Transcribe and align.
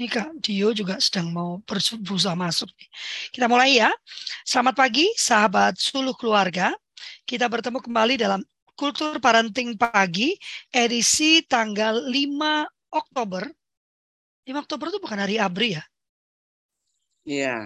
Ini 0.00 0.08
Kak 0.08 0.40
Dio 0.40 0.72
juga 0.72 0.96
sedang 0.96 1.28
mau 1.28 1.60
berusaha 1.68 2.32
masuk. 2.32 2.72
Kita 3.36 3.44
mulai 3.52 3.84
ya. 3.84 3.92
Selamat 4.48 4.72
pagi 4.72 5.04
sahabat 5.12 5.76
suluh 5.76 6.16
keluarga. 6.16 6.72
Kita 7.28 7.44
bertemu 7.44 7.84
kembali 7.84 8.16
dalam 8.16 8.40
Kultur 8.72 9.20
Parenting 9.20 9.76
Pagi 9.76 10.40
edisi 10.72 11.44
tanggal 11.44 12.00
5 12.08 12.16
Oktober. 12.96 13.44
5 14.48 14.64
Oktober 14.64 14.88
itu 14.88 15.04
bukan 15.04 15.20
hari 15.20 15.36
ABRI 15.36 15.68
ya? 15.76 15.84
Iya. 17.28 17.56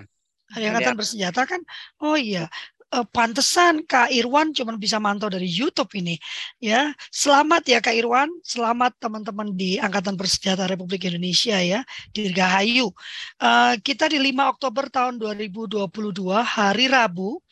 Hari 0.59 0.64
Angkatan 0.75 0.98
Bersenjata 0.98 1.46
kan? 1.46 1.62
Oh 2.03 2.19
iya, 2.19 2.51
uh, 2.95 3.07
pantesan 3.11 3.83
Kak 3.83 4.15
Irwan 4.15 4.55
cuma 4.55 4.79
bisa 4.79 5.03
mantau 5.03 5.27
dari 5.27 5.51
YouTube 5.51 5.91
ini 5.99 6.15
ya. 6.63 6.95
Selamat 7.11 7.67
ya 7.67 7.83
Kak 7.83 7.93
Irwan, 7.99 8.31
selamat 8.47 8.95
teman-teman 9.03 9.51
di 9.59 9.82
Angkatan 9.82 10.14
Bersenjata 10.14 10.71
Republik 10.71 11.11
Indonesia 11.11 11.59
ya, 11.59 11.82
Dirgahayu. 12.15 12.95
Uh, 13.43 13.75
kita 13.82 14.07
di 14.07 14.23
5 14.23 14.54
Oktober 14.54 14.87
tahun 14.87 15.18
2022 15.18 15.91
hari 16.39 16.87
Rabu 16.87 17.43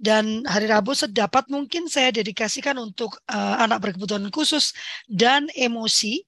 dan 0.00 0.42
hari 0.48 0.66
Rabu 0.72 0.96
sedapat 0.96 1.52
mungkin 1.52 1.92
saya 1.92 2.08
dedikasikan 2.10 2.80
untuk 2.80 3.20
uh, 3.28 3.60
anak 3.60 3.84
berkebutuhan 3.84 4.32
khusus 4.32 4.72
dan 5.04 5.52
emosi. 5.52 6.24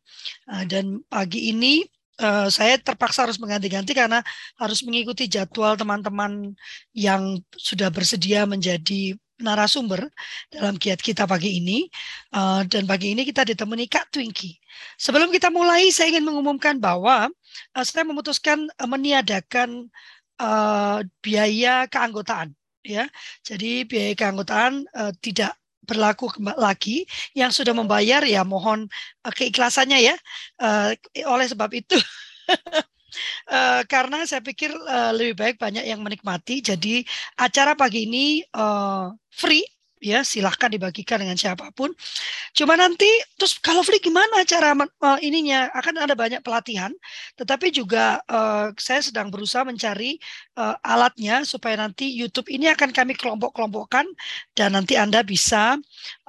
Dan 0.69 1.06
pagi 1.06 1.55
ini 1.55 1.87
uh, 2.20 2.48
saya 2.50 2.77
terpaksa 2.78 3.27
harus 3.27 3.38
mengganti-ganti 3.38 3.95
karena 3.95 4.20
harus 4.58 4.82
mengikuti 4.84 5.30
jadwal 5.30 5.78
teman-teman 5.78 6.54
yang 6.94 7.38
sudah 7.54 7.88
bersedia 7.88 8.44
menjadi 8.44 9.16
narasumber 9.38 10.10
dalam 10.50 10.74
kiat 10.77 10.98
kita 10.98 11.24
pagi 11.24 11.62
ini. 11.62 11.86
Uh, 12.34 12.66
dan 12.66 12.84
pagi 12.84 13.14
ini 13.14 13.22
kita 13.22 13.46
ditemani 13.46 13.86
Kak 13.86 14.10
Twinky. 14.10 14.58
Sebelum 14.98 15.30
kita 15.30 15.48
mulai, 15.48 15.88
saya 15.94 16.10
ingin 16.12 16.27
mengumumkan 16.27 16.77
bahwa 16.82 17.30
uh, 17.75 17.84
saya 17.86 18.05
memutuskan 18.05 18.66
uh, 18.78 18.88
meniadakan 18.91 19.86
uh, 20.42 21.00
biaya 21.22 21.86
keanggotaan. 21.86 22.53
Ya, 22.86 23.10
jadi 23.44 23.84
biaya 23.84 24.16
keanggotaan 24.16 24.86
uh, 24.97 25.12
tidak 25.20 25.58
berlaku 25.89 26.28
lagi 26.61 27.08
yang 27.33 27.48
sudah 27.48 27.72
membayar 27.72 28.20
ya 28.28 28.44
mohon 28.44 28.84
uh, 29.25 29.33
keikhlasannya 29.33 30.12
ya 30.12 30.14
uh, 30.61 30.92
oleh 31.25 31.47
sebab 31.48 31.72
itu. 31.72 31.97
Uh, 33.48 33.81
karena 33.92 34.28
saya 34.28 34.44
pikir 34.44 34.69
uh, 34.69 35.16
lebih 35.16 35.41
baik 35.41 35.56
banyak 35.56 35.89
yang 35.89 36.05
menikmati. 36.05 36.61
Jadi 36.61 37.00
acara 37.41 37.72
pagi 37.72 38.05
ini 38.05 38.44
uh, 38.53 39.09
free 39.33 39.64
ya 39.98 40.22
silahkan 40.22 40.70
dibagikan 40.70 41.22
dengan 41.22 41.34
siapa 41.34 41.70
pun. 41.74 41.91
Cuma 42.54 42.74
nanti 42.74 43.08
terus 43.34 43.58
kalau 43.58 43.82
free 43.82 44.02
gimana 44.02 44.44
cara 44.46 44.74
uh, 44.77 45.18
ininya 45.18 45.70
akan 45.74 46.04
ada 46.06 46.14
banyak 46.14 46.41
pelatihan, 46.44 46.94
tetapi 47.38 47.74
juga 47.74 48.22
uh, 48.30 48.70
saya 48.78 49.02
sedang 49.02 49.32
berusaha 49.32 49.66
mencari 49.66 50.19
uh, 50.58 50.76
alatnya 50.82 51.42
supaya 51.42 51.78
nanti 51.80 52.10
YouTube 52.10 52.50
ini 52.52 52.70
akan 52.70 52.94
kami 52.94 53.19
kelompok-kelompokkan 53.19 54.06
dan 54.54 54.74
nanti 54.76 54.94
anda 54.94 55.24
bisa 55.26 55.78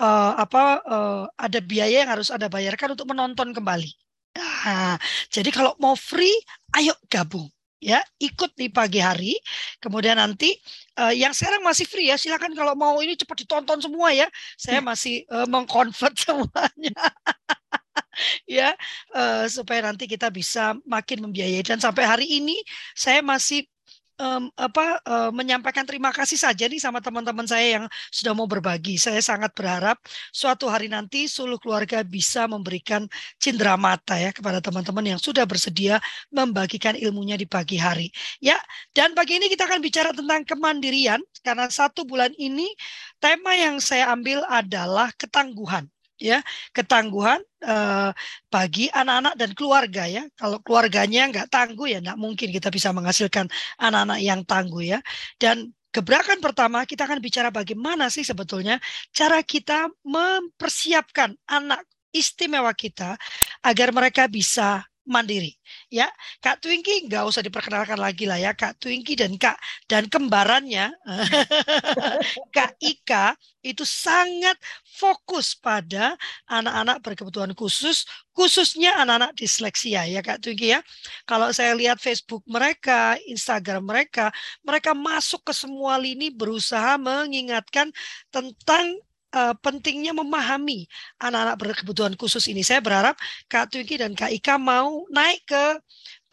uh, 0.02 0.32
apa 0.38 0.64
uh, 0.86 1.24
ada 1.38 1.60
biaya 1.62 2.06
yang 2.06 2.12
harus 2.12 2.34
anda 2.34 2.48
bayarkan 2.50 2.98
untuk 2.98 3.10
menonton 3.10 3.54
kembali. 3.54 3.92
Nah, 4.40 4.96
jadi 5.28 5.50
kalau 5.52 5.74
mau 5.82 5.98
free, 5.98 6.34
ayo 6.78 6.94
gabung 7.10 7.50
ya 7.80 8.04
ikut 8.20 8.54
di 8.56 8.68
pagi 8.70 9.00
hari. 9.00 9.34
Kemudian 9.80 10.20
nanti 10.20 10.56
uh, 11.00 11.16
yang 11.16 11.32
sekarang 11.32 11.64
masih 11.64 11.88
free 11.88 12.12
ya 12.12 12.20
silakan 12.20 12.52
kalau 12.54 12.76
mau 12.76 13.00
ini 13.00 13.16
cepat 13.16 13.48
ditonton 13.48 13.80
semua 13.80 14.12
ya. 14.12 14.28
Saya 14.60 14.84
masih 14.84 15.24
uh, 15.32 15.48
mengkonvert 15.48 16.16
semuanya. 16.24 17.00
Ya 18.44 18.76
uh, 19.16 19.48
supaya 19.48 19.88
nanti 19.88 20.04
kita 20.06 20.28
bisa 20.28 20.76
makin 20.84 21.24
membiayai. 21.32 21.64
Dan 21.64 21.80
sampai 21.80 22.04
hari 22.04 22.28
ini 22.28 22.60
saya 22.92 23.24
masih 23.24 23.64
um, 24.20 24.52
apa 24.60 25.00
uh, 25.08 25.32
menyampaikan 25.32 25.88
terima 25.88 26.12
kasih 26.12 26.36
saja 26.36 26.68
nih 26.68 26.78
sama 26.78 27.00
teman-teman 27.00 27.48
saya 27.48 27.80
yang 27.82 27.86
sudah 28.12 28.36
mau 28.36 28.46
berbagi. 28.46 29.00
Saya 29.00 29.24
sangat 29.24 29.56
berharap 29.56 29.98
suatu 30.36 30.68
hari 30.68 30.92
nanti 30.92 31.26
seluruh 31.26 31.58
keluarga 31.58 32.04
bisa 32.04 32.46
memberikan 32.46 33.08
cindera 33.40 33.80
mata 33.80 34.20
ya 34.20 34.36
kepada 34.36 34.60
teman-teman 34.60 35.16
yang 35.16 35.20
sudah 35.20 35.48
bersedia 35.48 35.98
membagikan 36.30 36.94
ilmunya 37.00 37.40
di 37.40 37.48
pagi 37.48 37.80
hari. 37.80 38.12
Ya, 38.44 38.60
dan 38.92 39.16
pagi 39.16 39.40
ini 39.40 39.48
kita 39.48 39.66
akan 39.66 39.80
bicara 39.80 40.12
tentang 40.12 40.44
kemandirian 40.44 41.24
karena 41.42 41.72
satu 41.72 42.04
bulan 42.04 42.36
ini 42.36 42.68
tema 43.24 43.56
yang 43.56 43.80
saya 43.80 44.12
ambil 44.12 44.44
adalah 44.52 45.10
ketangguhan 45.16 45.88
ya 46.20 46.44
ketangguhan 46.76 47.40
uh, 47.66 48.12
bagi 48.52 48.92
anak-anak 48.92 49.34
dan 49.40 49.50
keluarga 49.56 50.04
ya. 50.06 50.24
Kalau 50.36 50.60
keluarganya 50.62 51.32
nggak 51.32 51.48
tangguh 51.50 51.88
ya 51.90 52.00
nggak 52.04 52.20
mungkin 52.20 52.52
kita 52.52 52.70
bisa 52.70 52.92
menghasilkan 52.92 53.48
anak-anak 53.80 54.20
yang 54.22 54.44
tangguh 54.46 54.84
ya. 54.96 55.00
Dan 55.40 55.72
Gebrakan 55.90 56.38
pertama 56.38 56.86
kita 56.86 57.10
akan 57.10 57.18
bicara 57.18 57.50
bagaimana 57.50 58.14
sih 58.14 58.22
sebetulnya 58.22 58.78
cara 59.10 59.42
kita 59.42 59.90
mempersiapkan 60.06 61.34
anak 61.50 61.82
istimewa 62.14 62.70
kita 62.78 63.18
agar 63.66 63.90
mereka 63.90 64.30
bisa 64.30 64.86
mandiri. 65.08 65.56
Ya 65.90 66.08
Kak 66.44 66.62
Twinky 66.64 67.08
nggak 67.08 67.24
usah 67.28 67.42
diperkenalkan 67.42 67.98
lagi 67.98 68.30
lah 68.30 68.38
ya 68.38 68.52
Kak 68.54 68.78
Twinky 68.82 69.16
dan 69.18 69.36
Kak 69.36 69.58
dan 69.90 70.06
kembarannya. 70.08 70.92
Kak 72.56 72.78
Ika 72.80 73.34
itu 73.60 73.84
sangat 73.84 74.56
fokus 74.88 75.52
pada 75.58 76.16
anak-anak 76.48 77.04
berkebutuhan 77.04 77.52
khusus 77.52 78.08
khususnya 78.32 78.96
anak-anak 79.04 79.36
disleksia 79.36 80.08
ya 80.08 80.22
Kak 80.24 80.40
Twinky 80.44 80.78
ya. 80.78 80.80
Kalau 81.26 81.52
saya 81.52 81.74
lihat 81.76 82.00
Facebook 82.00 82.46
mereka 82.48 83.20
Instagram 83.28 83.84
mereka 83.84 84.32
mereka 84.64 84.94
masuk 84.96 85.44
ke 85.44 85.54
semua 85.56 86.00
lini 86.00 86.32
berusaha 86.32 86.96
mengingatkan 86.96 87.92
tentang 88.32 89.00
uh, 89.34 89.54
pentingnya 89.60 90.14
memahami 90.16 90.90
anak-anak 91.22 91.56
berkebutuhan 91.60 92.14
khusus 92.18 92.50
ini. 92.50 92.66
Saya 92.66 92.82
berharap 92.82 93.16
Kak 93.46 93.74
Twinky 93.74 94.02
dan 94.02 94.18
Kak 94.18 94.34
Ika 94.34 94.58
mau 94.58 95.06
naik 95.10 95.46
ke 95.46 95.66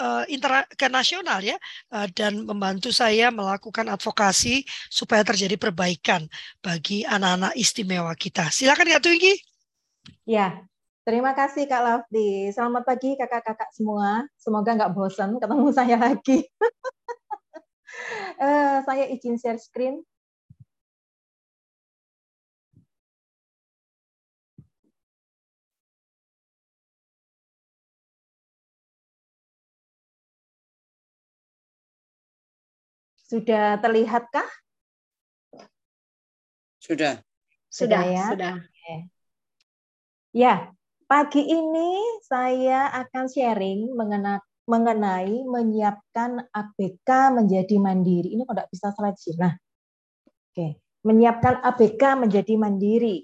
uh, 0.01 0.25
inter 0.29 0.65
ke 0.77 0.87
nasional 0.89 1.41
ya 1.45 1.57
uh, 1.93 2.09
dan 2.13 2.45
membantu 2.45 2.93
saya 2.93 3.33
melakukan 3.33 3.89
advokasi 3.93 4.65
supaya 4.89 5.25
terjadi 5.25 5.57
perbaikan 5.61 6.25
bagi 6.61 7.05
anak-anak 7.05 7.53
istimewa 7.57 8.13
kita. 8.17 8.49
Silakan 8.49 8.89
Kak 8.97 9.03
Twinky. 9.05 9.35
Ya, 10.27 10.63
terima 11.03 11.35
kasih 11.35 11.67
Kak 11.67 11.83
Lafdi. 11.83 12.51
Selamat 12.55 12.87
pagi 12.87 13.19
kakak-kakak 13.19 13.71
semua. 13.75 14.27
Semoga 14.39 14.75
nggak 14.75 14.93
bosan 14.95 15.37
ketemu 15.39 15.69
saya 15.79 15.97
lagi. 15.99 16.47
uh, 18.39 18.79
saya 18.87 19.05
izin 19.11 19.37
share 19.41 19.61
screen. 19.61 20.03
Sudah 33.27 33.83
terlihatkah? 33.83 34.49
Sudah. 36.79 37.19
Sudah, 37.67 38.03
ya. 38.07 38.27
Sudah. 38.31 38.55
Ya, 40.31 40.55
pagi 41.11 41.43
ini 41.43 42.23
saya 42.23 42.93
akan 42.93 43.25
sharing 43.27 43.91
mengenai 43.99 44.39
mengenai 44.67 45.47
menyiapkan 45.47 46.51
ABK 46.51 47.09
menjadi 47.35 47.79
mandiri. 47.79 48.35
Ini 48.35 48.43
kok 48.43 48.55
tidak 48.59 48.71
bisa 48.75 48.87
slide 48.91 49.19
sih. 49.19 49.35
Nah, 49.39 49.55
oke. 50.51 50.67
Menyiapkan 51.07 51.63
ABK 51.63 52.03
menjadi 52.19 52.55
mandiri. 52.59 53.23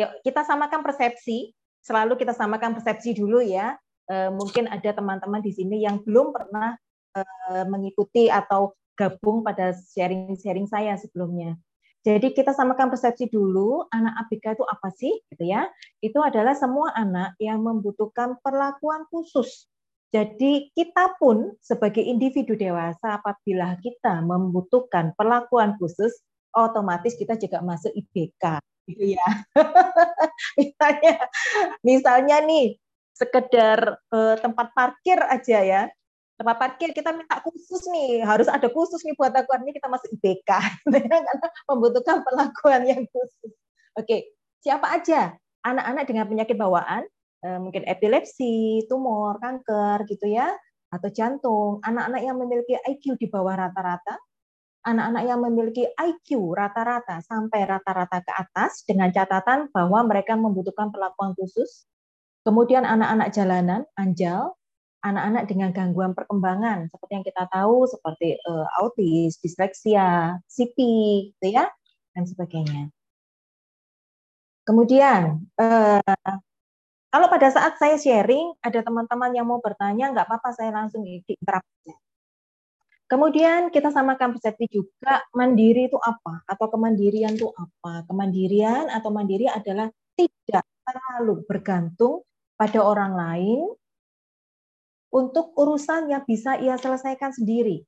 Yuk, 0.00 0.24
kita 0.24 0.40
samakan 0.48 0.80
persepsi. 0.80 1.52
Selalu 1.84 2.16
kita 2.16 2.32
samakan 2.32 2.72
persepsi 2.72 3.12
dulu 3.12 3.44
ya. 3.44 3.76
E, 4.08 4.32
mungkin 4.32 4.64
ada 4.64 4.96
teman-teman 4.96 5.44
di 5.44 5.52
sini 5.52 5.84
yang 5.84 6.00
belum 6.00 6.32
pernah 6.32 6.72
e, 7.12 7.20
mengikuti 7.68 8.32
atau 8.32 8.72
gabung 8.98 9.42
pada 9.44 9.74
sharing-sharing 9.74 10.66
saya 10.70 10.96
sebelumnya. 10.96 11.56
Jadi 12.00 12.32
kita 12.32 12.56
samakan 12.56 12.88
persepsi 12.88 13.28
dulu, 13.28 13.84
anak 13.92 14.24
ABK 14.24 14.56
itu 14.56 14.64
apa 14.64 14.88
sih? 14.96 15.12
Gitu 15.28 15.44
ya. 15.52 15.68
Itu 16.00 16.24
adalah 16.24 16.56
semua 16.56 16.96
anak 16.96 17.36
yang 17.36 17.60
membutuhkan 17.60 18.40
perlakuan 18.40 19.04
khusus. 19.12 19.68
Jadi 20.10 20.72
kita 20.74 21.14
pun 21.20 21.54
sebagai 21.62 22.02
individu 22.02 22.58
dewasa 22.58 23.20
apabila 23.20 23.78
kita 23.78 24.24
membutuhkan 24.24 25.14
perlakuan 25.14 25.78
khusus, 25.78 26.10
otomatis 26.50 27.14
kita 27.14 27.38
juga 27.38 27.62
masuk 27.62 27.94
IBK, 27.94 28.58
gitu 28.90 29.14
ya. 29.14 29.26
misalnya, 30.58 31.14
misalnya 31.86 32.36
nih 32.42 32.74
sekedar 33.14 34.02
eh, 34.10 34.36
tempat 34.42 34.74
parkir 34.74 35.20
aja 35.30 35.58
ya, 35.62 35.82
tempat 36.40 36.56
parkir 36.56 36.96
kita 36.96 37.12
minta 37.12 37.36
khusus 37.44 37.84
nih 37.92 38.24
harus 38.24 38.48
ada 38.48 38.64
khusus 38.72 39.04
nih 39.04 39.12
buat 39.20 39.28
aku 39.28 39.52
ini 39.60 39.76
kita 39.76 39.92
masuk 39.92 40.08
IBK 40.16 40.50
karena 40.88 41.20
membutuhkan 41.68 42.24
perlakuan 42.24 42.88
yang 42.88 43.04
khusus. 43.12 43.52
Oke 44.00 44.32
siapa 44.64 44.88
aja? 44.88 45.36
Anak-anak 45.60 46.08
dengan 46.08 46.24
penyakit 46.24 46.56
bawaan 46.56 47.04
eh, 47.44 47.58
mungkin 47.60 47.84
epilepsi 47.84 48.88
tumor 48.88 49.36
kanker 49.36 50.08
gitu 50.08 50.32
ya 50.32 50.48
atau 50.90 51.08
jantung, 51.14 51.78
anak-anak 51.86 52.22
yang 52.26 52.36
memiliki 52.36 52.74
IQ 52.74 53.14
di 53.14 53.30
bawah 53.30 53.54
rata-rata, 53.54 54.18
anak-anak 54.82 55.22
yang 55.22 55.38
memiliki 55.38 55.86
IQ 55.86 56.50
rata-rata 56.50 57.22
sampai 57.22 57.62
rata-rata 57.62 58.18
ke 58.26 58.32
atas 58.34 58.82
dengan 58.82 59.14
catatan 59.14 59.70
bahwa 59.70 60.02
mereka 60.02 60.34
membutuhkan 60.34 60.90
perlakuan 60.90 61.38
khusus. 61.38 61.86
Kemudian 62.42 62.82
anak-anak 62.82 63.30
jalanan, 63.30 63.86
anjal, 63.94 64.58
anak-anak 65.00 65.44
dengan 65.48 65.70
gangguan 65.72 66.12
perkembangan 66.12 66.88
seperti 66.92 67.12
yang 67.16 67.26
kita 67.26 67.44
tahu 67.48 67.88
seperti 67.88 68.36
uh, 68.44 68.68
autis, 68.80 69.40
disleksia, 69.40 70.36
CP, 70.44 70.76
gitu 71.32 71.46
ya, 71.56 71.68
dan 72.12 72.24
sebagainya. 72.28 72.92
Kemudian 74.68 75.50
uh, 75.56 76.14
kalau 77.10 77.26
pada 77.26 77.50
saat 77.50 77.74
saya 77.80 77.98
sharing 77.98 78.54
ada 78.62 78.86
teman-teman 78.86 79.34
yang 79.34 79.48
mau 79.48 79.58
bertanya, 79.58 80.14
nggak 80.14 80.30
apa-apa 80.30 80.54
saya 80.54 80.70
langsung 80.70 81.02
interrupt. 81.02 81.66
Kemudian 83.10 83.74
kita 83.74 83.90
samakan 83.90 84.38
persepsi 84.38 84.70
juga 84.70 85.26
mandiri 85.34 85.90
itu 85.90 85.98
apa 85.98 86.46
atau 86.46 86.70
kemandirian 86.70 87.34
itu 87.34 87.50
apa. 87.50 88.06
Kemandirian 88.06 88.86
atau 88.86 89.10
mandiri 89.10 89.50
adalah 89.50 89.90
tidak 90.14 90.62
terlalu 90.86 91.42
bergantung 91.42 92.22
pada 92.54 92.78
orang 92.78 93.18
lain 93.18 93.66
untuk 95.10 95.54
urusan 95.58 96.10
yang 96.10 96.22
bisa 96.24 96.58
ia 96.58 96.78
selesaikan 96.78 97.34
sendiri. 97.34 97.82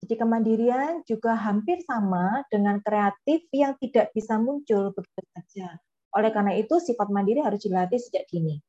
Jadi 0.00 0.14
kemandirian 0.16 1.04
juga 1.04 1.36
hampir 1.36 1.84
sama 1.84 2.40
dengan 2.48 2.80
kreatif 2.80 3.44
yang 3.52 3.76
tidak 3.76 4.12
bisa 4.16 4.40
muncul 4.40 4.96
begitu 4.96 5.20
saja. 5.36 5.76
Oleh 6.16 6.32
karena 6.32 6.56
itu 6.56 6.80
sifat 6.80 7.12
mandiri 7.12 7.44
harus 7.44 7.60
dilatih 7.60 8.00
sejak 8.00 8.24
dini. 8.32 8.60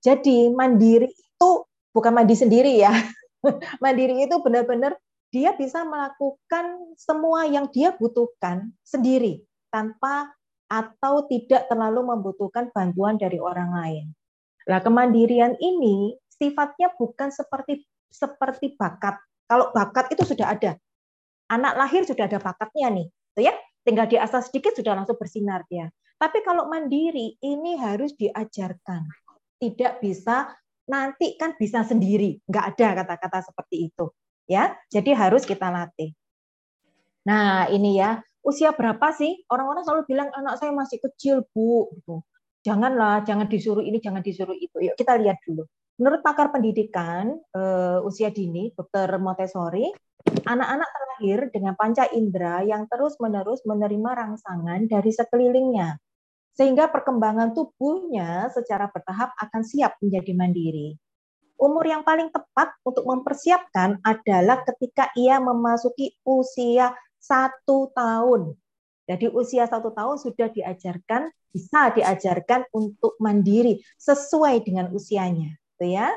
Jadi 0.00 0.48
mandiri 0.48 1.12
itu 1.12 1.50
bukan 1.92 2.12
mandi 2.16 2.34
sendiri 2.36 2.80
ya. 2.80 2.92
mandiri 3.84 4.24
itu 4.24 4.36
benar-benar 4.40 4.96
dia 5.28 5.52
bisa 5.52 5.84
melakukan 5.84 6.96
semua 6.96 7.44
yang 7.44 7.68
dia 7.68 7.92
butuhkan 7.92 8.72
sendiri 8.80 9.44
tanpa 9.68 10.32
atau 10.68 11.28
tidak 11.28 11.68
terlalu 11.68 12.00
membutuhkan 12.16 12.72
bantuan 12.72 13.20
dari 13.20 13.36
orang 13.36 13.72
lain. 13.72 14.06
Nah, 14.68 14.80
kemandirian 14.84 15.56
ini 15.60 16.16
sifatnya 16.38 16.94
bukan 16.94 17.28
seperti 17.34 17.84
seperti 18.08 18.78
bakat. 18.78 19.20
Kalau 19.44 19.74
bakat 19.74 20.14
itu 20.14 20.24
sudah 20.24 20.54
ada. 20.54 20.78
Anak 21.48 21.74
lahir 21.76 22.04
sudah 22.04 22.28
ada 22.28 22.40
bakatnya 22.40 22.88
nih, 22.92 23.06
gitu 23.08 23.40
ya. 23.48 23.54
Tinggal 23.84 24.06
diasah 24.08 24.44
sedikit 24.44 24.76
sudah 24.76 24.96
langsung 24.96 25.16
bersinar 25.16 25.64
dia. 25.68 25.88
Tapi 26.20 26.44
kalau 26.44 26.68
mandiri 26.68 27.40
ini 27.40 27.80
harus 27.80 28.12
diajarkan. 28.16 29.04
Tidak 29.58 29.98
bisa 30.04 30.52
nanti 30.88 31.36
kan 31.36 31.56
bisa 31.58 31.84
sendiri, 31.84 32.40
nggak 32.48 32.64
ada 32.76 32.88
kata-kata 33.02 33.50
seperti 33.52 33.92
itu 33.92 34.08
ya. 34.48 34.72
Jadi 34.88 35.12
harus 35.12 35.44
kita 35.44 35.68
latih. 35.68 36.16
Nah, 37.28 37.68
ini 37.68 38.00
ya, 38.00 38.24
usia 38.40 38.72
berapa 38.72 39.12
sih? 39.12 39.44
Orang-orang 39.52 39.84
selalu 39.84 40.02
bilang 40.08 40.32
anak 40.32 40.56
saya 40.56 40.72
masih 40.72 40.96
kecil, 41.04 41.44
Bu, 41.52 41.92
gitu. 41.92 42.24
Janganlah, 42.64 43.22
jangan 43.28 43.46
disuruh 43.46 43.84
ini, 43.84 44.00
jangan 44.00 44.24
disuruh 44.24 44.56
itu. 44.56 44.80
Yuk 44.80 44.96
kita 44.96 45.20
lihat 45.20 45.38
dulu. 45.44 45.68
Menurut 45.98 46.22
pakar 46.22 46.54
pendidikan 46.54 47.34
uh, 47.58 47.98
usia 48.06 48.30
dini, 48.30 48.70
Dr. 48.72 49.18
Montessori, 49.18 49.90
anak-anak 50.46 50.88
terlahir 50.94 51.38
dengan 51.50 51.74
panca 51.74 52.06
indera 52.14 52.62
yang 52.62 52.86
terus-menerus 52.86 53.66
menerima 53.66 54.10
rangsangan 54.14 54.86
dari 54.86 55.10
sekelilingnya. 55.10 55.98
Sehingga 56.54 56.90
perkembangan 56.90 57.54
tubuhnya 57.54 58.50
secara 58.54 58.86
bertahap 58.90 59.34
akan 59.42 59.62
siap 59.66 59.98
menjadi 59.98 60.32
mandiri 60.34 60.94
umur 61.58 61.84
yang 61.84 62.06
paling 62.06 62.30
tepat 62.30 62.70
untuk 62.86 63.04
mempersiapkan 63.04 63.98
adalah 64.06 64.62
ketika 64.62 65.10
ia 65.18 65.42
memasuki 65.42 66.14
usia 66.22 66.94
satu 67.18 67.90
tahun. 67.92 68.54
Jadi 69.10 69.26
usia 69.34 69.66
satu 69.66 69.90
tahun 69.90 70.16
sudah 70.22 70.48
diajarkan, 70.54 71.28
bisa 71.50 71.90
diajarkan 71.92 72.70
untuk 72.70 73.18
mandiri 73.18 73.82
sesuai 73.98 74.62
dengan 74.62 74.94
usianya, 74.94 75.57
gitu 75.78 75.94
ya. 75.94 76.10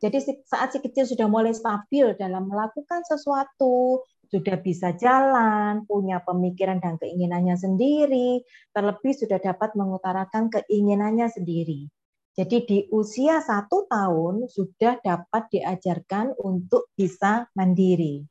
Jadi 0.00 0.44
saat 0.44 0.76
si 0.76 0.78
kecil 0.80 1.08
sudah 1.08 1.28
mulai 1.28 1.56
stabil 1.56 2.12
dalam 2.16 2.48
melakukan 2.48 3.04
sesuatu, 3.04 4.04
sudah 4.28 4.56
bisa 4.60 4.96
jalan, 4.96 5.84
punya 5.84 6.20
pemikiran 6.24 6.80
dan 6.80 6.96
keinginannya 6.96 7.56
sendiri, 7.56 8.40
terlebih 8.72 9.12
sudah 9.12 9.40
dapat 9.40 9.76
mengutarakan 9.76 10.52
keinginannya 10.52 11.28
sendiri. 11.28 11.88
Jadi 12.32 12.56
di 12.64 12.78
usia 12.92 13.44
satu 13.44 13.84
tahun 13.90 14.48
sudah 14.48 15.04
dapat 15.04 15.52
diajarkan 15.52 16.32
untuk 16.40 16.88
bisa 16.96 17.48
mandiri. 17.52 18.24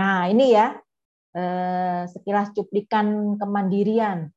Nah 0.00 0.32
ini 0.32 0.56
ya 0.56 0.80
eh, 1.36 2.02
sekilas 2.08 2.56
cuplikan 2.56 3.36
kemandirian. 3.36 4.32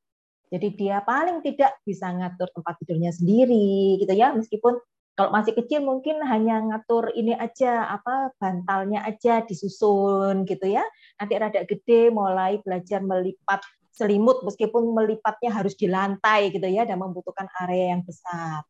Jadi 0.50 0.67
dia 0.75 1.06
paling 1.06 1.45
tidak 1.45 1.77
bisa 1.85 2.09
ngatur 2.09 2.50
tempat 2.50 2.81
tidurnya 2.81 3.13
sendiri, 3.13 4.01
gitu 4.01 4.09
ya. 4.17 4.33
Meskipun 4.33 4.81
kalau 5.19 5.36
masih 5.36 5.51
kecil 5.51 5.83
mungkin 5.83 6.24
hanya 6.24 6.63
ngatur 6.63 7.12
ini 7.12 7.36
aja 7.36 7.92
apa 7.92 8.31
bantalnya 8.39 9.04
aja 9.04 9.44
disusun 9.44 10.48
gitu 10.48 10.63
ya. 10.63 10.80
Nanti 11.19 11.36
rada 11.36 11.68
gede 11.68 12.07
mulai 12.07 12.63
belajar 12.63 13.04
melipat 13.04 13.60
selimut 13.92 14.48
meskipun 14.48 14.95
melipatnya 14.95 15.51
harus 15.51 15.75
di 15.75 15.92
lantai 15.92 16.56
gitu 16.56 16.63
ya 16.71 16.88
dan 16.88 17.04
membutuhkan 17.04 17.51
area 17.68 18.00
yang 18.00 18.07
besar. 18.07 18.63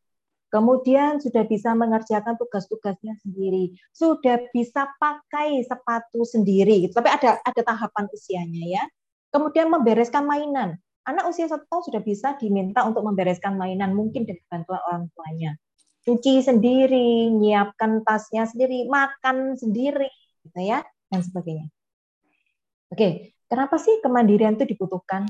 Kemudian 0.49 1.21
sudah 1.21 1.45
bisa 1.45 1.77
mengerjakan 1.77 2.33
tugas-tugasnya 2.41 3.13
sendiri, 3.21 3.77
sudah 3.93 4.41
bisa 4.49 4.89
pakai 4.97 5.61
sepatu 5.61 6.25
sendiri, 6.25 6.89
gitu. 6.89 6.97
tapi 6.97 7.13
ada 7.13 7.37
ada 7.45 7.61
tahapan 7.61 8.09
usianya 8.09 8.63
ya. 8.65 8.83
Kemudian 9.29 9.69
membereskan 9.69 10.25
mainan, 10.25 10.81
anak 11.05 11.29
usia 11.29 11.45
satu 11.45 11.69
tahun 11.69 11.83
sudah 11.93 12.01
bisa 12.01 12.33
diminta 12.41 12.81
untuk 12.89 13.05
membereskan 13.05 13.53
mainan, 13.53 13.93
mungkin 13.93 14.25
dengan 14.25 14.41
bantuan 14.49 14.81
orang 14.89 15.05
tuanya. 15.13 15.53
Cuci 16.03 16.39
sendiri, 16.39 17.27
nyiapkan 17.33 18.01
tasnya 18.07 18.47
sendiri, 18.47 18.87
makan 18.87 19.59
sendiri, 19.59 20.09
gitu 20.47 20.59
ya, 20.63 20.81
dan 21.11 21.21
sebagainya. 21.21 21.67
Oke, 22.89 23.37
kenapa 23.45 23.77
sih 23.77 24.01
kemandirian 24.01 24.57
itu 24.57 24.65
dibutuhkan? 24.73 25.29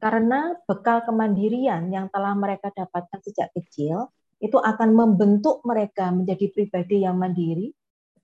Karena 0.00 0.56
bekal 0.64 1.04
kemandirian 1.04 1.92
yang 1.92 2.08
telah 2.08 2.32
mereka 2.32 2.72
dapatkan 2.72 3.20
sejak 3.20 3.52
kecil 3.52 4.08
itu 4.40 4.56
akan 4.56 4.96
membentuk 4.96 5.60
mereka 5.68 6.08
menjadi 6.08 6.48
pribadi 6.48 7.04
yang 7.04 7.20
mandiri, 7.20 7.76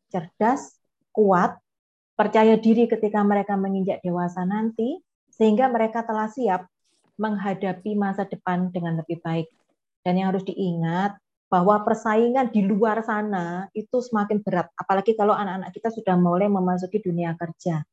cerdas, 0.09 0.81
kuat, 1.13 1.61
percaya 2.17 2.57
diri 2.57 2.89
ketika 2.89 3.21
mereka 3.21 3.61
menginjak 3.61 4.01
dewasa 4.01 4.49
nanti, 4.49 5.05
sehingga 5.29 5.69
mereka 5.69 6.01
telah 6.01 6.33
siap 6.33 6.65
menghadapi 7.21 7.93
masa 7.93 8.25
depan 8.25 8.73
dengan 8.73 8.97
lebih 9.05 9.21
baik. 9.21 9.53
Dan 10.01 10.17
yang 10.17 10.33
harus 10.33 10.49
diingat 10.49 11.21
bahwa 11.47 11.83
persaingan 11.87 12.51
di 12.51 12.67
luar 12.67 13.07
sana 13.07 13.71
itu 13.73 14.03
semakin 14.03 14.43
berat, 14.43 14.67
apalagi 14.75 15.15
kalau 15.15 15.33
anak-anak 15.33 15.71
kita 15.71 15.95
sudah 15.95 16.19
mulai 16.19 16.51
memasuki 16.51 16.99
dunia 16.99 17.39
kerja. 17.39 17.87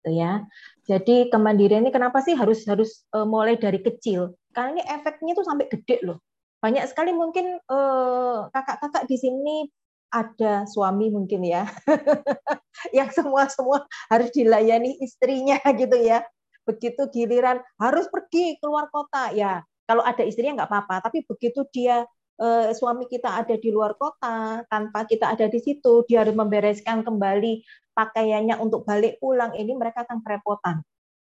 Gitu 0.00 0.10
ya. 0.20 0.44
Jadi 0.84 1.32
kemandirian 1.32 1.80
ini 1.80 1.92
kenapa 1.92 2.20
sih 2.20 2.36
harus 2.36 2.68
harus 2.68 3.08
uh, 3.16 3.24
mulai 3.24 3.56
dari 3.56 3.80
kecil? 3.80 4.36
Karena 4.52 4.78
ini 4.78 4.82
efeknya 4.84 5.32
itu 5.32 5.42
sampai 5.42 5.66
gede 5.72 6.04
loh 6.04 6.20
banyak 6.64 6.84
sekali 6.88 7.12
mungkin 7.12 7.60
eh, 7.60 8.38
kakak-kakak 8.48 9.04
di 9.04 9.20
sini 9.20 9.68
ada 10.08 10.64
suami 10.64 11.12
mungkin 11.12 11.44
ya 11.44 11.68
yang 12.96 13.12
semua 13.12 13.52
semua 13.52 13.84
harus 14.08 14.32
dilayani 14.32 14.96
istrinya 15.04 15.60
gitu 15.80 15.92
ya 16.00 16.24
begitu 16.64 17.04
giliran 17.12 17.60
harus 17.76 18.08
pergi 18.08 18.56
keluar 18.64 18.88
kota 18.88 19.36
ya 19.36 19.60
kalau 19.84 20.00
ada 20.00 20.24
istrinya 20.24 20.64
nggak 20.64 20.70
apa-apa 20.72 21.12
tapi 21.12 21.20
begitu 21.28 21.68
dia 21.68 22.08
eh, 22.40 22.70
suami 22.74 23.06
kita 23.06 23.44
ada 23.44 23.54
di 23.54 23.68
luar 23.70 23.94
kota 23.98 24.62
tanpa 24.66 25.06
kita 25.06 25.34
ada 25.34 25.46
di 25.46 25.60
situ 25.62 26.02
dia 26.08 26.22
harus 26.26 26.34
membereskan 26.34 27.02
kembali 27.06 27.62
pakaiannya 27.94 28.58
untuk 28.58 28.82
balik 28.82 29.22
pulang 29.22 29.54
ini 29.54 29.74
mereka 29.74 30.02
akan 30.06 30.22
kerepotan 30.22 30.82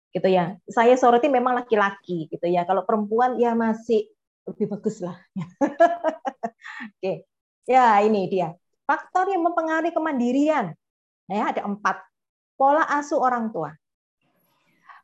gitu 0.10 0.26
ya 0.26 0.58
saya 0.66 0.98
soroti 0.98 1.30
memang 1.30 1.54
laki-laki 1.54 2.30
gitu 2.30 2.46
ya 2.50 2.66
kalau 2.66 2.82
perempuan 2.86 3.38
ya 3.38 3.54
masih 3.54 4.10
lebih 4.50 4.66
bagus 4.74 4.98
lah. 5.06 5.14
Oke, 6.98 7.30
ya 7.70 8.02
ini 8.02 8.26
dia 8.26 8.58
faktor 8.90 9.30
yang 9.30 9.46
mempengaruhi 9.46 9.94
kemandirian. 9.94 10.74
Ya, 11.30 11.54
ada 11.54 11.62
empat 11.62 12.02
pola 12.58 12.82
asuh 12.90 13.22
orang 13.22 13.54
tua. 13.54 13.70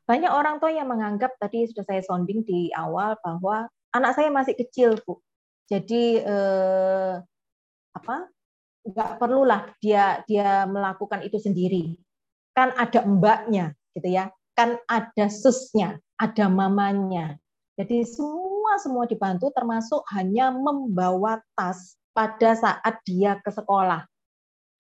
Banyak 0.10 0.34
orang 0.34 0.58
tua 0.58 0.74
yang 0.74 0.90
menganggap 0.90 1.38
tadi 1.38 1.70
sudah 1.70 1.86
saya 1.86 2.02
sounding 2.02 2.42
di 2.42 2.74
awal 2.74 3.14
bahwa 3.22 3.70
anak 3.94 4.18
saya 4.18 4.34
masih 4.34 4.58
kecil 4.58 4.98
bu, 5.06 5.22
jadi 5.66 6.04
eh, 6.22 7.14
apa? 7.96 8.18
Nggak 8.86 9.12
perlulah 9.18 9.62
dia 9.82 10.22
dia 10.30 10.70
melakukan 10.70 11.26
itu 11.26 11.42
sendiri. 11.42 11.98
Kan 12.54 12.72
ada 12.78 13.02
mbaknya, 13.04 13.74
gitu 13.98 14.08
ya. 14.14 14.30
Kan 14.54 14.78
ada 14.88 15.26
susnya, 15.28 16.00
ada 16.22 16.46
mamanya. 16.48 17.36
Jadi 17.76 18.08
semua 18.08 18.80
semua 18.80 19.04
dibantu 19.04 19.52
termasuk 19.52 20.00
hanya 20.16 20.54
membawa 20.54 21.44
tas 21.58 22.00
pada 22.16 22.56
saat 22.56 22.96
dia 23.04 23.38
ke 23.44 23.52
sekolah. 23.52 24.08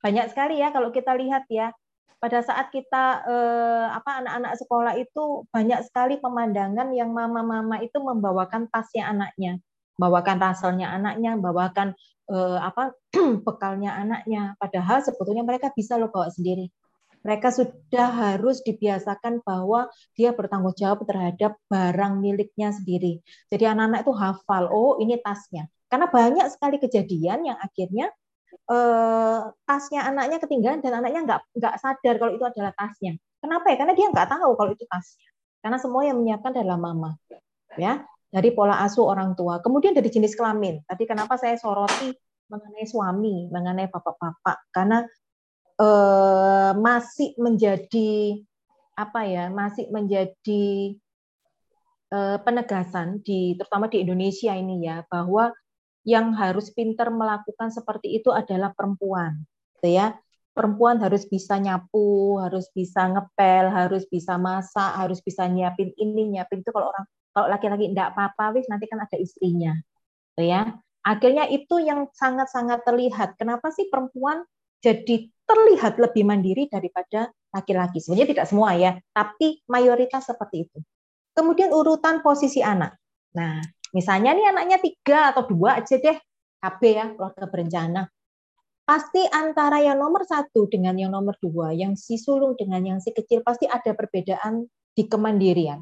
banyak 0.06 0.30
sekali 0.30 0.62
ya 0.62 0.70
kalau 0.70 0.94
kita 0.94 1.18
lihat 1.18 1.50
ya 1.50 1.74
pada 2.22 2.42
saat 2.46 2.70
kita 2.70 3.25
eh, 3.25 3.86
apa 3.89 4.22
anak-anak 4.22 4.54
sekolah 4.58 4.94
itu 5.01 5.50
banyak 5.50 5.82
sekali 5.86 6.22
pemandangan 6.22 6.94
yang 6.94 7.10
mama-mama 7.10 7.82
itu 7.82 7.98
membawakan 8.01 8.70
tasnya 8.70 9.10
anaknya, 9.10 9.60
bawakan 9.96 10.38
raselnya 10.40 10.92
anaknya, 10.92 11.40
bawakan 11.40 11.96
eh, 12.32 12.60
apa 12.60 12.96
bekalnya 13.48 13.96
anaknya. 13.96 14.54
Padahal 14.60 15.02
sebetulnya 15.04 15.44
mereka 15.48 15.72
bisa 15.72 15.96
loh 16.00 16.12
bawa 16.12 16.30
sendiri. 16.32 16.70
Mereka 17.25 17.50
sudah 17.50 18.10
harus 18.14 18.62
dibiasakan 18.62 19.42
bahwa 19.42 19.90
dia 20.14 20.30
bertanggung 20.38 20.78
jawab 20.78 21.10
terhadap 21.10 21.58
barang 21.74 22.22
miliknya 22.22 22.70
sendiri. 22.70 23.18
Jadi 23.50 23.66
anak-anak 23.66 24.06
itu 24.06 24.14
hafal, 24.14 24.70
oh 24.70 25.02
ini 25.02 25.18
tasnya. 25.18 25.66
Karena 25.90 26.06
banyak 26.06 26.46
sekali 26.54 26.78
kejadian 26.78 27.50
yang 27.50 27.58
akhirnya 27.58 28.14
eh, 28.70 29.42
tasnya 29.66 30.06
anaknya 30.06 30.38
ketinggalan 30.38 30.80
dan 30.86 31.02
anaknya 31.02 31.22
nggak 31.25 31.42
nggak 31.58 31.75
sadar 31.82 32.16
kalau 32.22 32.32
itu 32.38 32.46
adalah 32.46 32.74
tasnya. 32.78 33.18
Kenapa 33.42 33.66
ya? 33.74 33.75
Karena 33.82 33.94
dia 33.98 34.08
nggak 34.14 34.28
tahu 34.30 34.52
kalau 34.54 34.72
itu 34.78 34.86
tasnya. 34.86 35.30
Karena 35.66 35.78
semua 35.82 36.02
yang 36.06 36.22
menyiapkan 36.22 36.54
adalah 36.54 36.78
mama. 36.78 37.18
Ya, 37.74 38.06
dari 38.36 38.51
pola 38.51 38.84
asuh 38.84 39.08
orang 39.08 39.32
tua. 39.32 39.63
Kemudian 39.63 39.96
dari 39.96 40.12
jenis 40.12 40.36
kelamin. 40.36 40.84
Tadi 40.84 41.08
kenapa 41.08 41.39
saya 41.39 41.56
soroti 41.56 42.12
mengenai 42.51 42.84
suami, 42.84 43.48
mengenai 43.48 43.88
bapak-bapak? 43.88 44.75
Karena 44.75 45.00
eh, 45.80 46.72
masih 46.75 47.39
menjadi 47.39 48.44
apa 48.96 49.27
ya 49.27 49.48
masih 49.51 49.88
menjadi 49.92 50.96
eh, 52.12 52.38
penegasan 52.44 53.24
di 53.24 53.56
terutama 53.56 53.88
di 53.88 54.04
Indonesia 54.04 54.51
ini 54.51 54.84
ya 54.84 55.04
bahwa 55.08 55.56
yang 56.06 56.36
harus 56.36 56.72
pinter 56.75 57.12
melakukan 57.12 57.72
seperti 57.72 58.20
itu 58.20 58.30
adalah 58.32 58.72
perempuan 58.72 59.44
gitu 59.80 59.96
ya 60.00 60.15
perempuan 60.56 61.04
harus 61.04 61.28
bisa 61.28 61.60
nyapu 61.60 62.40
harus 62.40 62.72
bisa 62.72 63.12
ngepel 63.12 63.68
harus 63.68 64.08
bisa 64.08 64.40
masak 64.40 64.96
harus 64.96 65.20
bisa 65.20 65.46
nyiapin 65.52 65.92
ini 66.00 66.40
nyiapin 66.40 66.64
itu 66.64 66.72
kalau 66.72 66.96
orang 66.96 67.06
kalau 67.36 67.48
laki-laki 67.52 67.92
tidak 67.92 68.16
apa-apa 68.16 68.56
wis 68.56 68.66
nanti 68.72 68.88
kan 68.88 69.04
ada 69.04 69.20
istrinya 69.20 69.76
gitu 70.32 70.48
ya 70.48 70.80
akhirnya 71.04 71.52
itu 71.52 71.84
yang 71.84 72.08
sangat-sangat 72.16 72.88
terlihat 72.88 73.36
kenapa 73.36 73.70
sih 73.76 73.92
perempuan 73.92 74.48
jadi 74.80 75.28
terlihat 75.46 76.02
lebih 76.02 76.26
mandiri 76.26 76.70
daripada 76.70 77.34
laki-laki. 77.54 78.02
Sebenarnya 78.02 78.30
tidak 78.38 78.46
semua 78.50 78.76
ya, 78.76 78.98
tapi 79.14 79.66
mayoritas 79.66 80.28
seperti 80.28 80.70
itu. 80.70 80.78
Kemudian 81.32 81.72
urutan 81.72 82.20
posisi 82.22 82.60
anak. 82.60 82.94
Nah, 83.34 83.66
misalnya 83.96 84.38
nih 84.38 84.46
anaknya 84.52 84.78
tiga 84.82 85.32
atau 85.34 85.50
dua 85.50 85.80
aja 85.80 85.96
deh, 85.98 86.18
KB 86.60 86.82
ya, 86.86 87.06
keluarga 87.18 87.46
berencana. 87.48 88.02
Pasti 88.86 89.25
antara 89.34 89.82
yang 89.82 89.98
nomor 89.98 90.30
satu 90.30 90.70
dengan 90.70 90.94
yang 90.94 91.10
nomor 91.10 91.34
dua, 91.42 91.74
yang 91.74 91.98
si 91.98 92.22
sulung 92.22 92.54
dengan 92.54 92.86
yang 92.86 93.00
si 93.01 93.10
kecil, 93.10 93.42
pasti 93.42 93.65
ada 93.65 93.98
perbedaan 93.98 94.70
di 94.94 95.04
kemandirian. 95.10 95.82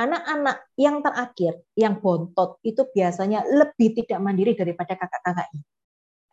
Anak-anak 0.00 0.72
yang 0.80 1.04
terakhir, 1.04 1.60
yang 1.76 2.00
bontot, 2.00 2.56
itu 2.64 2.88
biasanya 2.88 3.44
lebih 3.44 4.00
tidak 4.00 4.18
mandiri 4.24 4.56
daripada 4.56 4.96
kakak-kakaknya. 4.96 5.60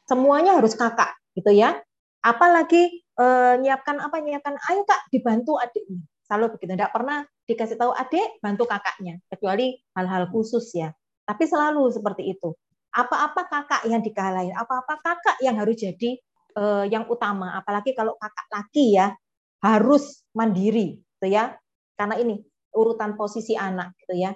Semuanya 0.07 0.55
harus 0.55 0.71
kakak, 0.79 1.19
gitu 1.35 1.51
ya. 1.51 1.75
Apalagi 2.23 3.03
eh, 3.03 3.53
nyiapkan 3.59 3.99
apa 3.99 4.23
nyiapkan 4.23 4.55
ayo 4.71 4.87
kak 4.87 5.11
dibantu 5.11 5.59
adiknya 5.59 6.03
selalu 6.29 6.53
begitu 6.53 6.77
tidak 6.77 6.93
pernah 6.93 7.25
dikasih 7.49 7.77
tahu 7.81 7.91
adik 7.97 8.37
bantu 8.39 8.69
kakaknya. 8.69 9.17
Kecuali 9.33 9.73
hal-hal 9.97 10.29
khusus 10.29 10.69
ya. 10.77 10.93
Tapi 11.25 11.43
selalu 11.49 11.89
seperti 11.89 12.29
itu 12.37 12.53
apa-apa 12.89 13.45
kakak 13.45 13.81
yang 13.85 14.01
dikalahin 14.01 14.55
apa-apa 14.57 14.97
kakak 15.01 15.37
yang 15.45 15.61
harus 15.61 15.77
jadi 15.77 16.17
eh, 16.57 16.85
yang 16.89 17.05
utama. 17.07 17.53
Apalagi 17.57 17.93
kalau 17.93 18.17
kakak 18.17 18.47
laki 18.49 18.97
ya 18.97 19.13
harus 19.61 20.23
mandiri 20.33 20.99
gitu 20.99 21.27
ya. 21.29 21.55
Karena 21.99 22.15
ini 22.17 22.39
urutan 22.73 23.13
posisi 23.19 23.53
anak 23.53 23.93
gitu 24.05 24.15
ya. 24.17 24.31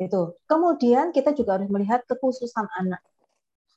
Itu. 0.00 0.38
Kemudian 0.50 1.14
kita 1.14 1.32
juga 1.36 1.60
harus 1.60 1.70
melihat 1.70 2.02
kekhususan 2.08 2.66
anak. 2.80 3.02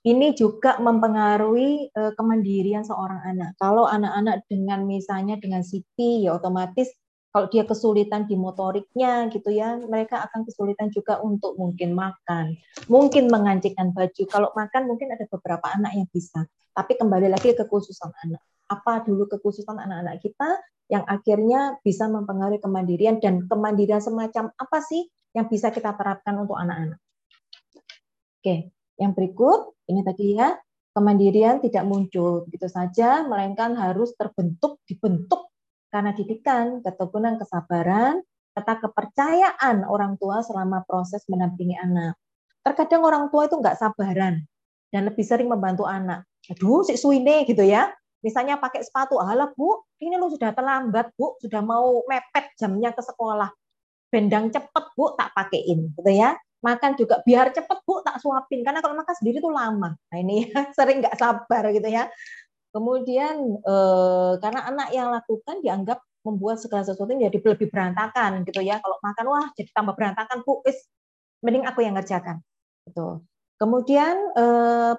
Ini 0.08 0.38
juga 0.40 0.80
mempengaruhi 0.80 1.92
uh, 1.92 2.16
kemandirian 2.16 2.88
seorang 2.88 3.28
anak. 3.28 3.60
Kalau 3.60 3.84
anak-anak 3.84 4.48
dengan 4.48 4.88
misalnya 4.88 5.36
dengan 5.36 5.66
CP 5.66 6.24
ya 6.24 6.40
otomatis 6.40 6.88
kalau 7.32 7.48
dia 7.52 7.68
kesulitan 7.68 8.26
di 8.26 8.34
motoriknya 8.40 9.28
gitu 9.30 9.52
ya, 9.52 9.78
mereka 9.78 10.24
akan 10.26 10.48
kesulitan 10.48 10.90
juga 10.90 11.20
untuk 11.20 11.60
mungkin 11.60 11.94
makan, 11.94 12.56
mungkin 12.88 13.28
mengancikan 13.28 13.92
baju. 13.92 14.24
Kalau 14.26 14.50
makan 14.56 14.88
mungkin 14.88 15.12
ada 15.12 15.28
beberapa 15.28 15.68
anak 15.70 15.94
yang 15.94 16.08
bisa. 16.10 16.48
Tapi 16.72 16.96
kembali 16.96 17.28
lagi 17.28 17.54
ke 17.54 17.68
kekhususan 17.68 18.14
anak. 18.26 18.42
Apa 18.72 19.04
dulu 19.04 19.28
kekhususan 19.28 19.76
anak-anak 19.76 20.24
kita 20.24 20.50
yang 20.88 21.04
akhirnya 21.04 21.76
bisa 21.84 22.08
mempengaruhi 22.08 22.64
kemandirian 22.64 23.20
dan 23.20 23.44
kemandirian 23.46 24.00
semacam 24.00 24.56
apa 24.56 24.80
sih 24.80 25.06
yang 25.36 25.52
bisa 25.52 25.70
kita 25.70 25.92
terapkan 25.94 26.40
untuk 26.40 26.56
anak-anak? 26.56 27.00
Oke, 28.40 28.72
yang 28.96 29.12
berikut, 29.12 29.76
ini 29.92 30.02
tadi 30.02 30.40
ya, 30.40 30.56
kemandirian 30.96 31.60
tidak 31.60 31.84
muncul 31.84 32.48
begitu 32.48 32.72
saja, 32.72 33.28
melainkan 33.28 33.76
harus 33.76 34.16
terbentuk, 34.16 34.80
dibentuk 34.88 35.52
karena 35.98 36.14
didikan, 36.14 36.86
ketukunan, 36.86 37.42
kesabaran, 37.42 38.22
serta 38.54 38.86
kepercayaan 38.86 39.82
orang 39.82 40.14
tua 40.22 40.46
selama 40.46 40.86
proses 40.86 41.26
mendampingi 41.26 41.74
anak. 41.74 42.14
Terkadang 42.62 43.02
orang 43.02 43.34
tua 43.34 43.50
itu 43.50 43.58
nggak 43.58 43.82
sabaran 43.82 44.46
dan 44.94 45.02
lebih 45.10 45.26
sering 45.26 45.50
membantu 45.50 45.90
anak. 45.90 46.22
Aduh, 46.54 46.86
si 46.86 47.02
suine 47.02 47.50
gitu 47.50 47.66
ya. 47.66 47.90
Misalnya 48.22 48.62
pakai 48.62 48.86
sepatu, 48.86 49.18
alah 49.18 49.50
bu, 49.58 49.82
ini 49.98 50.22
lu 50.22 50.30
sudah 50.30 50.54
terlambat 50.54 51.18
bu, 51.18 51.34
sudah 51.42 51.66
mau 51.66 52.06
mepet 52.06 52.54
jamnya 52.62 52.94
ke 52.94 53.02
sekolah. 53.02 53.50
Bendang 54.14 54.54
cepet 54.54 54.86
bu, 54.94 55.18
tak 55.18 55.34
pakein 55.34 55.98
gitu 55.98 56.14
ya 56.14 56.38
makan 56.58 56.98
juga 56.98 57.22
biar 57.22 57.54
cepet 57.54 57.80
bu 57.86 58.02
tak 58.02 58.18
suapin 58.18 58.66
karena 58.66 58.82
kalau 58.82 58.98
makan 58.98 59.14
sendiri 59.14 59.38
tuh 59.38 59.54
lama 59.54 59.94
nah 59.94 60.18
ini 60.18 60.50
ya, 60.50 60.66
sering 60.78 61.06
nggak 61.06 61.16
sabar 61.16 61.64
gitu 61.70 61.86
ya 61.86 62.10
kemudian 62.78 63.58
eh, 63.58 64.34
karena 64.38 64.62
anak 64.70 64.94
yang 64.94 65.10
lakukan 65.10 65.66
dianggap 65.66 66.06
membuat 66.22 66.62
segala 66.62 66.86
sesuatu 66.86 67.10
jadi 67.10 67.34
lebih 67.34 67.74
berantakan 67.74 68.46
gitu 68.46 68.62
ya. 68.62 68.78
Kalau 68.78 69.02
makan 69.02 69.26
wah 69.26 69.48
jadi 69.58 69.74
tambah 69.74 69.98
berantakan 69.98 70.46
bu. 70.46 70.62
Is 70.70 70.86
mending 71.42 71.66
aku 71.66 71.82
yang 71.82 71.98
ngerjakan. 71.98 72.46
Gitu. 72.86 73.26
Kemudian 73.58 74.16
eh, 74.38 74.94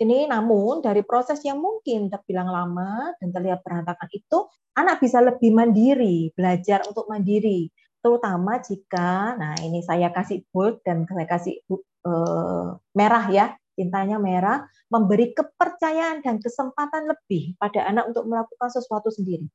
ini 0.00 0.24
namun 0.30 0.80
dari 0.80 1.04
proses 1.04 1.42
yang 1.44 1.58
mungkin 1.58 2.08
terbilang 2.08 2.48
lama 2.48 3.12
dan 3.20 3.28
terlihat 3.34 3.60
berantakan 3.60 4.08
itu 4.14 4.48
anak 4.78 4.96
bisa 5.02 5.20
lebih 5.20 5.52
mandiri 5.52 6.32
belajar 6.32 6.86
untuk 6.88 7.04
mandiri. 7.10 7.68
Terutama 8.00 8.64
jika, 8.64 9.36
nah 9.36 9.52
ini 9.60 9.84
saya 9.84 10.08
kasih 10.08 10.40
bold 10.48 10.80
dan 10.80 11.04
saya 11.04 11.28
kasih 11.28 11.60
uh, 12.08 12.80
merah 12.96 13.28
ya, 13.28 13.52
tintanya 13.80 14.20
merah, 14.20 14.68
memberi 14.92 15.32
kepercayaan 15.32 16.20
dan 16.20 16.36
kesempatan 16.36 17.08
lebih 17.08 17.56
pada 17.56 17.88
anak 17.88 18.12
untuk 18.12 18.28
melakukan 18.28 18.68
sesuatu 18.68 19.08
sendiri. 19.08 19.48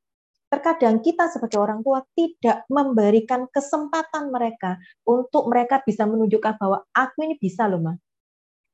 Terkadang 0.50 0.98
kita 0.98 1.30
sebagai 1.30 1.62
orang 1.62 1.86
tua 1.86 2.02
tidak 2.18 2.66
memberikan 2.66 3.46
kesempatan 3.46 4.34
mereka 4.34 4.82
untuk 5.06 5.46
mereka 5.46 5.78
bisa 5.86 6.02
menunjukkan 6.02 6.58
bahwa 6.58 6.82
aku 6.90 7.22
ini 7.22 7.38
bisa 7.38 7.70
loh, 7.70 7.82
Ma. 7.82 7.94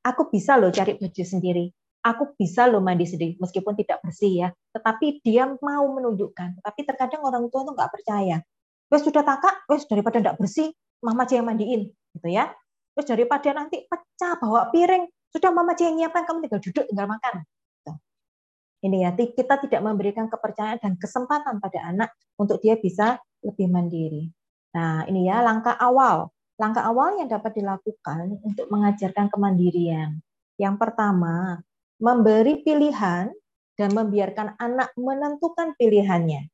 Aku 0.08 0.32
bisa 0.32 0.56
loh 0.56 0.72
cari 0.72 0.96
baju 0.96 1.24
sendiri. 1.24 1.68
Aku 2.02 2.34
bisa 2.34 2.66
loh 2.66 2.80
mandi 2.80 3.04
sendiri, 3.04 3.36
meskipun 3.38 3.76
tidak 3.76 4.00
bersih 4.02 4.32
ya. 4.32 4.48
Tetapi 4.74 5.22
dia 5.22 5.46
mau 5.60 5.84
menunjukkan. 5.92 6.64
Tapi 6.64 6.80
terkadang 6.82 7.22
orang 7.22 7.46
tua 7.52 7.62
tuh 7.62 7.76
nggak 7.76 7.92
percaya 7.92 8.42
wes 8.92 9.00
sudah 9.00 9.24
takak, 9.24 9.64
wes 9.72 9.88
daripada 9.88 10.20
tidak 10.20 10.36
bersih, 10.36 10.68
mama 11.00 11.24
aja 11.24 11.40
yang 11.40 11.48
mandiin, 11.48 11.88
gitu 12.12 12.28
ya. 12.28 12.52
Wes 12.92 13.08
daripada 13.08 13.48
nanti 13.56 13.88
pecah 13.88 14.36
bawa 14.36 14.68
piring, 14.68 15.08
sudah 15.32 15.50
mama 15.50 15.72
aja 15.72 15.88
yang 15.88 15.96
nyiapkan, 15.96 16.28
kamu 16.28 16.44
tinggal 16.46 16.60
duduk, 16.60 16.84
tinggal 16.92 17.08
makan. 17.08 17.42
Ini 18.82 19.06
ya, 19.06 19.10
kita 19.14 19.62
tidak 19.62 19.80
memberikan 19.80 20.26
kepercayaan 20.26 20.82
dan 20.82 20.98
kesempatan 20.98 21.62
pada 21.62 21.86
anak 21.86 22.10
untuk 22.34 22.58
dia 22.58 22.74
bisa 22.74 23.22
lebih 23.38 23.70
mandiri. 23.70 24.26
Nah, 24.74 25.06
ini 25.06 25.30
ya 25.30 25.38
langkah 25.38 25.78
awal. 25.78 26.34
Langkah 26.58 26.82
awal 26.90 27.22
yang 27.22 27.30
dapat 27.30 27.62
dilakukan 27.62 28.42
untuk 28.42 28.66
mengajarkan 28.74 29.30
kemandirian. 29.30 30.18
Yang 30.58 30.74
pertama, 30.82 31.62
memberi 32.02 32.58
pilihan 32.66 33.30
dan 33.78 33.90
membiarkan 33.94 34.58
anak 34.58 34.90
menentukan 34.98 35.78
pilihannya. 35.78 36.50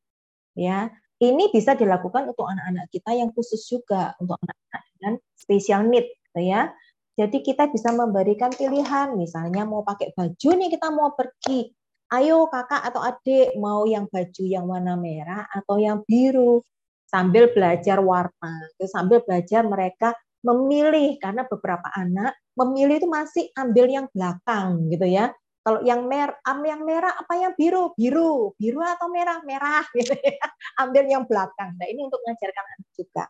Ya, 0.53 0.93
ini 1.19 1.49
bisa 1.49 1.75
dilakukan 1.75 2.29
untuk 2.29 2.45
anak-anak 2.45 2.93
kita 2.93 3.17
yang 3.17 3.33
khusus 3.33 3.65
juga 3.67 4.13
untuk 4.21 4.37
anak-anak 4.39 4.83
dengan 4.95 5.13
special 5.33 5.81
need 5.89 6.07
gitu 6.13 6.41
ya. 6.45 6.77
Jadi 7.19 7.43
kita 7.43 7.67
bisa 7.67 7.91
memberikan 7.91 8.55
pilihan, 8.55 9.19
misalnya 9.19 9.67
mau 9.67 9.83
pakai 9.83 10.15
baju 10.15 10.51
nih 10.55 10.71
kita 10.71 10.87
mau 10.95 11.19
pergi. 11.19 11.67
Ayo 12.15 12.47
kakak 12.47 12.89
atau 12.89 13.03
adik 13.03 13.59
mau 13.59 13.83
yang 13.85 14.07
baju 14.07 14.45
yang 14.47 14.65
warna 14.71 14.95
merah 14.95 15.45
atau 15.51 15.83
yang 15.83 16.07
biru. 16.07 16.63
Sambil 17.11 17.51
belajar 17.51 17.99
warna, 17.99 18.71
sambil 18.87 19.25
belajar 19.27 19.67
mereka 19.67 20.15
memilih 20.47 21.19
karena 21.19 21.43
beberapa 21.43 21.91
anak 21.97 22.39
memilih 22.55 23.03
itu 23.03 23.09
masih 23.11 23.45
ambil 23.59 23.91
yang 23.91 24.07
belakang 24.15 24.87
gitu 24.93 25.07
ya. 25.09 25.35
Kalau 25.67 25.85
yang 25.85 26.07
merah, 26.09 26.39
yang 26.65 26.81
merah 26.87 27.13
apa 27.13 27.35
yang 27.35 27.53
biru? 27.59 27.93
Biru, 27.99 28.55
biru 28.57 28.81
atau 28.81 29.11
merah? 29.13 29.43
Merah. 29.45 29.85
Gitu 29.97 30.17
ya. 30.17 30.41
Ambil 30.81 31.05
yang 31.05 31.29
belakang. 31.29 31.77
Nah 31.77 31.87
ini 31.93 32.09
untuk 32.09 32.25
mengajarkan 32.25 32.65
anak 32.73 32.89
juga. 32.97 33.25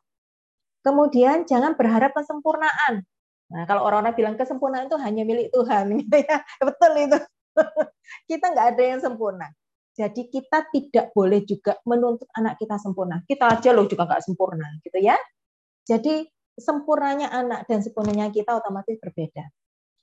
Kemudian 0.86 1.36
jangan 1.50 1.74
berharap 1.74 2.14
kesempurnaan. 2.14 3.02
Nah, 3.48 3.64
kalau 3.64 3.84
orang-orang 3.88 4.12
bilang 4.12 4.34
kesempurnaan 4.36 4.92
itu 4.92 4.98
hanya 5.00 5.22
milik 5.24 5.48
Tuhan, 5.52 5.84
gitu 6.04 6.16
ya. 6.20 6.38
Betul 6.60 6.92
itu. 7.00 7.18
kita 8.30 8.44
nggak 8.52 8.66
ada 8.76 8.82
yang 8.82 9.00
sempurna. 9.00 9.48
Jadi 9.98 10.30
kita 10.30 10.62
tidak 10.70 11.10
boleh 11.10 11.42
juga 11.42 11.74
menuntut 11.82 12.30
anak 12.38 12.54
kita 12.60 12.78
sempurna. 12.78 13.18
Kita 13.26 13.50
aja 13.50 13.74
loh 13.74 13.88
juga 13.90 14.06
nggak 14.06 14.22
sempurna, 14.22 14.68
gitu 14.86 14.98
ya. 15.02 15.18
Jadi 15.88 16.28
sempurnanya 16.54 17.32
anak 17.34 17.66
dan 17.66 17.82
sempurnanya 17.82 18.30
kita 18.30 18.54
otomatis 18.54 18.94
berbeda. 19.00 19.46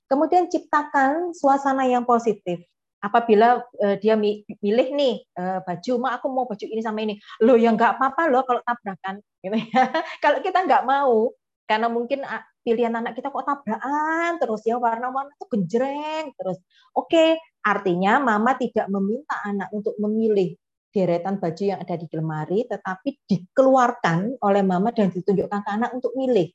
Kemudian 0.06 0.52
ciptakan 0.52 1.32
suasana 1.32 1.88
yang 1.88 2.04
positif 2.04 2.60
apabila 3.02 3.62
uh, 3.62 3.96
dia 4.00 4.16
milih 4.16 4.88
nih 4.96 5.14
uh, 5.38 5.60
baju, 5.62 5.92
mak 6.02 6.12
aku 6.20 6.26
mau 6.32 6.44
baju 6.48 6.66
ini 6.66 6.82
sama 6.82 7.04
ini, 7.04 7.14
lo 7.44 7.54
yang 7.54 7.78
nggak 7.78 8.00
apa-apa 8.00 8.26
loh 8.32 8.42
kalau 8.42 8.60
tabrakan, 8.64 9.22
gitu 9.44 9.56
ya. 9.70 9.82
kalau 10.24 10.38
kita 10.42 10.64
nggak 10.64 10.82
mau, 10.82 11.30
karena 11.68 11.86
mungkin 11.86 12.24
pilihan 12.66 12.90
anak 12.90 13.14
kita 13.14 13.30
kok 13.30 13.46
tabrakan 13.46 14.42
terus 14.42 14.66
ya 14.66 14.74
warna-warna 14.82 15.30
itu 15.30 15.46
genjreng 15.46 16.34
terus. 16.34 16.58
Oke, 16.98 17.38
artinya 17.62 18.18
mama 18.18 18.58
tidak 18.58 18.90
meminta 18.90 19.38
anak 19.46 19.70
untuk 19.70 19.94
memilih 20.02 20.58
deretan 20.90 21.38
baju 21.38 21.62
yang 21.62 21.78
ada 21.78 21.94
di 21.94 22.06
lemari, 22.10 22.66
tetapi 22.66 23.22
dikeluarkan 23.30 24.42
oleh 24.42 24.62
mama 24.66 24.90
dan 24.90 25.14
ditunjukkan 25.14 25.60
ke 25.62 25.70
anak 25.70 25.94
untuk 25.94 26.10
milih. 26.18 26.50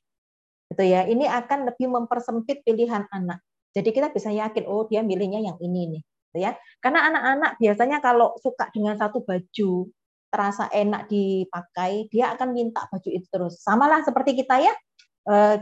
Gitu 0.68 0.84
ya. 0.84 1.08
Ini 1.08 1.24
akan 1.30 1.72
lebih 1.72 1.88
mempersempit 1.88 2.60
pilihan 2.66 3.08
anak. 3.08 3.40
Jadi 3.72 3.88
kita 3.88 4.12
bisa 4.12 4.28
yakin, 4.28 4.68
oh 4.68 4.84
dia 4.84 5.00
milihnya 5.00 5.40
yang 5.40 5.56
ini 5.64 5.96
nih 5.96 6.02
gitu 6.32 6.40
ya. 6.40 6.56
Karena 6.80 7.12
anak-anak 7.12 7.60
biasanya 7.60 8.00
kalau 8.00 8.32
suka 8.40 8.72
dengan 8.72 8.96
satu 8.96 9.20
baju 9.20 9.92
terasa 10.32 10.64
enak 10.72 11.12
dipakai, 11.12 12.08
dia 12.08 12.32
akan 12.32 12.56
minta 12.56 12.88
baju 12.88 13.08
itu 13.12 13.28
terus. 13.28 13.60
Samalah 13.60 14.00
seperti 14.00 14.32
kita 14.32 14.64
ya, 14.64 14.72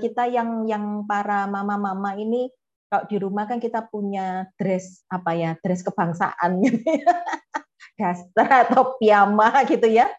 kita 0.01 0.25
yang 0.33 0.65
yang 0.65 1.05
para 1.05 1.45
mama-mama 1.45 2.17
ini 2.17 2.49
kalau 2.91 3.07
di 3.07 3.17
rumah 3.23 3.47
kan 3.47 3.63
kita 3.63 3.87
punya 3.87 4.51
dress 4.59 5.07
apa 5.07 5.31
ya, 5.39 5.51
dress 5.63 5.87
kebangsaan 5.87 6.59
gitu 6.59 6.83
ya. 6.83 7.07
daster 8.01 8.49
atau 8.67 8.99
piyama 8.99 9.63
gitu 9.71 9.87
ya. 9.87 10.11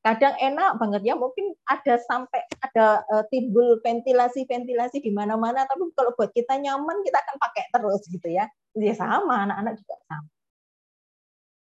Kadang 0.00 0.38
enak 0.38 0.78
banget 0.78 1.02
ya. 1.10 1.14
Mungkin 1.18 1.58
ada 1.66 1.98
sampai 2.06 2.46
ada 2.62 3.02
uh, 3.10 3.24
timbul 3.34 3.82
ventilasi-ventilasi 3.82 5.02
di 5.02 5.10
mana-mana 5.10 5.66
tapi 5.66 5.90
kalau 5.98 6.14
buat 6.14 6.30
kita 6.30 6.54
nyaman 6.56 7.02
kita 7.02 7.18
akan 7.18 7.36
pakai 7.42 7.64
terus 7.74 8.02
gitu 8.06 8.28
ya. 8.30 8.46
Ya 8.78 8.94
sama 8.94 9.50
anak-anak 9.50 9.74
juga 9.82 9.96
sama. 10.06 10.30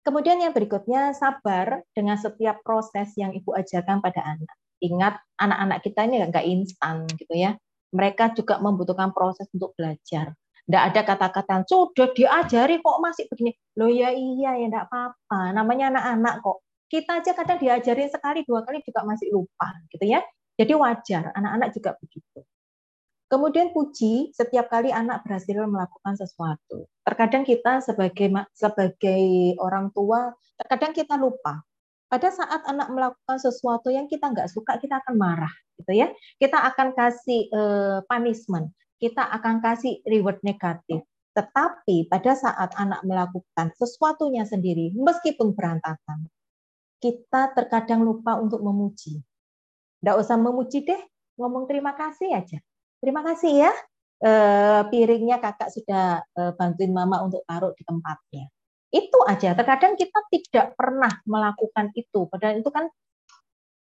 Kemudian 0.01 0.37
yang 0.45 0.53
berikutnya 0.53 1.17
sabar 1.17 1.81
dengan 1.97 2.21
setiap 2.21 2.61
proses 2.61 3.13
yang 3.17 3.33
ibu 3.33 3.53
ajarkan 3.53 4.01
pada 4.01 4.21
anak 4.21 4.60
ingat 4.81 5.21
anak-anak 5.37 5.79
kita 5.85 5.99
ini 6.09 6.15
nggak 6.27 6.45
instan 6.49 7.05
gitu 7.15 7.33
ya. 7.37 7.55
Mereka 7.93 8.33
juga 8.35 8.57
membutuhkan 8.57 9.13
proses 9.13 9.47
untuk 9.53 9.77
belajar. 9.77 10.33
Tidak 10.65 10.83
ada 10.93 11.01
kata-kata 11.03 11.67
sudah 11.67 12.09
diajari 12.15 12.79
kok 12.79 12.97
masih 13.03 13.27
begini. 13.27 13.51
Loh 13.75 13.91
ya 13.91 14.13
iya 14.13 14.55
ya 14.57 14.65
enggak 14.69 14.87
apa-apa. 14.87 15.51
Namanya 15.51 15.91
anak-anak 15.91 16.35
kok. 16.39 16.57
Kita 16.91 17.11
aja 17.23 17.31
kadang 17.31 17.59
diajarin 17.59 18.09
sekali 18.11 18.43
dua 18.43 18.63
kali 18.67 18.83
juga 18.83 19.03
masih 19.07 19.31
lupa 19.31 19.67
gitu 19.91 20.05
ya. 20.07 20.23
Jadi 20.59 20.73
wajar 20.75 21.31
anak-anak 21.35 21.69
juga 21.75 21.95
begitu. 21.99 22.39
Kemudian 23.31 23.71
puji 23.71 24.35
setiap 24.35 24.67
kali 24.67 24.91
anak 24.91 25.23
berhasil 25.23 25.55
melakukan 25.55 26.19
sesuatu. 26.19 26.83
Terkadang 27.07 27.47
kita 27.47 27.79
sebagai 27.79 28.27
sebagai 28.51 29.55
orang 29.55 29.87
tua 29.95 30.35
terkadang 30.59 30.91
kita 30.91 31.15
lupa 31.15 31.63
pada 32.11 32.27
saat 32.27 32.67
anak 32.67 32.91
melakukan 32.91 33.39
sesuatu 33.39 33.87
yang 33.87 34.11
kita 34.11 34.27
nggak 34.27 34.51
suka 34.51 34.75
kita 34.83 34.99
akan 34.99 35.15
marah 35.15 35.53
gitu 35.79 35.95
ya 35.95 36.11
kita 36.35 36.59
akan 36.59 36.91
kasih 36.91 37.47
uh, 37.55 38.03
punishment 38.11 38.75
kita 38.99 39.23
akan 39.23 39.63
kasih 39.63 40.03
reward 40.03 40.43
negatif 40.43 41.07
tetapi 41.31 42.11
pada 42.11 42.35
saat 42.35 42.75
anak 42.75 42.99
melakukan 43.07 43.71
sesuatunya 43.79 44.43
sendiri 44.43 44.91
meskipun 44.91 45.55
berantakan 45.55 46.27
kita 47.01 47.51
terkadang 47.57 48.05
lupa 48.05 48.37
untuk 48.37 48.61
memuji. 48.61 49.19
Tidak 49.99 50.15
usah 50.21 50.37
memuji 50.37 50.85
deh, 50.85 51.01
ngomong 51.41 51.65
terima 51.65 51.97
kasih 51.97 52.29
aja. 52.37 52.61
Terima 53.01 53.25
kasih 53.25 53.65
ya, 53.65 53.73
e, 54.21 54.31
piringnya 54.93 55.41
kakak 55.41 55.73
sudah 55.73 56.21
e, 56.21 56.41
bantuin 56.53 56.93
mama 56.93 57.25
untuk 57.25 57.41
taruh 57.49 57.73
di 57.73 57.81
tempatnya. 57.81 58.45
Itu 58.91 59.23
aja. 59.23 59.55
Terkadang 59.55 59.95
kita 59.95 60.19
tidak 60.27 60.75
pernah 60.75 61.11
melakukan 61.23 61.95
itu. 61.95 62.27
Padahal 62.27 62.59
itu 62.59 62.69
kan 62.69 62.91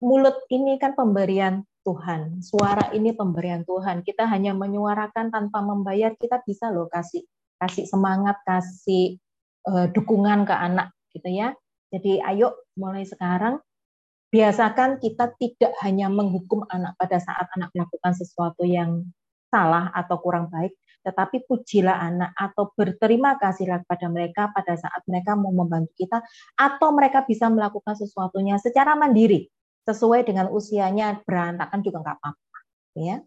mulut 0.03 0.43
ini 0.51 0.75
kan 0.75 0.93
pemberian 0.93 1.63
Tuhan. 1.87 2.43
Suara 2.43 2.91
ini 2.93 3.15
pemberian 3.15 3.63
Tuhan. 3.65 4.03
Kita 4.03 4.27
hanya 4.27 4.51
menyuarakan 4.53 5.31
tanpa 5.31 5.63
membayar, 5.63 6.13
kita 6.19 6.43
bisa 6.43 6.69
loh 6.69 6.91
kasih 6.91 7.23
kasih 7.61 7.85
semangat, 7.85 8.41
kasih 8.43 9.21
uh, 9.69 9.87
dukungan 9.89 10.43
ke 10.45 10.53
anak 10.53 10.93
gitu 11.13 11.29
ya. 11.29 11.53
Jadi 11.91 12.23
ayo 12.23 12.55
mulai 12.75 13.05
sekarang 13.05 13.59
biasakan 14.31 14.97
kita 14.97 15.35
tidak 15.35 15.75
hanya 15.83 16.07
menghukum 16.07 16.63
anak 16.71 16.95
pada 16.95 17.19
saat 17.19 17.51
anak 17.53 17.69
melakukan 17.75 18.15
sesuatu 18.15 18.63
yang 18.63 19.03
salah 19.51 19.91
atau 19.91 20.15
kurang 20.23 20.47
baik, 20.47 20.71
tetapi 21.01 21.45
pujilah 21.45 21.97
anak 21.97 22.31
atau 22.37 22.69
berterima 22.73 23.35
kasihlah 23.37 23.81
kepada 23.85 24.07
mereka 24.07 24.41
pada 24.53 24.77
saat 24.77 25.01
mereka 25.05 25.33
mau 25.37 25.51
membantu 25.53 25.93
kita 25.97 26.21
atau 26.57 26.89
mereka 26.93 27.25
bisa 27.25 27.49
melakukan 27.49 27.97
sesuatunya 27.97 28.57
secara 28.61 28.93
mandiri 28.93 29.49
sesuai 29.85 30.25
dengan 30.25 30.49
usianya 30.53 31.21
berantakan 31.25 31.79
juga 31.81 31.97
nggak 32.05 32.17
apa-apa 32.21 32.57
ya 32.97 33.17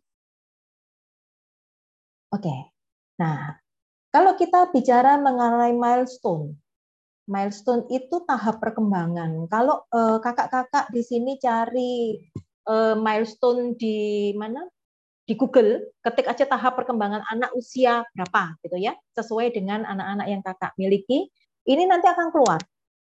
oke 2.30 2.54
nah 3.18 3.58
kalau 4.14 4.38
kita 4.38 4.70
bicara 4.70 5.18
mengenai 5.18 5.74
milestone 5.74 6.54
milestone 7.24 7.88
itu 7.88 8.20
tahap 8.28 8.60
perkembangan. 8.60 9.48
Kalau 9.48 9.88
eh, 9.88 10.18
kakak-kakak 10.20 10.92
di 10.92 11.00
sini 11.00 11.40
cari 11.40 12.20
uh, 12.68 12.96
milestone 12.96 13.76
di 13.76 14.30
mana? 14.36 14.64
Di 15.24 15.40
Google, 15.40 15.96
ketik 16.04 16.28
aja 16.28 16.44
tahap 16.44 16.76
perkembangan 16.76 17.24
anak 17.32 17.48
usia 17.56 18.04
berapa 18.12 18.60
gitu 18.60 18.76
ya, 18.76 18.92
sesuai 19.16 19.56
dengan 19.56 19.88
anak-anak 19.88 20.26
yang 20.28 20.44
kakak 20.44 20.76
miliki. 20.76 21.32
Ini 21.64 21.88
nanti 21.88 22.04
akan 22.12 22.28
keluar. 22.28 22.60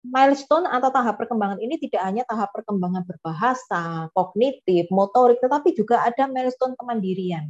Milestone 0.03 0.69
atau 0.69 0.93
tahap 0.93 1.17
perkembangan 1.17 1.57
ini 1.63 1.79
tidak 1.81 2.05
hanya 2.05 2.21
tahap 2.27 2.53
perkembangan 2.53 3.07
berbahasa, 3.07 4.13
kognitif, 4.13 4.85
motorik, 4.93 5.41
tetapi 5.41 5.73
juga 5.73 6.05
ada 6.05 6.29
milestone 6.29 6.77
kemandirian. 6.77 7.49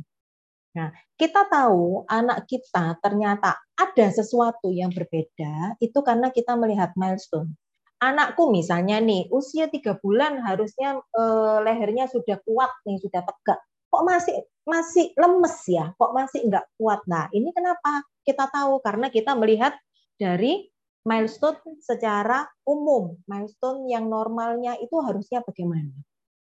Nah, 0.73 0.89
kita 1.19 1.45
tahu 1.49 2.07
anak 2.09 2.49
kita 2.49 2.97
ternyata 3.03 3.59
ada 3.77 4.07
sesuatu 4.09 4.73
yang 4.73 4.89
berbeda, 4.89 5.77
itu 5.83 5.99
karena 6.01 6.33
kita 6.33 6.57
melihat 6.57 6.95
milestone. 6.95 7.53
Anakku 8.01 8.47
misalnya 8.47 8.99
nih, 8.99 9.27
usia 9.27 9.67
tiga 9.67 9.97
bulan 9.99 10.39
harusnya 10.39 10.97
eh, 10.99 11.57
lehernya 11.67 12.07
sudah 12.07 12.39
kuat 12.47 12.71
nih, 12.87 13.01
sudah 13.01 13.21
tegak. 13.27 13.59
Kok 13.93 14.01
masih 14.01 14.41
masih 14.65 15.13
lemes 15.13 15.57
ya? 15.69 15.93
Kok 16.01 16.11
masih 16.17 16.49
enggak 16.49 16.65
kuat? 16.81 17.05
Nah, 17.05 17.29
ini 17.29 17.53
kenapa? 17.53 18.01
Kita 18.25 18.49
tahu 18.49 18.81
karena 18.81 19.13
kita 19.13 19.37
melihat 19.37 19.77
dari 20.17 20.65
milestone 21.05 21.77
secara 21.77 22.49
umum. 22.65 23.13
Milestone 23.29 23.85
yang 23.85 24.09
normalnya 24.09 24.73
itu 24.81 24.97
harusnya 24.97 25.45
bagaimana? 25.45 25.93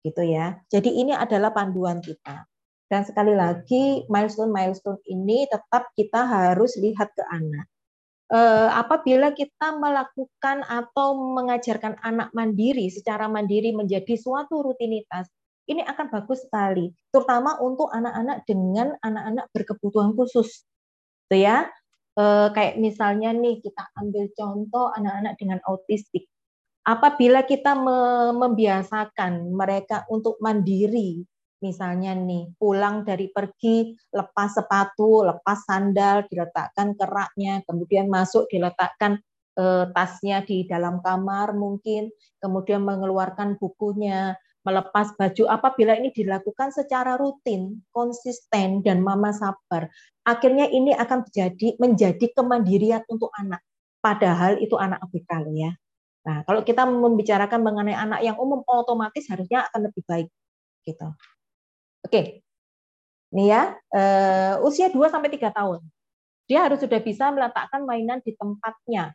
Gitu 0.07 0.23
ya. 0.23 0.63
Jadi 0.71 0.95
ini 0.95 1.11
adalah 1.11 1.51
panduan 1.51 1.99
kita. 1.99 2.47
Dan 2.87 3.03
sekali 3.03 3.35
lagi, 3.35 4.07
milestone-milestone 4.07 5.03
ini 5.11 5.51
tetap 5.51 5.91
kita 5.99 6.31
harus 6.31 6.79
lihat 6.79 7.11
ke 7.17 7.25
anak. 7.27 7.67
Eh, 8.31 8.69
apabila 8.71 9.37
kita 9.37 9.77
melakukan 9.77 10.65
atau 10.65 11.13
mengajarkan 11.35 11.99
anak 12.01 12.33
mandiri 12.33 12.89
secara 12.89 13.29
mandiri 13.29 13.75
menjadi 13.77 14.17
suatu 14.17 14.65
rutinitas, 14.65 15.29
ini 15.65 15.83
akan 15.85 16.07
bagus 16.13 16.45
sekali, 16.45 16.93
terutama 17.09 17.57
untuk 17.61 17.89
anak-anak 17.89 18.45
dengan 18.45 18.93
anak-anak 19.01 19.49
berkebutuhan 19.53 20.13
khusus, 20.13 20.65
gitu 21.27 21.45
ya. 21.45 21.69
Eh, 22.15 22.49
kayak 22.55 22.79
misalnya 22.79 23.35
nih 23.35 23.59
kita 23.59 23.91
ambil 23.99 24.31
contoh 24.39 24.93
anak-anak 24.95 25.35
dengan 25.41 25.59
autistik. 25.67 26.31
Apabila 26.85 27.43
kita 27.49 27.73
membiasakan 28.37 29.51
mereka 29.57 30.05
untuk 30.13 30.37
mandiri 30.45 31.25
misalnya 31.65 32.13
nih 32.13 32.53
pulang 32.61 33.09
dari 33.09 33.33
pergi 33.33 33.97
lepas 34.13 34.61
sepatu, 34.61 35.25
lepas 35.25 35.65
sandal, 35.65 36.29
diletakkan 36.29 36.93
keraknya, 36.93 37.65
kemudian 37.65 38.13
masuk 38.13 38.45
diletakkan 38.53 39.17
eh, 39.57 39.85
tasnya 39.97 40.45
di 40.45 40.69
dalam 40.69 41.01
kamar 41.01 41.57
mungkin, 41.57 42.13
kemudian 42.37 42.85
mengeluarkan 42.85 43.57
bukunya, 43.57 44.37
melepas 44.65 45.13
baju 45.15 45.45
apabila 45.53 45.93
ini 45.95 46.09
dilakukan 46.11 46.73
secara 46.73 47.21
rutin, 47.21 47.85
konsisten 47.93 48.81
dan 48.81 49.05
mama 49.05 49.31
sabar, 49.31 49.93
akhirnya 50.25 50.67
ini 50.73 50.97
akan 50.97 51.29
menjadi 51.29 51.69
menjadi 51.77 52.27
kemandirian 52.33 53.05
untuk 53.13 53.29
anak. 53.37 53.61
Padahal 54.01 54.57
itu 54.61 54.77
anak 54.81 55.05
ABK 55.05 55.31
ya. 55.53 55.73
Nah, 56.25 56.41
kalau 56.49 56.65
kita 56.65 56.89
membicarakan 56.89 57.61
mengenai 57.61 57.97
anak 57.97 58.21
yang 58.25 58.37
umum 58.41 58.65
otomatis 58.65 59.29
harusnya 59.29 59.69
akan 59.69 59.93
lebih 59.93 60.03
baik 60.09 60.29
gitu. 60.89 61.09
Oke. 62.05 62.41
Ini 63.35 63.45
ya, 63.51 63.63
uh, 63.75 64.63
usia 64.65 64.89
2 64.89 65.11
sampai 65.11 65.29
3 65.29 65.51
tahun. 65.53 65.83
Dia 66.49 66.69
harus 66.69 66.81
sudah 66.81 67.01
bisa 67.01 67.29
meletakkan 67.35 67.83
mainan 67.83 68.23
di 68.25 68.33
tempatnya. 68.37 69.13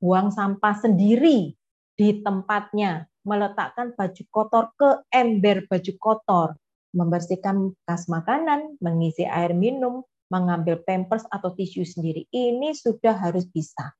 Buang 0.00 0.32
sampah 0.32 0.74
sendiri 0.80 1.54
di 1.94 2.08
tempatnya 2.24 3.09
meletakkan 3.26 3.92
baju 3.94 4.22
kotor 4.32 4.64
ke 4.76 4.88
ember 5.12 5.66
baju 5.68 5.92
kotor, 6.00 6.48
membersihkan 6.96 7.74
bekas 7.74 8.08
makanan, 8.10 8.80
mengisi 8.80 9.28
air 9.28 9.52
minum, 9.52 10.02
mengambil 10.30 10.78
pampers 10.86 11.26
atau 11.28 11.52
tisu 11.52 11.82
sendiri. 11.82 12.24
Ini 12.30 12.72
sudah 12.72 13.18
harus 13.18 13.44
bisa. 13.50 13.92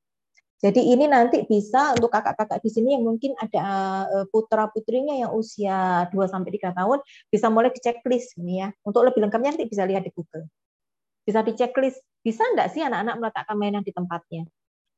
Jadi 0.60 0.92
ini 0.92 1.08
nanti 1.08 1.40
bisa 1.48 1.96
untuk 1.96 2.12
kakak-kakak 2.12 2.60
di 2.60 2.68
sini 2.68 2.92
yang 2.92 3.08
mungkin 3.08 3.32
ada 3.40 3.64
eh, 4.12 4.26
putra-putrinya 4.28 5.16
yang 5.16 5.32
usia 5.32 6.04
2 6.12 6.28
sampai 6.28 6.52
3 6.52 6.76
tahun 6.76 7.00
bisa 7.32 7.48
mulai 7.48 7.72
di 7.72 7.80
checklist 7.80 8.36
ini 8.36 8.60
ya. 8.60 8.68
Untuk 8.84 9.08
lebih 9.08 9.24
lengkapnya 9.24 9.56
nanti 9.56 9.64
bisa 9.64 9.88
lihat 9.88 10.04
di 10.04 10.12
Google. 10.12 10.44
Bisa 11.24 11.40
di 11.40 11.56
checklist, 11.56 12.04
bisa 12.20 12.44
enggak 12.44 12.76
sih 12.76 12.84
anak-anak 12.84 13.14
meletakkan 13.16 13.56
mainan 13.56 13.80
di 13.80 13.92
tempatnya? 13.96 14.44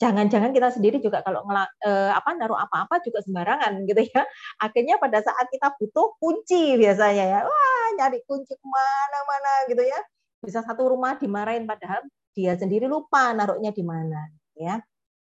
Jangan-jangan 0.02 0.50
kita 0.50 0.68
sendiri 0.74 0.98
juga 0.98 1.22
kalau 1.22 1.46
ngelak, 1.46 1.70
eh, 1.86 2.10
apa 2.10 2.30
naruh 2.34 2.58
apa-apa 2.58 2.98
juga 3.06 3.22
sembarangan 3.22 3.86
gitu 3.86 4.02
ya. 4.02 4.22
Akhirnya 4.58 4.98
pada 4.98 5.22
saat 5.22 5.46
kita 5.54 5.70
butuh 5.78 6.18
kunci 6.18 6.74
biasanya 6.74 7.24
ya, 7.30 7.40
wah 7.46 7.86
nyari 8.02 8.18
kunci 8.26 8.50
ke 8.58 8.66
mana-mana 8.66 9.52
gitu 9.70 9.82
ya. 9.86 10.00
Bisa 10.42 10.66
satu 10.66 10.90
rumah 10.90 11.14
dimarahin 11.22 11.70
padahal 11.70 12.02
dia 12.34 12.58
sendiri 12.58 12.90
lupa 12.90 13.30
naruhnya 13.30 13.70
di 13.70 13.84
mana 13.86 14.26
ya. 14.58 14.82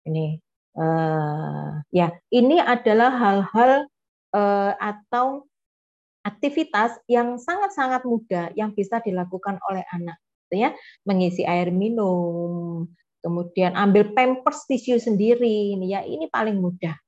Ini 0.07 0.39
eh, 0.79 1.71
ya 1.91 2.09
ini 2.31 2.57
adalah 2.63 3.11
hal-hal 3.19 3.91
eh, 4.39 4.73
atau 4.79 5.51
aktivitas 6.23 7.03
yang 7.11 7.35
sangat-sangat 7.35 8.07
mudah 8.07 8.55
yang 8.55 8.71
bisa 8.79 9.03
dilakukan 9.03 9.59
oleh 9.67 9.83
anak 9.91 10.23
gitu 10.47 10.69
ya 10.69 10.71
mengisi 11.09 11.43
air 11.49 11.73
minum 11.73 12.87
kemudian 13.23 13.79
ambil 13.79 14.13
pampers 14.13 14.67
tisu 14.67 14.99
sendiri 14.99 15.79
ini 15.79 15.95
ya 15.95 16.03
ini 16.03 16.27
paling 16.29 16.59
mudah 16.59 16.99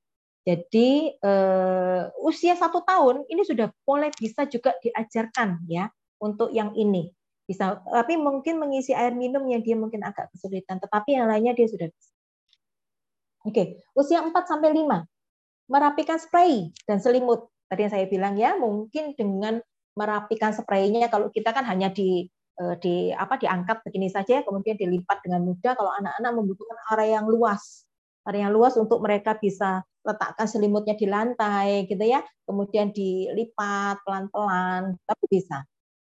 jadi 0.46 1.12
uh, 1.24 2.14
usia 2.22 2.54
satu 2.54 2.86
tahun 2.86 3.26
ini 3.28 3.42
sudah 3.42 3.68
boleh 3.82 4.14
bisa 4.14 4.46
juga 4.46 4.72
diajarkan 4.80 5.66
ya 5.68 5.90
untuk 6.22 6.54
yang 6.54 6.72
ini 6.78 7.10
bisa 7.44 7.84
tapi 7.84 8.16
mungkin 8.16 8.56
mengisi 8.56 8.96
air 8.96 9.12
minum 9.12 9.44
yang 9.44 9.60
dia 9.60 9.76
mungkin 9.76 10.00
agak 10.00 10.32
kesulitan 10.32 10.80
tetapi 10.80 11.20
yang 11.20 11.28
lainnya 11.28 11.52
dia 11.52 11.68
sudah 11.68 11.88
bisa. 11.92 12.14
Oke, 13.44 13.84
usia 13.92 14.24
4 14.24 14.32
sampai 14.48 14.72
5 14.72 15.04
merapikan 15.68 16.16
spray 16.16 16.72
dan 16.88 17.00
selimut. 17.00 17.48
Tadi 17.68 17.80
yang 17.84 17.92
saya 17.92 18.06
bilang 18.08 18.34
ya, 18.40 18.56
mungkin 18.56 19.12
dengan 19.16 19.60
merapikan 19.96 20.52
spraynya 20.52 21.12
kalau 21.12 21.28
kita 21.28 21.52
kan 21.52 21.64
hanya 21.68 21.92
di 21.92 22.28
di 22.78 23.10
apa 23.10 23.34
diangkat 23.34 23.82
begini 23.82 24.06
saja 24.06 24.46
kemudian 24.46 24.78
dilipat 24.78 25.26
dengan 25.26 25.42
mudah 25.42 25.74
kalau 25.74 25.90
anak-anak 25.98 26.32
membutuhkan 26.38 26.78
area 26.94 27.18
yang 27.18 27.26
luas. 27.26 27.82
Area 28.24 28.48
yang 28.48 28.54
luas 28.54 28.78
untuk 28.78 29.02
mereka 29.02 29.36
bisa 29.36 29.82
letakkan 30.04 30.46
selimutnya 30.46 30.94
di 30.94 31.08
lantai 31.08 31.88
gitu 31.88 32.04
ya 32.04 32.20
kemudian 32.44 32.92
dilipat 32.92 34.00
pelan-pelan 34.06 34.94
tapi 35.02 35.24
bisa. 35.28 35.66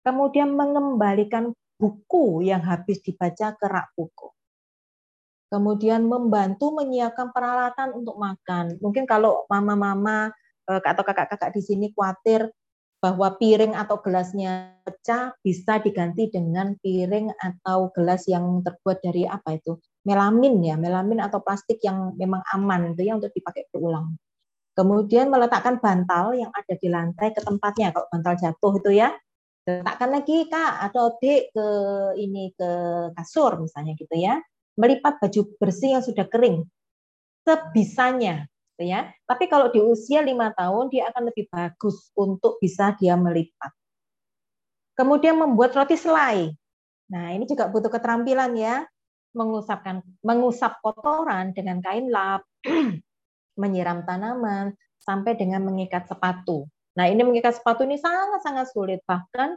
Kemudian 0.05 0.55
mengembalikan 0.55 1.51
buku 1.75 2.45
yang 2.47 2.63
habis 2.63 2.99
dibaca 3.03 3.53
ke 3.55 3.65
rak 3.67 3.91
buku. 3.95 4.27
Kemudian 5.47 6.03
membantu 6.03 6.75
menyiapkan 6.75 7.31
peralatan 7.31 7.95
untuk 7.95 8.19
makan. 8.19 8.75
Mungkin 8.83 9.07
kalau 9.07 9.47
mama-mama 9.47 10.31
eh, 10.67 10.83
atau 10.83 11.03
kakak-kakak 11.07 11.55
di 11.55 11.61
sini 11.63 11.85
khawatir 11.95 12.51
bahwa 12.97 13.37
piring 13.37 13.77
atau 13.77 14.01
gelasnya 14.01 14.73
pecah 14.81 15.37
bisa 15.45 15.77
diganti 15.77 16.33
dengan 16.33 16.73
piring 16.81 17.29
atau 17.37 17.93
gelas 17.93 18.25
yang 18.25 18.65
terbuat 18.65 19.05
dari 19.05 19.29
apa 19.29 19.57
itu? 19.57 19.77
Melamin 20.07 20.63
ya 20.63 20.75
melamin 20.79 21.21
atau 21.21 21.43
plastik 21.43 21.77
yang 21.83 22.15
memang 22.17 22.41
aman 22.55 22.95
itu 22.95 23.05
ya 23.05 23.13
untuk 23.19 23.29
dipakai 23.35 23.69
berulang. 23.69 24.17
Kemudian 24.73 25.29
meletakkan 25.33 25.81
bantal 25.81 26.37
yang 26.37 26.53
ada 26.53 26.73
di 26.77 26.87
lantai 26.89 27.33
ke 27.33 27.41
tempatnya 27.41 27.89
kalau 27.93 28.07
bantal 28.13 28.33
jatuh 28.37 28.73
itu 28.77 28.91
ya. 28.93 29.09
Letakkan 29.67 30.09
lagi 30.13 30.47
kak 30.47 30.73
atau 30.89 31.17
dek 31.19 31.51
ke 31.51 31.67
ini 32.17 32.53
ke 32.53 32.69
kasur 33.17 33.61
misalnya 33.61 33.93
gitu 33.97 34.15
ya. 34.15 34.37
Melipat 34.77 35.17
baju 35.17 35.41
bersih 35.57 35.97
yang 35.97 36.05
sudah 36.05 36.29
kering. 36.29 36.61
Sebisanya 37.41 38.45
gitu 38.77 38.93
ya. 38.93 39.09
Tapi 39.25 39.49
kalau 39.49 39.73
di 39.73 39.81
usia 39.81 40.21
lima 40.21 40.53
tahun 40.53 40.93
dia 40.93 41.09
akan 41.09 41.33
lebih 41.33 41.49
bagus 41.49 42.13
untuk 42.13 42.61
bisa 42.61 42.93
dia 43.01 43.17
melipat. 43.17 43.73
Kemudian 44.93 45.41
membuat 45.41 45.73
roti 45.73 45.97
selai. 45.97 46.53
Nah, 47.09 47.33
ini 47.33 47.49
juga 47.49 47.65
butuh 47.73 47.89
keterampilan 47.89 48.53
ya. 48.53 48.85
Mengusapkan 49.33 50.05
mengusap 50.21 50.77
kotoran 50.81 51.57
dengan 51.57 51.81
kain 51.81 52.09
lap, 52.13 52.45
menyiram 53.61 54.05
tanaman 54.05 54.77
sampai 55.01 55.33
dengan 55.33 55.65
mengikat 55.65 56.05
sepatu. 56.05 56.69
Nah, 56.97 57.09
ini 57.09 57.21
mengikat 57.25 57.57
sepatu 57.57 57.85
ini 57.85 57.97
sangat-sangat 57.97 58.73
sulit. 58.73 59.01
Bahkan 59.05 59.49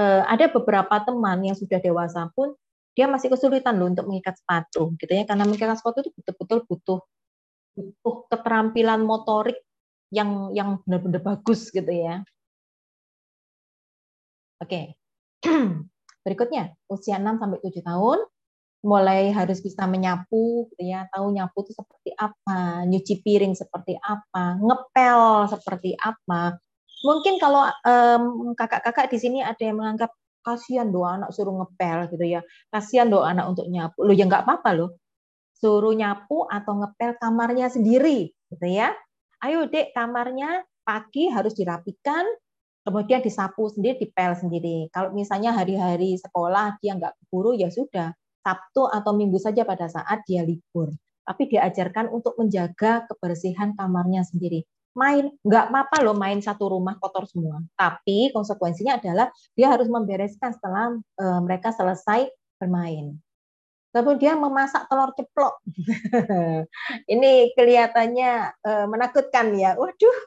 eh, 0.00 0.22
ada 0.24 0.52
beberapa 0.52 1.00
teman 1.04 1.44
yang 1.44 1.56
sudah 1.56 1.80
dewasa 1.80 2.28
pun 2.32 2.56
dia 2.96 3.04
masih 3.04 3.28
kesulitan 3.28 3.76
loh 3.76 3.92
untuk 3.92 4.08
mengikat 4.08 4.40
sepatu 4.40 4.96
gitu 4.96 5.12
ya 5.12 5.28
karena 5.28 5.44
mengikat 5.44 5.76
sepatu 5.76 6.00
itu 6.00 6.10
betul-betul 6.16 6.64
butuh 6.64 6.98
butuh 7.76 8.24
keterampilan 8.32 9.04
motorik 9.04 9.60
yang 10.08 10.50
yang 10.56 10.80
benar-benar 10.82 11.20
bagus 11.20 11.68
gitu 11.68 11.92
ya. 11.92 12.24
Oke. 14.62 14.96
Berikutnya, 16.24 16.74
usia 16.90 17.20
6 17.20 17.38
sampai 17.38 17.60
7 17.62 17.84
tahun 17.84 18.18
mulai 18.86 19.34
harus 19.34 19.58
bisa 19.60 19.82
menyapu 19.90 20.70
gitu 20.70 20.82
ya, 20.86 21.10
tahu 21.10 21.34
nyapu 21.34 21.66
itu 21.66 21.74
seperti 21.74 22.10
apa, 22.14 22.86
nyuci 22.86 23.14
piring 23.18 23.54
seperti 23.58 23.98
apa, 23.98 24.62
ngepel 24.62 25.50
seperti 25.50 25.98
apa. 25.98 26.54
Mungkin 27.02 27.42
kalau 27.42 27.66
kakak-kakak 28.54 29.10
di 29.10 29.18
sini 29.18 29.38
ada 29.42 29.58
yang 29.58 29.82
menganggap 29.82 30.14
kasihan 30.46 30.86
doa 30.90 31.18
anak 31.18 31.34
suruh 31.34 31.54
ngepel 31.54 32.14
gitu 32.14 32.24
ya. 32.26 32.40
Kasihan 32.70 33.10
doa 33.10 33.34
anak 33.34 33.50
untuk 33.50 33.66
nyapu. 33.66 34.06
Lo 34.06 34.14
ya 34.14 34.24
nggak 34.30 34.46
apa-apa 34.46 34.70
loh 34.78 34.90
suruh 35.56 35.96
nyapu 35.96 36.44
atau 36.46 36.84
ngepel 36.84 37.16
kamarnya 37.16 37.72
sendiri, 37.72 38.32
gitu 38.52 38.66
ya. 38.68 38.92
Ayo 39.40 39.68
dek, 39.68 39.92
kamarnya 39.96 40.64
pagi 40.84 41.28
harus 41.32 41.56
dirapikan, 41.56 42.24
kemudian 42.84 43.20
disapu 43.24 43.68
sendiri, 43.72 43.98
dipel 44.00 44.36
sendiri. 44.36 44.88
Kalau 44.92 45.12
misalnya 45.16 45.56
hari-hari 45.56 46.16
sekolah 46.20 46.78
dia 46.80 46.96
nggak 46.96 47.16
keburu, 47.24 47.56
ya 47.56 47.72
sudah. 47.72 48.12
Sabtu 48.46 48.86
atau 48.86 49.10
Minggu 49.18 49.42
saja 49.42 49.66
pada 49.66 49.90
saat 49.90 50.22
dia 50.22 50.46
libur. 50.46 50.94
Tapi 51.26 51.50
diajarkan 51.50 52.14
untuk 52.14 52.38
menjaga 52.38 53.02
kebersihan 53.10 53.74
kamarnya 53.74 54.22
sendiri. 54.22 54.62
Main, 54.94 55.34
nggak 55.42 55.74
apa-apa 55.74 56.06
loh 56.06 56.14
main 56.14 56.38
satu 56.38 56.70
rumah 56.70 56.94
kotor 57.02 57.26
semua. 57.26 57.60
Tapi 57.74 58.30
konsekuensinya 58.30 59.02
adalah 59.02 59.28
dia 59.58 59.68
harus 59.68 59.90
membereskan 59.90 60.54
setelah 60.54 60.94
eh, 60.94 61.40
mereka 61.42 61.74
selesai 61.74 62.30
bermain. 62.56 63.18
Kemudian 63.96 64.36
memasak 64.36 64.84
telur 64.92 65.16
ceplok. 65.16 65.64
Ini 67.12 67.56
kelihatannya 67.56 68.32
uh, 68.60 68.84
menakutkan 68.92 69.56
ya. 69.56 69.72
Waduh, 69.72 70.18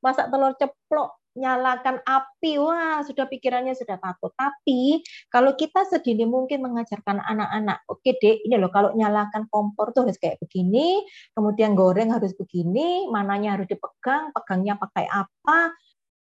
masak 0.00 0.32
telur 0.32 0.56
ceplok, 0.56 1.20
nyalakan 1.36 2.00
api, 2.02 2.56
wah 2.56 3.04
sudah 3.04 3.28
pikirannya 3.28 3.76
sudah 3.76 4.00
takut. 4.00 4.32
Tapi 4.32 5.04
kalau 5.28 5.52
kita 5.54 5.84
sedini 5.86 6.24
mungkin 6.24 6.64
mengajarkan 6.64 7.20
anak-anak, 7.20 7.84
oke 7.86 8.00
okay, 8.00 8.16
dek, 8.16 8.48
ini 8.48 8.56
loh 8.56 8.72
kalau 8.72 8.96
nyalakan 8.96 9.44
kompor 9.52 9.92
tuh 9.92 10.08
harus 10.08 10.16
kayak 10.16 10.40
begini, 10.40 11.04
kemudian 11.36 11.76
goreng 11.76 12.10
harus 12.10 12.32
begini, 12.32 13.06
mananya 13.12 13.60
harus 13.60 13.68
dipegang, 13.68 14.32
pegangnya 14.32 14.80
pakai 14.80 15.04
apa. 15.04 15.76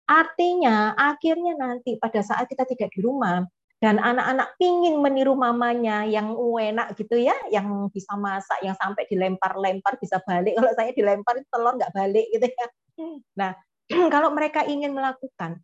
Artinya 0.06 0.94
akhirnya 0.94 1.58
nanti 1.58 1.98
pada 1.98 2.22
saat 2.22 2.46
kita 2.46 2.66
tidak 2.70 2.94
di 2.94 3.02
rumah, 3.02 3.42
dan 3.86 4.02
anak-anak 4.02 4.58
pingin 4.58 4.98
meniru 4.98 5.38
mamanya 5.38 6.10
yang 6.10 6.34
enak 6.34 6.98
gitu 6.98 7.22
ya, 7.22 7.38
yang 7.54 7.86
bisa 7.94 8.18
masak, 8.18 8.58
yang 8.66 8.74
sampai 8.82 9.06
dilempar-lempar 9.06 10.02
bisa 10.02 10.18
balik. 10.26 10.58
Kalau 10.58 10.74
saya 10.74 10.90
dilempar 10.90 11.38
telur 11.54 11.78
nggak 11.78 11.94
balik 11.94 12.26
gitu 12.34 12.50
ya. 12.50 12.68
Nah, 13.38 13.54
kalau 14.14 14.34
mereka 14.34 14.66
ingin 14.66 14.90
melakukan, 14.90 15.62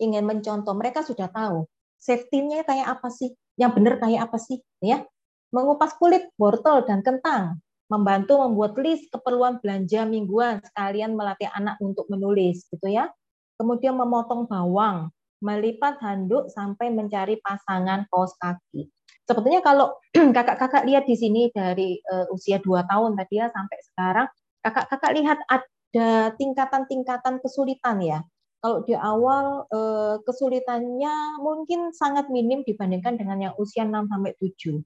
ingin 0.00 0.24
mencontoh, 0.24 0.72
mereka 0.72 1.04
sudah 1.04 1.28
tahu 1.28 1.68
safety-nya 2.00 2.64
kayak 2.64 2.88
apa 2.88 3.12
sih, 3.12 3.36
yang 3.60 3.76
benar 3.76 4.00
kayak 4.00 4.32
apa 4.32 4.40
sih, 4.40 4.64
ya. 4.80 5.04
Mengupas 5.52 5.92
kulit, 6.00 6.24
wortel 6.40 6.88
dan 6.88 7.04
kentang, 7.04 7.60
membantu 7.92 8.40
membuat 8.40 8.80
list 8.80 9.12
keperluan 9.12 9.60
belanja 9.60 10.08
mingguan 10.08 10.64
sekalian 10.64 11.12
melatih 11.12 11.52
anak 11.52 11.76
untuk 11.84 12.08
menulis 12.08 12.64
gitu 12.72 12.88
ya 12.88 13.12
kemudian 13.58 13.98
memotong 13.98 14.46
bawang, 14.46 15.10
melipat 15.38 16.02
handuk 16.02 16.50
sampai 16.50 16.90
mencari 16.90 17.38
pasangan 17.42 18.06
kaos 18.10 18.34
kaki. 18.42 18.90
Sebetulnya 19.28 19.60
kalau 19.60 19.92
kakak-kakak 20.36 20.88
lihat 20.88 21.04
di 21.04 21.14
sini 21.14 21.52
dari 21.52 22.00
uh, 22.08 22.26
usia 22.32 22.58
2 22.58 22.88
tahun 22.88 23.14
tadi 23.14 23.34
ya 23.38 23.52
sampai 23.52 23.78
sekarang, 23.92 24.26
kakak-kakak 24.64 25.12
lihat 25.14 25.38
ada 25.46 26.32
tingkatan-tingkatan 26.34 27.38
kesulitan 27.44 28.00
ya. 28.00 28.20
Kalau 28.58 28.82
di 28.82 28.96
awal 28.96 29.70
uh, 29.70 30.18
kesulitannya 30.26 31.38
mungkin 31.38 31.94
sangat 31.94 32.26
minim 32.26 32.66
dibandingkan 32.66 33.14
dengan 33.14 33.38
yang 33.38 33.54
usia 33.54 33.86
6 33.86 34.10
sampai 34.10 34.34
7. 34.34 34.82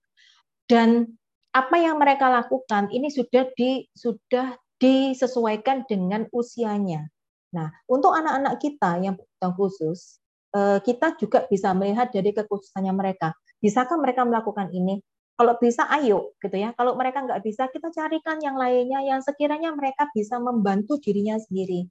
Dan 0.69 1.09
apa 1.53 1.77
yang 1.81 1.97
mereka 2.01 2.29
lakukan 2.29 2.93
ini 2.93 3.09
sudah 3.09 3.49
di 3.57 3.89
sudah 3.97 4.57
disesuaikan 4.83 5.87
dengan 5.87 6.27
usianya. 6.35 7.07
Nah, 7.53 7.69
untuk 7.87 8.17
anak-anak 8.17 8.59
kita 8.59 8.99
yang 9.05 9.15
khusus, 9.55 10.22
kita 10.55 11.17
juga 11.17 11.49
bisa 11.49 11.73
melihat 11.73 12.13
dari 12.13 12.31
kekhususannya 12.37 12.93
mereka. 12.93 13.33
Bisakah 13.65 13.97
mereka 13.97 14.29
melakukan 14.29 14.69
ini? 14.73 15.01
Kalau 15.33 15.57
bisa, 15.57 15.89
ayo, 15.89 16.37
gitu 16.45 16.57
ya. 16.61 16.77
Kalau 16.77 16.93
mereka 16.93 17.25
nggak 17.25 17.41
bisa, 17.41 17.67
kita 17.73 17.89
carikan 17.89 18.37
yang 18.45 18.61
lainnya 18.61 19.01
yang 19.01 19.25
sekiranya 19.25 19.73
mereka 19.73 20.07
bisa 20.13 20.37
membantu 20.37 21.01
dirinya 21.01 21.41
sendiri. 21.41 21.89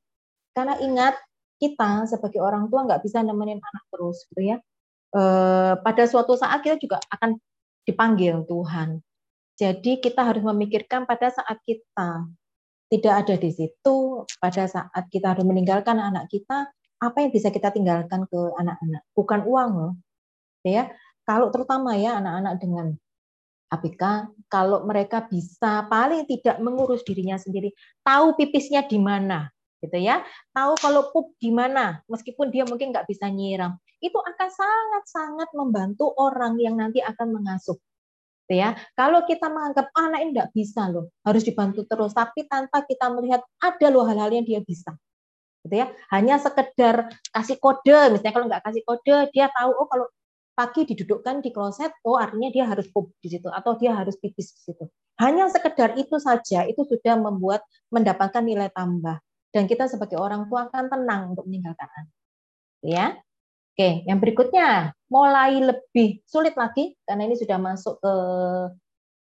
Karena 0.53 0.77
ingat, 0.77 1.17
kita 1.57 2.05
sebagai 2.05 2.41
orang 2.41 2.69
tua 2.69 2.85
nggak 2.85 3.01
bisa 3.01 3.25
nemenin 3.25 3.57
anak 3.57 3.83
terus, 3.89 4.29
gitu 4.29 4.41
ya. 4.45 4.57
Eh, 5.11 5.73
pada 5.81 6.03
suatu 6.07 6.37
saat 6.37 6.61
kita 6.63 6.77
juga 6.77 7.01
akan 7.11 7.35
dipanggil 7.83 8.45
Tuhan. 8.45 9.01
Jadi 9.57 9.99
kita 9.99 10.21
harus 10.21 10.45
memikirkan 10.45 11.09
pada 11.09 11.33
saat 11.33 11.59
kita 11.65 12.29
tidak 12.91 13.13
ada 13.23 13.35
di 13.39 13.51
situ 13.55 14.27
pada 14.39 14.67
saat 14.67 15.03
kita 15.07 15.31
harus 15.35 15.47
meninggalkan 15.47 15.95
anak 15.95 16.27
kita, 16.27 16.67
apa 17.01 17.17
yang 17.25 17.33
bisa 17.33 17.49
kita 17.49 17.73
tinggalkan 17.73 18.29
ke 18.29 18.39
anak-anak? 18.61 19.01
Bukan 19.17 19.41
uang 19.49 19.71
loh. 19.73 19.93
Ya, 20.61 20.93
kalau 21.25 21.49
terutama 21.49 21.97
ya 21.97 22.21
anak-anak 22.21 22.53
dengan 22.61 22.87
ABK, 23.73 24.29
kalau 24.45 24.85
mereka 24.85 25.25
bisa 25.25 25.89
paling 25.89 26.29
tidak 26.29 26.61
mengurus 26.61 27.01
dirinya 27.01 27.41
sendiri, 27.41 27.73
tahu 28.05 28.37
pipisnya 28.37 28.85
di 28.85 29.01
mana, 29.01 29.49
gitu 29.81 29.97
ya, 29.97 30.21
tahu 30.53 30.77
kalau 30.77 31.09
pup 31.09 31.33
di 31.41 31.49
mana, 31.49 32.05
meskipun 32.05 32.53
dia 32.53 32.67
mungkin 32.69 32.93
nggak 32.93 33.09
bisa 33.09 33.25
nyiram, 33.33 33.73
itu 33.97 34.13
akan 34.13 34.49
sangat-sangat 34.53 35.49
membantu 35.57 36.13
orang 36.13 36.61
yang 36.61 36.77
nanti 36.77 37.01
akan 37.01 37.41
mengasuh 37.41 37.79
gitu 38.51 38.59
ya. 38.59 38.75
Kalau 38.99 39.23
kita 39.23 39.47
menganggap 39.47 39.87
ah, 39.95 40.11
anak 40.11 40.19
ini 40.27 40.29
tidak 40.35 40.51
bisa 40.51 40.83
loh, 40.91 41.07
harus 41.23 41.47
dibantu 41.47 41.87
terus, 41.87 42.11
tapi 42.11 42.43
tanpa 42.51 42.83
kita 42.83 43.07
melihat 43.07 43.39
ada 43.63 43.87
loh 43.87 44.03
hal-hal 44.03 44.27
yang 44.35 44.43
dia 44.43 44.59
bisa, 44.59 44.91
gitu 45.65 45.75
ya. 45.81 45.87
Hanya 46.13 46.41
sekedar 46.41 47.09
kasih 47.33 47.57
kode, 47.61 48.17
misalnya 48.17 48.33
kalau 48.33 48.47
nggak 48.49 48.63
kasih 48.65 48.83
kode, 48.85 49.17
dia 49.33 49.47
tahu 49.53 49.71
oh 49.73 49.87
kalau 49.89 50.05
pagi 50.57 50.81
didudukkan 50.85 51.41
di 51.41 51.49
kloset, 51.49 51.93
oh 52.05 52.19
artinya 52.19 52.49
dia 52.51 52.65
harus 52.67 52.85
pup 52.91 53.09
di 53.23 53.29
situ 53.31 53.47
atau 53.49 53.77
dia 53.79 53.95
harus 53.95 54.17
pipis 54.19 54.53
di 54.57 54.61
situ. 54.71 54.85
Hanya 55.21 55.47
sekedar 55.53 55.95
itu 55.97 56.17
saja 56.17 56.65
itu 56.65 56.81
sudah 56.85 57.15
membuat 57.17 57.61
mendapatkan 57.93 58.41
nilai 58.41 58.73
tambah 58.73 59.21
dan 59.51 59.63
kita 59.67 59.85
sebagai 59.87 60.17
orang 60.17 60.47
tua 60.47 60.67
akan 60.71 60.87
tenang 60.87 61.21
untuk 61.35 61.45
meninggalkan 61.45 61.87
anak. 61.87 62.15
Ya. 62.81 63.07
Oke, 63.71 64.03
yang 64.03 64.19
berikutnya 64.19 64.91
mulai 65.07 65.63
lebih 65.63 66.19
sulit 66.27 66.59
lagi 66.59 66.91
karena 67.07 67.23
ini 67.23 67.39
sudah 67.39 67.55
masuk 67.55 68.03
ke 68.03 68.13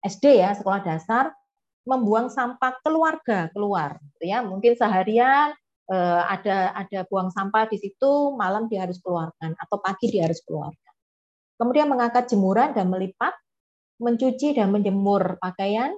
SD 0.07 0.39
ya, 0.39 0.55
sekolah 0.55 0.79
dasar, 0.87 1.35
membuang 1.83 2.31
sampah 2.31 2.79
keluarga 2.79 3.51
keluar, 3.51 3.99
gitu 4.15 4.31
ya. 4.31 4.39
Mungkin 4.39 4.79
seharian 4.79 5.51
eh, 5.51 5.66
ada 5.87 6.75
ada 6.75 6.99
buang 7.07 7.31
sampah 7.31 7.71
di 7.71 7.79
situ, 7.79 8.35
malam 8.35 8.67
dia 8.67 8.83
harus 8.83 8.99
keluarkan 8.99 9.55
atau 9.55 9.77
pagi 9.79 10.11
dia 10.11 10.27
harus 10.27 10.43
keluarkan. 10.43 10.93
Kemudian 11.57 11.87
mengangkat 11.89 12.29
jemuran 12.29 12.75
dan 12.75 12.91
melipat, 12.91 13.33
mencuci 13.97 14.53
dan 14.53 14.69
menjemur 14.69 15.41
pakaian, 15.41 15.95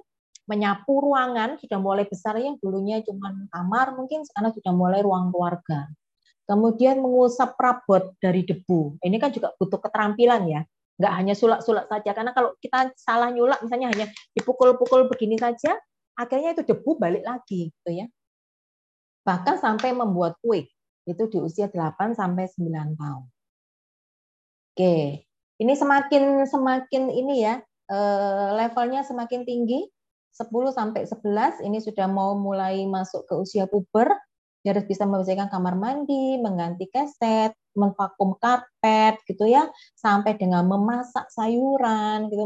menyapu 0.48 1.04
ruangan 1.04 1.60
sudah 1.60 1.78
mulai 1.78 2.08
besar 2.08 2.34
yang 2.40 2.56
dulunya 2.58 3.04
cuma 3.04 3.30
kamar, 3.52 3.94
mungkin 3.94 4.24
sekarang 4.26 4.50
sudah 4.56 4.72
mulai 4.72 5.04
ruang 5.04 5.30
keluarga. 5.30 5.86
Kemudian 6.50 6.98
mengusap 6.98 7.54
perabot 7.54 8.10
dari 8.18 8.42
debu. 8.42 8.98
Ini 8.98 9.16
kan 9.22 9.30
juga 9.30 9.54
butuh 9.54 9.78
keterampilan 9.78 10.42
ya. 10.50 10.66
Nggak 10.98 11.12
hanya 11.14 11.34
sulak-sulak 11.38 11.86
saja. 11.86 12.10
Karena 12.10 12.34
kalau 12.34 12.58
kita 12.58 12.90
salah 12.98 13.30
nyulak, 13.30 13.62
misalnya 13.62 13.94
hanya 13.94 14.06
dipukul-pukul 14.34 15.06
begini 15.06 15.38
saja, 15.38 15.78
akhirnya 16.18 16.58
itu 16.58 16.66
debu 16.66 16.98
balik 16.98 17.22
lagi. 17.22 17.70
Gitu 17.70 17.90
ya. 18.02 18.10
Bahkan 19.26 19.60
sampai 19.60 19.92
membuat 19.92 20.36
kue. 20.40 20.68
Itu 21.04 21.28
di 21.28 21.38
usia 21.40 21.68
8 21.68 22.16
sampai 22.16 22.48
9 22.48 22.96
tahun. 22.96 23.24
Oke, 24.70 25.26
ini 25.60 25.72
semakin 25.76 26.46
semakin 26.46 27.02
ini 27.10 27.44
ya 27.44 27.60
eh, 27.90 28.48
levelnya 28.54 29.02
semakin 29.02 29.44
tinggi 29.44 29.84
10 30.32 30.48
sampai 30.70 31.04
11 31.04 31.66
ini 31.66 31.82
sudah 31.82 32.06
mau 32.06 32.38
mulai 32.38 32.86
masuk 32.86 33.26
ke 33.26 33.34
usia 33.34 33.66
puber 33.66 34.08
dia 34.60 34.76
harus 34.76 34.84
bisa 34.84 35.08
membersihkan 35.08 35.48
kamar 35.48 35.72
mandi, 35.72 36.36
mengganti 36.36 36.84
keset, 36.92 37.56
memvakum 37.72 38.36
karpet 38.36 39.16
gitu 39.24 39.48
ya, 39.48 39.64
sampai 39.96 40.36
dengan 40.36 40.68
memasak 40.68 41.32
sayuran 41.32 42.28
gitu, 42.28 42.44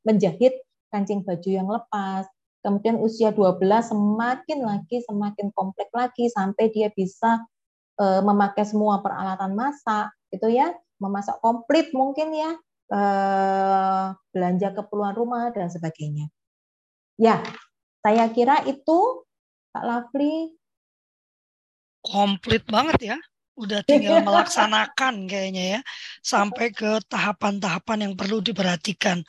menjahit 0.00 0.56
kancing 0.88 1.20
baju 1.20 1.50
yang 1.52 1.68
lepas. 1.68 2.24
Kemudian 2.60 3.00
usia 3.00 3.32
12 3.32 3.56
semakin 3.88 4.58
lagi 4.60 5.00
semakin 5.04 5.48
kompleks 5.56 5.92
lagi 5.96 6.28
sampai 6.28 6.68
dia 6.68 6.92
bisa 6.92 7.40
e, 7.96 8.04
memakai 8.20 8.68
semua 8.68 9.00
peralatan 9.00 9.56
masak 9.56 10.12
gitu 10.28 10.52
ya, 10.52 10.76
memasak 11.00 11.40
komplit 11.40 11.88
mungkin 11.96 12.36
ya, 12.36 12.50
e, 12.92 13.00
belanja 14.36 14.76
keperluan 14.76 15.16
rumah 15.16 15.48
dan 15.56 15.72
sebagainya. 15.72 16.28
Ya, 17.16 17.40
saya 18.04 18.28
kira 18.28 18.60
itu 18.68 19.24
Kak 19.72 19.84
Lovely 19.84 20.60
komplit 22.00 22.64
banget 22.64 23.14
ya. 23.14 23.18
Udah 23.60 23.84
tinggal 23.84 24.24
melaksanakan 24.24 25.28
kayaknya 25.28 25.64
ya. 25.76 25.80
Sampai 26.24 26.72
ke 26.72 26.96
tahapan-tahapan 27.12 28.08
yang 28.08 28.14
perlu 28.16 28.40
diperhatikan. 28.40 29.20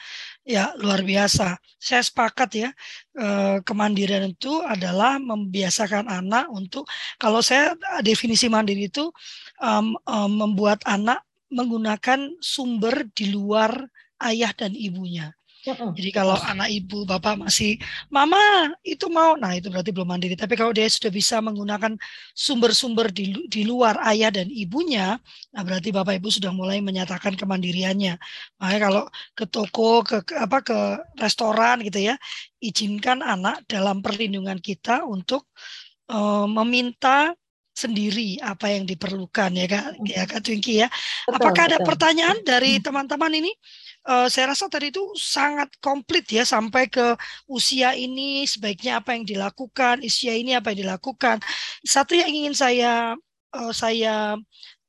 Ya, 0.48 0.72
luar 0.80 1.04
biasa. 1.04 1.60
Saya 1.76 2.00
sepakat 2.00 2.50
ya. 2.56 2.70
Eh, 3.12 3.60
kemandirian 3.68 4.32
itu 4.32 4.64
adalah 4.64 5.20
membiasakan 5.20 6.08
anak 6.08 6.48
untuk 6.48 6.88
kalau 7.20 7.44
saya 7.44 7.76
definisi 8.00 8.48
mandiri 8.48 8.88
itu 8.88 9.12
um, 9.60 10.00
um, 10.08 10.32
membuat 10.32 10.80
anak 10.88 11.20
menggunakan 11.52 12.32
sumber 12.40 13.04
di 13.12 13.36
luar 13.36 13.84
ayah 14.24 14.56
dan 14.56 14.72
ibunya. 14.72 15.36
Jadi 15.94 16.10
kalau 16.10 16.34
anak 16.34 16.74
ibu 16.74 17.06
bapak 17.06 17.38
masih 17.38 17.78
mama 18.10 18.74
itu 18.82 19.06
mau, 19.14 19.38
nah 19.38 19.54
itu 19.54 19.70
berarti 19.70 19.94
belum 19.94 20.10
mandiri. 20.10 20.34
Tapi 20.34 20.58
kalau 20.58 20.74
dia 20.74 20.90
sudah 20.90 21.14
bisa 21.14 21.38
menggunakan 21.38 21.94
sumber-sumber 22.34 23.14
di, 23.14 23.46
di 23.46 23.62
luar 23.62 24.02
ayah 24.10 24.34
dan 24.34 24.50
ibunya, 24.50 25.22
nah 25.54 25.62
berarti 25.62 25.94
bapak 25.94 26.18
ibu 26.18 26.34
sudah 26.34 26.50
mulai 26.50 26.82
menyatakan 26.82 27.38
kemandiriannya. 27.38 28.18
Makanya 28.58 28.82
kalau 28.82 29.04
ke 29.38 29.46
toko, 29.46 30.02
ke, 30.02 30.18
ke 30.26 30.34
apa 30.34 30.58
ke 30.66 30.78
restoran 31.22 31.86
gitu 31.86 32.10
ya, 32.10 32.18
izinkan 32.58 33.22
anak 33.22 33.62
dalam 33.70 34.02
perlindungan 34.02 34.58
kita 34.58 35.06
untuk 35.06 35.46
uh, 36.10 36.50
meminta 36.50 37.38
sendiri 37.72 38.36
apa 38.44 38.68
yang 38.68 38.84
diperlukan 38.84 39.50
ya 39.56 39.66
kak 39.66 39.86
ya 40.04 40.24
kak 40.28 40.42
Twinky 40.44 40.84
ya. 40.84 40.88
Apakah 41.32 41.72
ada 41.72 41.80
pertanyaan 41.80 42.38
dari 42.44 42.78
teman-teman 42.84 43.32
ini? 43.32 43.52
Uh, 44.08 44.28
saya 44.32 44.54
rasa 44.54 44.70
tadi 44.72 44.90
itu 44.90 45.04
sangat 45.18 45.70
komplit 45.84 46.26
ya 46.30 46.44
sampai 46.48 46.90
ke 46.90 47.14
usia 47.50 47.94
ini 47.94 48.46
sebaiknya 48.48 49.02
apa 49.02 49.14
yang 49.18 49.26
dilakukan, 49.28 50.02
usia 50.06 50.34
ini 50.34 50.58
apa 50.58 50.74
yang 50.74 50.88
dilakukan. 50.90 51.38
Satu 51.86 52.18
yang 52.18 52.30
ingin 52.32 52.56
saya 52.58 53.14
uh, 53.54 53.74
saya 53.74 54.38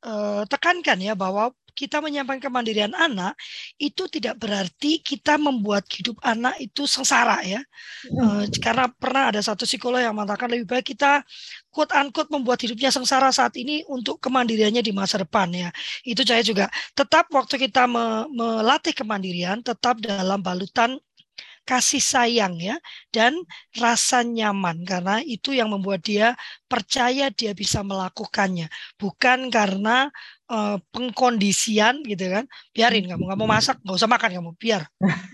uh, 0.06 0.42
tekankan 0.48 0.98
ya 1.00 1.14
bahwa 1.18 1.52
kita 1.72 1.98
menyampaikan 2.04 2.48
kemandirian 2.52 2.92
anak 2.94 3.36
itu 3.80 4.08
tidak 4.08 4.38
berarti 4.38 5.00
kita 5.00 5.36
membuat 5.40 5.88
hidup 5.88 6.20
anak 6.22 6.56
itu 6.60 6.84
sengsara 6.84 7.40
ya. 7.44 7.60
Hmm. 8.08 8.44
karena 8.60 8.86
pernah 8.92 9.32
ada 9.32 9.40
satu 9.40 9.64
psikolog 9.64 10.00
yang 10.00 10.14
mengatakan 10.14 10.52
lebih 10.52 10.66
baik 10.68 10.94
kita 10.94 11.24
quote 11.72 11.92
unquote 11.96 12.30
membuat 12.30 12.60
hidupnya 12.62 12.92
sengsara 12.92 13.32
saat 13.32 13.56
ini 13.56 13.82
untuk 13.88 14.20
kemandiriannya 14.20 14.82
di 14.84 14.92
masa 14.92 15.20
depan 15.20 15.48
ya. 15.52 15.68
Itu 16.04 16.22
saya 16.22 16.44
juga 16.44 16.68
tetap 16.92 17.28
waktu 17.32 17.56
kita 17.68 17.88
me 17.88 18.26
melatih 18.32 18.92
kemandirian 18.96 19.64
tetap 19.64 19.98
dalam 20.00 20.40
balutan 20.40 21.00
kasih 21.62 22.02
sayang 22.02 22.58
ya 22.58 22.76
dan 23.14 23.38
rasa 23.78 24.26
nyaman 24.26 24.82
karena 24.82 25.22
itu 25.22 25.54
yang 25.54 25.70
membuat 25.70 26.02
dia 26.02 26.34
percaya 26.66 27.30
dia 27.30 27.54
bisa 27.54 27.86
melakukannya 27.86 28.66
bukan 28.98 29.46
karena 29.46 30.10
uh, 30.52 30.76
pengkondisian 30.92 32.04
gitu 32.04 32.28
kan 32.28 32.44
biarin 32.76 33.08
kamu 33.08 33.24
nggak 33.24 33.38
mau 33.40 33.48
masak 33.48 33.80
nggak 33.80 33.96
usah 33.96 34.10
makan 34.10 34.30
kamu 34.36 34.50
biar 34.60 34.82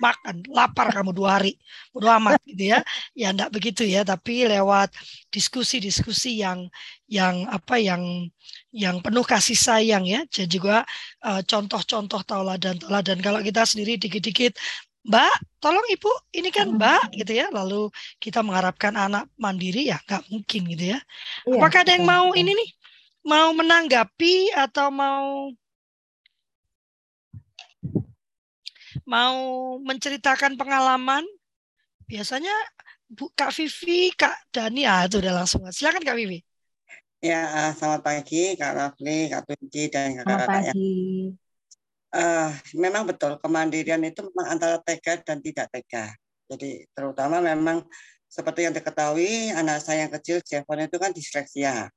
makan 0.04 0.46
lapar 0.54 0.94
kamu 0.94 1.10
dua 1.10 1.42
hari 1.42 1.58
bodo 1.90 2.06
amat 2.06 2.38
gitu 2.46 2.78
ya 2.78 2.80
ya 3.18 3.34
enggak 3.34 3.50
begitu 3.50 3.82
ya 3.82 4.06
tapi 4.06 4.46
lewat 4.46 4.94
diskusi-diskusi 5.34 6.38
yang 6.38 6.70
yang 7.10 7.50
apa 7.50 7.82
yang 7.82 8.30
yang 8.72 9.00
penuh 9.00 9.24
kasih 9.24 9.56
sayang 9.56 10.04
ya. 10.04 10.24
Jadi 10.28 10.60
juga 10.60 10.84
uh, 11.24 11.40
contoh-contoh 11.44 12.20
tauladan-tauladan 12.24 13.18
kalau 13.24 13.40
kita 13.40 13.64
sendiri 13.64 13.96
dikit-dikit 13.96 14.56
Mbak, 15.08 15.62
tolong 15.62 15.86
Ibu, 15.88 16.36
ini 16.36 16.52
kan 16.52 16.68
Mbak 16.76 17.16
gitu 17.16 17.32
ya. 17.32 17.48
Lalu 17.48 17.88
kita 18.20 18.44
mengharapkan 18.44 18.92
anak 18.92 19.24
mandiri 19.40 19.88
ya 19.88 19.96
nggak 20.04 20.28
mungkin 20.28 20.60
gitu 20.68 20.84
ya. 20.92 20.98
Iya, 21.48 21.56
Apakah 21.56 21.80
ada 21.80 21.92
yang 21.96 22.04
mau 22.04 22.36
ini 22.36 22.52
nih? 22.52 22.68
Mau 23.28 23.52
menanggapi 23.52 24.56
atau 24.56 24.88
mau 24.88 25.52
mau 29.04 29.36
menceritakan 29.84 30.56
pengalaman? 30.56 31.28
Biasanya 32.08 32.56
Bu 33.04 33.28
Kak 33.36 33.52
Vivi, 33.52 34.16
Kak 34.16 34.48
Dani, 34.48 34.88
ah 34.88 35.04
itu 35.04 35.20
udah 35.20 35.44
langsung. 35.44 35.60
Silakan 35.68 36.00
Kak 36.00 36.16
Vivi. 36.16 36.40
Ya, 37.20 37.68
selamat 37.76 38.00
pagi 38.00 38.56
Kak 38.56 38.72
Rafli, 38.72 39.28
Kak 39.28 39.44
Tunci, 39.44 39.92
dan 39.92 40.16
kakak-kakak. 40.16 40.48
Selamat 40.48 40.72
pagi. 40.72 40.92
Uh, 42.08 42.48
memang 42.72 43.04
betul 43.04 43.36
kemandirian 43.36 44.00
itu 44.08 44.24
memang 44.32 44.56
antara 44.56 44.80
tega 44.80 45.20
dan 45.20 45.44
tidak 45.44 45.68
tega. 45.68 46.16
Jadi 46.48 46.88
terutama 46.96 47.44
memang 47.44 47.84
seperti 48.24 48.64
yang 48.64 48.72
diketahui 48.72 49.52
anak 49.52 49.84
saya 49.84 50.08
yang 50.08 50.12
kecil 50.16 50.40
Jevon 50.40 50.88
itu 50.88 50.96
kan 50.96 51.12
disleksia. 51.12 51.92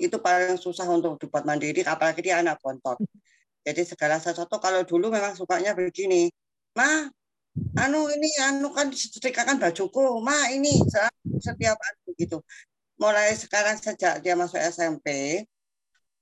Itu 0.00 0.16
paling 0.24 0.56
susah 0.56 0.88
untuk 0.88 1.20
dibuat 1.20 1.44
mandiri 1.44 1.84
apalagi 1.84 2.24
dia 2.24 2.40
anak 2.40 2.56
bontot. 2.64 2.96
Jadi 3.60 3.84
segala 3.84 4.16
sesuatu 4.16 4.56
kalau 4.56 4.80
dulu 4.88 5.12
memang 5.12 5.36
sukanya 5.36 5.76
begini. 5.76 6.32
Ma, 6.72 7.04
anu 7.76 8.08
ini 8.08 8.30
anu 8.40 8.72
kan 8.72 8.88
setrikakan 8.88 9.60
bajuku. 9.60 10.24
Ma 10.24 10.48
ini 10.48 10.72
setiap 11.36 11.76
anu 11.76 12.00
begitu. 12.16 12.40
Mulai 12.96 13.36
sekarang 13.36 13.76
sejak 13.76 14.24
dia 14.24 14.32
masuk 14.36 14.60
SMP, 14.60 15.40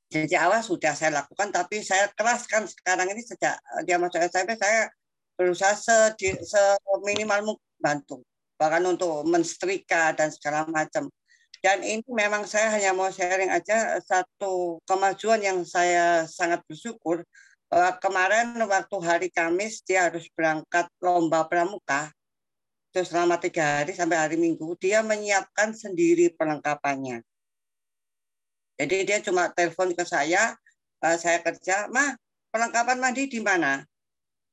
jadi 0.09 0.41
awal 0.41 0.65
sudah 0.65 0.97
saya 0.97 1.21
lakukan 1.21 1.53
tapi 1.53 1.85
saya 1.85 2.09
keraskan 2.17 2.65
sekarang 2.65 3.13
ini 3.13 3.21
sejak 3.21 3.61
eh, 3.61 3.83
dia 3.85 4.01
masuk 4.01 4.17
SMP 4.25 4.57
saya 4.57 4.89
berusaha 5.37 5.77
seminimal 5.77 7.55
mungkin 7.55 7.69
bantu 7.79 8.25
bahkan 8.59 8.83
untuk 8.89 9.23
menstrika 9.29 10.11
dan 10.17 10.33
segala 10.35 10.67
macam 10.67 11.13
dan 11.69 11.85
ini 11.85 12.01
memang 12.09 12.49
saya 12.49 12.73
hanya 12.73 12.97
mau 12.97 13.13
sharing 13.13 13.53
aja 13.53 14.01
satu 14.01 14.81
kemajuan 14.89 15.45
yang 15.45 15.61
saya 15.69 16.25
sangat 16.25 16.65
bersyukur 16.65 17.21
bahwa 17.69 17.93
kemarin 18.01 18.57
waktu 18.65 18.97
hari 19.05 19.29
Kamis 19.29 19.85
dia 19.85 20.09
harus 20.09 20.25
berangkat 20.33 20.89
lomba 21.05 21.45
pramuka 21.45 22.09
terus 22.89 23.13
selama 23.13 23.37
tiga 23.37 23.85
hari 23.85 23.93
sampai 23.93 24.17
hari 24.17 24.41
Minggu 24.41 24.81
dia 24.81 25.05
menyiapkan 25.05 25.77
sendiri 25.77 26.33
perlengkapannya 26.33 27.21
jadi 28.79 28.97
dia 29.03 29.19
cuma 29.19 29.51
telepon 29.51 29.91
ke 29.91 30.07
saya, 30.07 30.55
uh, 31.03 31.17
saya 31.19 31.43
kerja, 31.43 31.91
mah 31.91 32.15
perlengkapan 32.55 33.03
mandi 33.03 33.27
di 33.27 33.43
mana? 33.43 33.83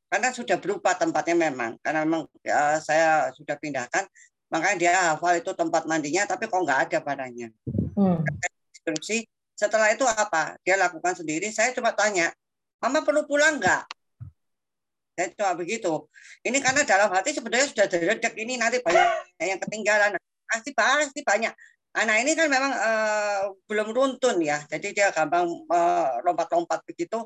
Karena 0.09 0.33
sudah 0.33 0.57
berupa 0.57 0.97
tempatnya 0.97 1.37
memang, 1.37 1.77
karena 1.85 2.01
memang 2.01 2.25
saya 2.81 3.29
sudah 3.37 3.53
pindahkan, 3.61 4.09
makanya 4.51 4.77
dia 4.77 4.91
hafal 5.13 5.37
itu 5.37 5.51
tempat 5.53 5.85
mandinya, 5.89 6.25
tapi 6.25 6.45
kok 6.49 6.61
nggak 6.61 6.79
ada 6.89 6.97
padanya. 7.01 7.49
Hmm. 7.95 8.21
Instruksi. 8.75 9.25
Setelah 9.55 9.95
itu 9.95 10.03
apa? 10.03 10.59
Dia 10.67 10.75
lakukan 10.75 11.15
sendiri. 11.15 11.47
Saya 11.47 11.71
coba 11.71 11.95
tanya, 11.95 12.29
Mama 12.83 13.01
perlu 13.01 13.23
pulang 13.23 13.57
nggak? 13.57 13.83
Saya 15.15 15.31
coba 15.31 15.55
begitu. 15.55 16.05
Ini 16.43 16.59
karena 16.59 16.83
dalam 16.83 17.07
hati 17.09 17.31
sebenarnya 17.31 17.71
sudah 17.71 17.87
dedek 17.87 18.35
ini 18.35 18.59
nanti 18.59 18.83
banyak 18.83 19.07
yang 19.39 19.59
ketinggalan. 19.63 20.19
Pasti 20.45 20.75
pasti 20.75 21.23
banyak 21.23 21.55
anak 21.95 22.17
ini 22.27 22.31
kan 22.35 22.51
memang 22.51 22.73
uh, 22.75 23.41
belum 23.71 23.95
runtun 23.95 24.43
ya, 24.43 24.59
jadi 24.67 24.87
dia 24.91 25.07
gampang 25.15 25.47
uh, 25.71 26.19
lompat-lompat 26.27 26.83
begitu. 26.83 27.23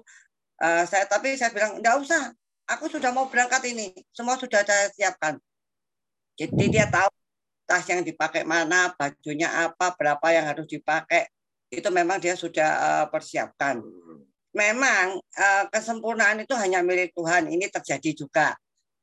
Uh, 0.62 0.86
saya 0.86 1.10
tapi 1.10 1.34
saya 1.34 1.50
bilang 1.50 1.82
enggak 1.82 1.98
usah, 1.98 2.30
aku 2.70 2.86
sudah 2.86 3.10
mau 3.10 3.26
berangkat 3.34 3.66
ini, 3.74 3.90
semua 4.14 4.38
sudah 4.38 4.62
saya 4.62 4.94
siapkan. 4.94 5.42
Jadi 6.40 6.72
dia 6.72 6.88
tahu 6.88 7.12
tas 7.68 7.84
yang 7.92 8.00
dipakai 8.02 8.48
mana, 8.48 8.96
bajunya 8.96 9.52
apa, 9.52 9.92
berapa 9.94 10.28
yang 10.32 10.48
harus 10.48 10.66
dipakai, 10.72 11.28
itu 11.68 11.86
memang 11.92 12.18
dia 12.18 12.34
sudah 12.40 12.70
uh, 12.80 13.06
persiapkan. 13.12 13.84
Memang 14.56 15.20
uh, 15.20 15.64
kesempurnaan 15.70 16.42
itu 16.42 16.56
hanya 16.56 16.80
milik 16.80 17.12
Tuhan, 17.14 17.52
ini 17.52 17.68
terjadi 17.68 18.16
juga. 18.16 18.56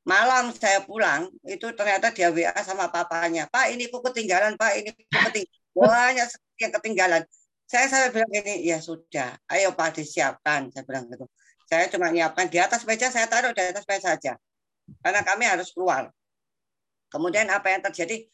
Malam 0.06 0.54
saya 0.54 0.80
pulang 0.82 1.28
itu 1.46 1.66
ternyata 1.76 2.14
dia 2.14 2.30
WA 2.30 2.54
sama 2.62 2.88
papanya. 2.88 3.50
Pak 3.50 3.74
ini 3.74 3.90
kok 3.90 4.06
ketinggalan 4.06 4.54
Pak 4.54 4.72
ini 4.78 4.94
kok 4.94 5.06
ketinggalan. 5.30 5.52
Banyak 5.76 6.28
yang 6.62 6.72
ketinggalan. 6.78 7.22
Saya 7.66 7.86
saya 7.90 8.06
bilang 8.14 8.30
ini 8.30 8.62
ya 8.64 8.78
sudah 8.78 9.34
ayo 9.50 9.74
Pak 9.74 9.98
disiapkan. 9.98 10.70
Saya 10.70 10.86
bilang 10.86 11.10
gitu. 11.10 11.26
Saya 11.66 11.90
cuma 11.90 12.14
nyiapkan 12.14 12.46
di 12.46 12.62
atas 12.62 12.86
meja 12.86 13.10
saya 13.10 13.26
taruh 13.26 13.50
di 13.50 13.58
atas 13.58 13.82
meja 13.82 14.14
saja. 14.14 14.32
Karena 15.02 15.26
kami 15.26 15.42
harus 15.50 15.74
keluar 15.74 16.14
kemudian 17.16 17.48
apa 17.48 17.72
yang 17.72 17.80
terjadi 17.80 18.28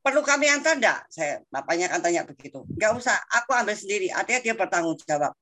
perlu 0.00 0.24
kami 0.24 0.48
antar 0.48 0.80
enggak 0.80 1.04
saya 1.12 1.44
bapaknya 1.52 1.92
kan 1.92 2.00
tanya 2.00 2.24
begitu 2.24 2.64
nggak 2.64 2.92
usah 2.96 3.16
aku 3.28 3.52
ambil 3.52 3.76
sendiri 3.76 4.08
artinya 4.08 4.40
dia 4.40 4.54
bertanggung 4.56 4.96
jawab 5.04 5.36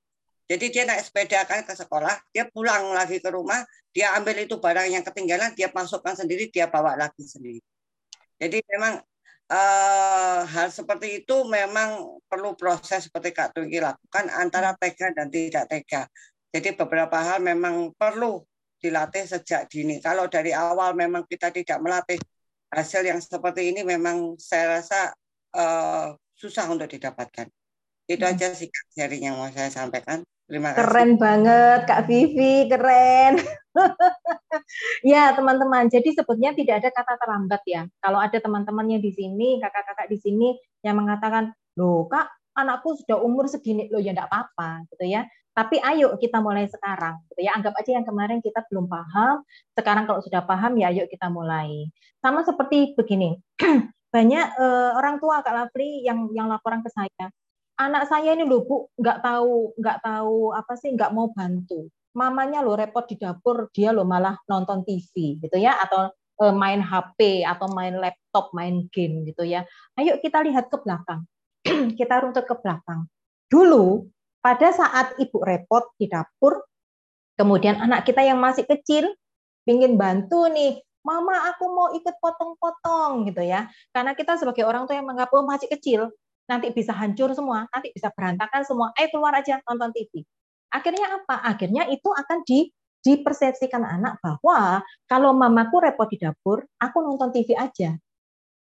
jadi 0.47 0.65
dia 0.71 0.87
naik 0.87 1.03
sepeda 1.03 1.43
kan 1.43 1.67
ke 1.67 1.75
sekolah, 1.75 2.15
dia 2.31 2.47
pulang 2.47 2.95
lagi 2.95 3.19
ke 3.19 3.31
rumah, 3.35 3.67
dia 3.91 4.15
ambil 4.15 4.39
itu 4.39 4.63
barang 4.63 4.87
yang 4.87 5.03
ketinggalan, 5.03 5.51
dia 5.59 5.67
masukkan 5.75 6.15
sendiri, 6.15 6.47
dia 6.55 6.71
bawa 6.71 6.95
lagi 6.95 7.27
sendiri. 7.27 7.59
Jadi 8.39 8.63
memang 8.71 9.03
uh, 9.51 10.41
hal 10.47 10.69
seperti 10.71 11.27
itu 11.27 11.43
memang 11.51 12.23
perlu 12.31 12.55
proses 12.55 13.11
seperti 13.11 13.35
Kak 13.35 13.59
Tungki 13.59 13.83
lakukan 13.83 14.31
antara 14.39 14.79
tega 14.79 15.11
dan 15.19 15.35
tidak 15.35 15.67
tega. 15.67 16.07
Jadi 16.55 16.79
beberapa 16.79 17.19
hal 17.19 17.43
memang 17.43 17.91
perlu 17.99 18.47
dilatih 18.79 19.27
sejak 19.27 19.67
dini. 19.67 19.99
Kalau 19.99 20.31
dari 20.31 20.55
awal 20.55 20.95
memang 20.95 21.27
kita 21.27 21.51
tidak 21.51 21.83
melatih 21.83 22.23
hasil 22.71 23.03
yang 23.07 23.21
seperti 23.23 23.71
ini 23.75 23.87
memang 23.87 24.39
saya 24.41 24.81
rasa 24.81 25.15
uh, 25.55 26.15
susah 26.37 26.67
untuk 26.69 26.91
didapatkan. 26.91 27.49
Itu 28.07 28.23
hmm. 28.23 28.33
aja 28.33 28.47
sih 28.55 28.71
sharing 28.95 29.27
yang 29.27 29.37
mau 29.39 29.51
saya 29.51 29.71
sampaikan. 29.71 30.23
Terima 30.47 30.71
kasih. 30.71 30.87
Keren 30.87 31.11
banget 31.19 31.81
Kak 31.91 32.07
Vivi, 32.07 32.71
keren. 32.71 33.43
ya 35.13 35.35
teman-teman, 35.35 35.91
jadi 35.91 36.07
sebetulnya 36.15 36.55
tidak 36.55 36.87
ada 36.87 36.91
kata 36.95 37.15
terlambat 37.19 37.63
ya. 37.67 37.83
Kalau 37.99 38.23
ada 38.23 38.39
teman-temannya 38.39 39.03
di 39.03 39.11
sini, 39.11 39.59
kakak-kakak 39.59 40.07
di 40.07 40.19
sini 40.23 40.55
yang 40.87 41.03
mengatakan, 41.03 41.51
loh 41.75 42.07
kak 42.07 42.31
anakku 42.55 42.95
sudah 42.95 43.19
umur 43.19 43.51
segini, 43.51 43.91
loh 43.91 43.99
ya 43.99 44.15
enggak 44.15 44.31
apa-apa 44.31 44.87
gitu 44.95 45.05
ya. 45.11 45.27
Tapi 45.57 45.81
ayo 45.81 46.21
kita 46.21 46.45
mulai 46.45 46.69
sekarang, 46.69 47.17
gitu 47.33 47.49
ya. 47.49 47.57
Anggap 47.57 47.73
aja 47.81 47.97
yang 47.97 48.05
kemarin 48.05 48.45
kita 48.45 48.61
belum 48.69 48.93
paham, 48.93 49.41
sekarang 49.73 50.05
kalau 50.05 50.21
sudah 50.21 50.45
paham 50.45 50.77
ya 50.77 50.93
ayo 50.93 51.09
kita 51.09 51.33
mulai. 51.33 51.89
Sama 52.21 52.45
seperti 52.45 52.93
begini, 52.93 53.41
banyak 54.15 54.47
uh, 54.61 54.93
orang 55.01 55.17
tua 55.17 55.41
Kak 55.41 55.57
Lafri 55.57 56.05
yang 56.05 56.29
yang 56.37 56.53
laporan 56.53 56.85
ke 56.85 56.93
saya, 56.93 57.33
anak 57.77 58.09
saya 58.09 58.33
ini 58.33 58.45
loh 58.45 58.65
bu 58.65 58.77
nggak 58.97 59.21
tahu 59.21 59.77
nggak 59.77 59.99
tahu 60.01 60.57
apa 60.57 60.73
sih 60.81 60.97
nggak 60.97 61.13
mau 61.13 61.29
bantu 61.33 61.93
mamanya 62.17 62.65
lo 62.65 62.73
repot 62.73 63.05
di 63.05 63.21
dapur 63.21 63.69
dia 63.69 63.93
lo 63.93 64.09
malah 64.09 64.41
nonton 64.49 64.81
TV 64.83 65.37
gitu 65.37 65.57
ya 65.61 65.77
atau 65.85 66.09
e, 66.41 66.45
main 66.57 66.81
HP 66.81 67.45
atau 67.45 67.69
main 67.77 67.93
laptop 68.01 68.57
main 68.57 68.89
game 68.89 69.29
gitu 69.29 69.45
ya 69.45 69.69
ayo 70.01 70.17
kita 70.25 70.41
lihat 70.41 70.73
ke 70.73 70.77
belakang 70.81 71.29
kita 72.01 72.25
runtut 72.25 72.49
ke 72.49 72.57
belakang 72.57 73.05
dulu 73.53 74.09
pada 74.47 74.71
saat 74.71 75.19
ibu 75.19 75.43
repot 75.43 75.91
di 75.99 76.07
dapur 76.07 76.63
kemudian 77.35 77.83
anak 77.83 78.07
kita 78.07 78.23
yang 78.23 78.39
masih 78.39 78.63
kecil 78.63 79.11
ingin 79.67 79.99
bantu 79.99 80.47
nih 80.47 80.87
Mama, 81.07 81.55
aku 81.55 81.71
mau 81.71 81.89
ikut 81.95 82.19
potong-potong 82.19 83.31
gitu 83.31 83.39
ya. 83.47 83.71
Karena 83.95 84.19
kita 84.19 84.35
sebagai 84.43 84.67
orang 84.67 84.91
tua 84.91 84.99
yang 84.99 85.07
menganggap 85.07 85.31
oh, 85.39 85.47
masih 85.47 85.71
kecil, 85.71 86.11
nanti 86.51 86.75
bisa 86.75 86.91
hancur 86.91 87.31
semua, 87.31 87.71
nanti 87.71 87.95
bisa 87.95 88.11
berantakan 88.11 88.67
semua. 88.67 88.91
Eh 88.99 89.07
keluar 89.07 89.31
aja 89.39 89.63
nonton 89.71 89.95
TV. 89.95 90.27
Akhirnya 90.75 91.23
apa? 91.23 91.47
Akhirnya 91.47 91.87
itu 91.87 92.11
akan 92.11 92.43
di 92.43 92.75
dipersepsikan 93.07 93.87
anak 93.87 94.19
bahwa 94.19 94.83
kalau 95.07 95.31
mamaku 95.31 95.79
repot 95.79 96.11
di 96.11 96.19
dapur, 96.19 96.67
aku 96.83 96.99
nonton 97.07 97.31
TV 97.31 97.55
aja. 97.55 97.95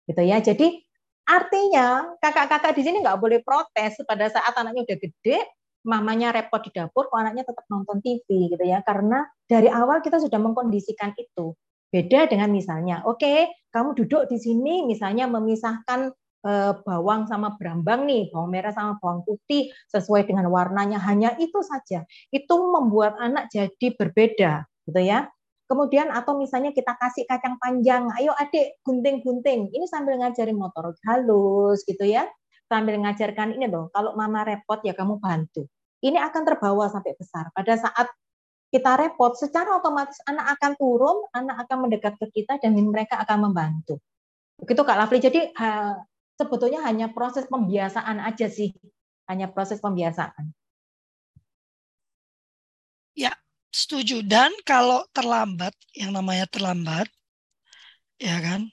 Gitu 0.09 0.21
ya. 0.25 0.41
Jadi 0.41 0.81
artinya 1.29 2.17
kakak-kakak 2.17 2.73
di 2.73 2.81
sini 2.81 3.05
nggak 3.05 3.21
boleh 3.21 3.45
protes 3.45 4.01
pada 4.09 4.33
saat 4.33 4.49
anaknya 4.57 4.81
udah 4.89 4.97
gede, 4.97 5.45
mamanya 5.85 6.33
repot 6.35 6.61
di 6.61 6.71
dapur, 6.73 7.09
kok 7.09 7.17
anaknya 7.17 7.47
tetap 7.47 7.65
nonton 7.69 7.99
TV 7.99 8.51
gitu 8.53 8.63
ya. 8.63 8.81
Karena 8.85 9.25
dari 9.45 9.67
awal 9.67 10.01
kita 10.05 10.21
sudah 10.21 10.37
mengkondisikan 10.37 11.13
itu. 11.17 11.53
Beda 11.91 12.23
dengan 12.23 12.55
misalnya, 12.55 13.03
oke, 13.03 13.19
okay, 13.19 13.51
kamu 13.67 13.91
duduk 13.99 14.31
di 14.31 14.39
sini 14.39 14.87
misalnya 14.87 15.27
memisahkan 15.27 16.15
Eh, 16.41 16.73
bawang 16.89 17.29
sama 17.29 17.53
berambang 17.53 18.09
nih, 18.09 18.33
bawang 18.33 18.49
merah 18.49 18.73
sama 18.73 18.97
bawang 18.97 19.21
putih 19.21 19.69
sesuai 19.93 20.25
dengan 20.25 20.49
warnanya 20.49 20.97
hanya 20.97 21.37
itu 21.37 21.61
saja. 21.61 22.01
Itu 22.33 22.65
membuat 22.73 23.13
anak 23.21 23.53
jadi 23.53 23.93
berbeda, 23.93 24.65
gitu 24.89 25.01
ya. 25.05 25.29
Kemudian 25.69 26.09
atau 26.09 26.41
misalnya 26.41 26.73
kita 26.73 26.97
kasih 26.97 27.29
kacang 27.29 27.61
panjang, 27.61 28.09
ayo 28.17 28.33
adik 28.41 28.81
gunting-gunting. 28.81 29.69
Ini 29.69 29.85
sambil 29.85 30.17
ngajarin 30.17 30.57
motor 30.57 30.97
halus 31.05 31.85
gitu 31.85 32.09
ya. 32.09 32.25
Sambil 32.71 32.95
ngajarkan 33.03 33.59
ini 33.59 33.67
loh, 33.67 33.91
kalau 33.91 34.15
mama 34.15 34.47
repot 34.47 34.79
ya 34.79 34.95
kamu 34.95 35.19
bantu. 35.19 35.67
ini 36.01 36.17
akan 36.17 36.41
terbawa 36.47 36.89
sampai 36.89 37.13
besar. 37.13 37.53
Pada 37.53 37.77
saat 37.77 38.09
kita 38.71 38.95
repot, 38.97 39.35
secara 39.37 39.77
otomatis 39.77 40.17
anak 40.25 40.57
akan 40.57 40.71
turun, 40.79 41.17
anak 41.35 41.67
akan 41.67 41.77
mendekat 41.85 42.15
ke 42.17 42.41
kita 42.41 42.57
dan 42.57 42.73
mereka 42.73 43.21
akan 43.21 43.51
membantu. 43.51 44.01
Begitu 44.57 44.81
Kak 44.81 44.97
Lafli. 44.97 45.19
Jadi 45.21 45.51
sebetulnya 46.39 46.81
hanya 46.87 47.11
proses 47.13 47.45
pembiasaan 47.45 48.17
aja 48.17 48.47
sih, 48.47 48.73
hanya 49.29 49.51
proses 49.51 49.77
pembiasaan. 49.77 50.55
Ya, 53.13 53.35
setuju. 53.69 54.23
Dan 54.23 54.55
kalau 54.63 55.03
terlambat, 55.11 55.75
yang 55.93 56.15
namanya 56.15 56.47
terlambat, 56.47 57.11
ya 58.17 58.41
kan? 58.41 58.71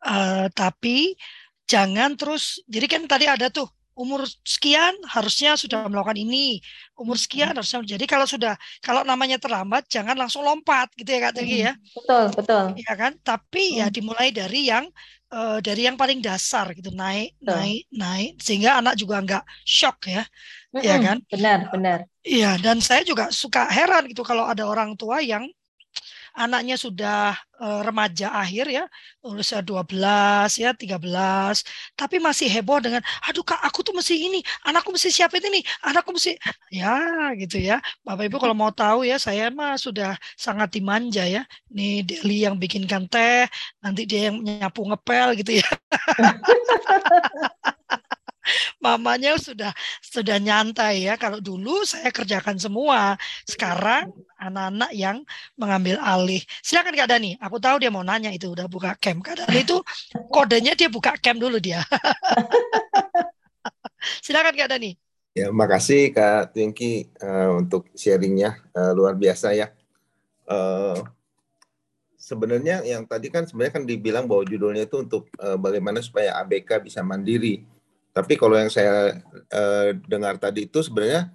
Uh, 0.00 0.48
tapi 0.56 1.20
jangan 1.66 2.14
terus. 2.14 2.62
Jadi 2.66 2.86
kan 2.86 3.02
tadi 3.04 3.26
ada 3.26 3.50
tuh 3.50 3.66
umur 3.96 4.28
sekian 4.44 4.92
harusnya 5.08 5.56
sudah 5.56 5.88
melakukan 5.88 6.20
ini, 6.20 6.60
umur 7.00 7.16
sekian 7.16 7.56
harusnya. 7.56 7.80
Jadi 7.96 8.04
kalau 8.04 8.28
sudah 8.28 8.54
kalau 8.84 9.02
namanya 9.02 9.40
terlambat 9.40 9.88
jangan 9.88 10.12
langsung 10.12 10.44
lompat 10.44 10.92
gitu 10.94 11.08
ya 11.08 11.20
Kak 11.26 11.34
Tegi 11.40 11.58
ya. 11.64 11.72
Betul, 11.96 12.24
betul. 12.36 12.64
Ya 12.76 12.92
kan? 12.92 13.12
Tapi 13.24 13.80
ya 13.80 13.88
dimulai 13.88 14.28
dari 14.36 14.68
yang 14.68 14.84
uh, 15.32 15.58
dari 15.64 15.88
yang 15.88 15.96
paling 15.96 16.20
dasar 16.20 16.76
gitu, 16.76 16.92
naik, 16.92 17.32
betul. 17.40 17.56
naik, 17.56 17.82
naik 17.88 18.32
sehingga 18.36 18.84
anak 18.84 18.94
juga 19.00 19.16
nggak 19.24 19.44
shock 19.64 20.12
ya. 20.12 20.28
Mm-hmm. 20.76 20.84
Ya 20.84 20.96
kan? 21.00 21.16
Benar, 21.32 21.58
benar. 21.72 21.98
Iya, 22.20 22.60
dan 22.60 22.84
saya 22.84 23.00
juga 23.00 23.32
suka 23.32 23.64
heran 23.72 24.12
gitu 24.12 24.20
kalau 24.20 24.44
ada 24.44 24.68
orang 24.68 24.92
tua 24.92 25.24
yang 25.24 25.48
anaknya 26.36 26.76
sudah 26.76 27.32
uh, 27.56 27.80
remaja 27.80 28.28
akhir 28.36 28.68
ya, 28.68 28.84
usia 29.24 29.64
12 29.64 30.60
ya, 30.60 30.76
13, 30.76 31.64
tapi 31.96 32.20
masih 32.20 32.52
heboh 32.52 32.76
dengan 32.84 33.00
aduh 33.24 33.40
Kak, 33.40 33.64
aku 33.64 33.80
tuh 33.80 33.96
mesti 33.96 34.28
ini, 34.28 34.44
anakku 34.68 34.92
mesti 34.92 35.08
siapin 35.08 35.40
ini, 35.48 35.64
anakku 35.80 36.12
mesti 36.12 36.36
ya 36.68 37.32
gitu 37.40 37.56
ya. 37.56 37.80
Bapak 38.04 38.28
Ibu 38.28 38.36
kalau 38.36 38.52
mau 38.52 38.70
tahu 38.70 39.08
ya, 39.08 39.16
saya 39.16 39.48
mah 39.48 39.80
sudah 39.80 40.12
sangat 40.36 40.76
dimanja 40.76 41.24
ya. 41.24 41.42
Nih 41.72 42.04
Deli 42.04 42.44
yang 42.44 42.60
bikinkan 42.60 43.08
teh, 43.08 43.48
nanti 43.80 44.04
dia 44.04 44.28
yang 44.30 44.44
nyapu 44.44 44.84
ngepel 44.84 45.40
gitu 45.40 45.64
ya. 45.64 45.66
mamanya 48.82 49.36
sudah 49.36 49.72
sudah 50.00 50.38
nyantai 50.40 51.06
ya. 51.06 51.14
Kalau 51.18 51.42
dulu 51.42 51.82
saya 51.82 52.10
kerjakan 52.10 52.56
semua, 52.56 53.18
sekarang 53.44 54.10
anak-anak 54.36 54.90
yang 54.92 55.24
mengambil 55.56 55.96
alih. 56.00 56.40
Silakan 56.60 56.94
Kak 56.94 57.10
Dani, 57.10 57.34
aku 57.40 57.56
tahu 57.56 57.82
dia 57.82 57.90
mau 57.90 58.04
nanya 58.04 58.30
itu 58.30 58.52
udah 58.52 58.68
buka 58.68 58.94
cam. 59.00 59.20
Kak 59.20 59.44
Dani 59.44 59.64
itu 59.64 59.80
kodenya 60.30 60.76
dia 60.76 60.88
buka 60.92 61.16
cam 61.18 61.40
dulu 61.40 61.58
dia. 61.60 61.82
Silakan 64.24 64.54
Kak 64.54 64.70
Dani. 64.70 64.94
Ya, 65.36 65.52
makasih 65.52 66.16
Kak 66.16 66.56
Twinky 66.56 67.12
uh, 67.20 67.60
untuk 67.60 67.92
sharingnya 67.92 68.56
uh, 68.72 68.96
luar 68.96 69.12
biasa 69.12 69.52
ya. 69.52 69.68
Uh, 70.48 70.96
sebenarnya 72.16 72.80
yang 72.82 73.04
tadi 73.04 73.28
kan 73.28 73.44
sebenarnya 73.44 73.74
kan 73.78 73.84
dibilang 73.84 74.24
bahwa 74.24 74.48
judulnya 74.48 74.88
itu 74.88 74.96
untuk 74.98 75.28
uh, 75.38 75.60
bagaimana 75.60 76.00
supaya 76.00 76.40
ABK 76.40 76.88
bisa 76.88 77.04
mandiri. 77.04 77.68
Tapi 78.16 78.32
kalau 78.40 78.56
yang 78.56 78.72
saya 78.72 79.20
uh, 79.52 79.92
dengar 80.08 80.40
tadi 80.40 80.64
itu 80.64 80.80
sebenarnya 80.80 81.28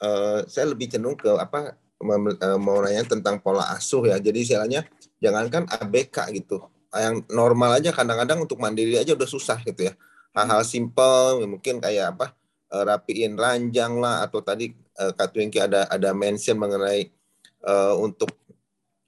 uh, 0.00 0.40
saya 0.48 0.72
lebih 0.72 0.88
cenderung 0.88 1.20
ke 1.20 1.28
apa 1.36 1.76
uh, 2.00 2.56
mau 2.56 2.80
nanya 2.80 3.04
tentang 3.04 3.44
pola 3.44 3.68
asuh 3.76 4.08
ya. 4.08 4.16
Jadi 4.16 4.40
istilahnya 4.40 4.88
jangankan 5.20 5.68
ABK 5.68 6.32
gitu. 6.32 6.64
Yang 6.96 7.28
normal 7.28 7.76
aja 7.76 7.92
kadang-kadang 7.92 8.40
untuk 8.40 8.56
mandiri 8.56 8.96
aja 8.96 9.12
udah 9.12 9.28
susah 9.28 9.60
gitu 9.68 9.92
ya. 9.92 9.92
Hal-hal 10.32 10.64
simpel 10.64 11.44
mungkin 11.44 11.76
kayak 11.84 12.16
apa 12.16 12.32
rapiin 12.72 13.36
ranjang 13.36 14.00
lah 14.00 14.24
atau 14.24 14.40
tadi 14.40 14.72
uh, 14.96 15.12
Kak 15.12 15.36
Twinky 15.36 15.60
ada 15.60 15.84
ada 15.92 16.16
mention 16.16 16.56
mengenai 16.56 17.12
uh, 17.68 18.00
untuk 18.00 18.32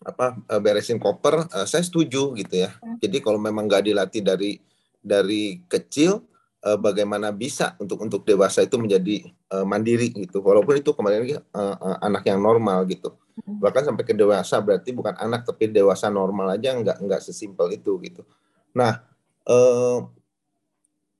apa 0.06 0.38
beresin 0.60 1.00
koper, 1.00 1.48
uh, 1.50 1.66
saya 1.66 1.80
setuju 1.82 2.36
gitu 2.36 2.60
ya. 2.68 2.76
Jadi 3.00 3.24
kalau 3.24 3.40
memang 3.40 3.64
nggak 3.64 3.88
dilatih 3.88 4.22
dari 4.22 4.60
dari 5.00 5.64
kecil, 5.66 6.22
uh, 6.66 6.78
bagaimana 6.78 7.30
bisa 7.30 7.78
untuk 7.78 8.02
untuk 8.02 8.26
dewasa 8.26 8.66
itu 8.66 8.74
menjadi 8.74 9.30
uh, 9.54 9.62
mandiri 9.62 10.10
gitu. 10.10 10.42
Walaupun 10.42 10.82
itu 10.82 10.90
kembali 10.90 11.16
lagi 11.22 11.34
uh, 11.38 11.76
uh, 11.78 11.96
anak 12.02 12.26
yang 12.26 12.42
normal 12.42 12.82
gitu. 12.90 13.14
Hmm. 13.36 13.60
bahkan 13.60 13.84
sampai 13.84 14.00
ke 14.08 14.16
dewasa 14.16 14.56
berarti 14.64 14.96
bukan 14.96 15.12
anak 15.20 15.44
tapi 15.44 15.68
dewasa 15.68 16.08
normal 16.08 16.56
aja 16.56 16.72
nggak 16.72 17.04
nggak 17.04 17.20
sesimpel 17.20 17.68
itu 17.68 18.00
gitu. 18.00 18.24
Nah 18.72 19.04
uh, 19.44 20.08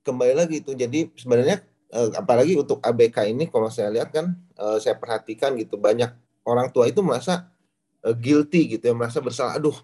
kembali 0.01 0.33
lagi 0.33 0.65
itu. 0.65 0.73
Jadi 0.73 1.13
sebenarnya 1.13 1.61
uh, 1.93 2.09
apalagi 2.17 2.57
untuk 2.57 2.81
ABK 2.81 3.29
ini 3.29 3.45
kalau 3.53 3.69
saya 3.69 3.93
lihat 3.93 4.09
kan 4.09 4.33
uh, 4.57 4.81
saya 4.81 4.97
perhatikan 4.97 5.53
gitu 5.61 5.77
banyak 5.77 6.09
orang 6.41 6.73
tua 6.73 6.89
itu 6.89 7.05
merasa 7.05 7.53
uh, 8.01 8.17
guilty 8.17 8.81
gitu 8.81 8.89
ya 8.89 8.97
merasa 8.97 9.21
bersalah. 9.21 9.61
Aduh 9.61 9.77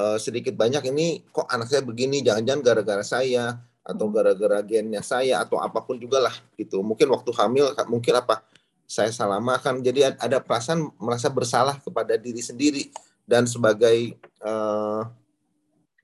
uh, 0.00 0.16
sedikit 0.16 0.56
banyak 0.56 0.88
ini 0.88 1.20
kok 1.28 1.44
anak 1.52 1.68
saya 1.68 1.84
begini 1.84 2.24
jangan-jangan 2.24 2.64
gara-gara 2.64 3.04
saya 3.04 3.60
atau 3.84 4.08
gara-gara 4.08 4.64
gennya 4.64 5.04
saya 5.04 5.44
atau 5.44 5.60
apa 5.60 5.84
pun 5.84 6.00
juga 6.00 6.18
lah 6.18 6.34
gitu. 6.56 6.80
Mungkin 6.80 7.04
waktu 7.12 7.30
hamil 7.36 7.76
mungkin 7.86 8.16
apa 8.16 8.40
saya 8.88 9.12
salah 9.12 9.40
makan 9.40 9.84
jadi 9.84 10.16
ada 10.16 10.40
perasaan 10.40 10.88
merasa 10.96 11.28
bersalah 11.28 11.76
kepada 11.80 12.16
diri 12.16 12.40
sendiri 12.40 12.88
dan 13.24 13.48
sebagai 13.48 14.16
uh, 14.44 15.08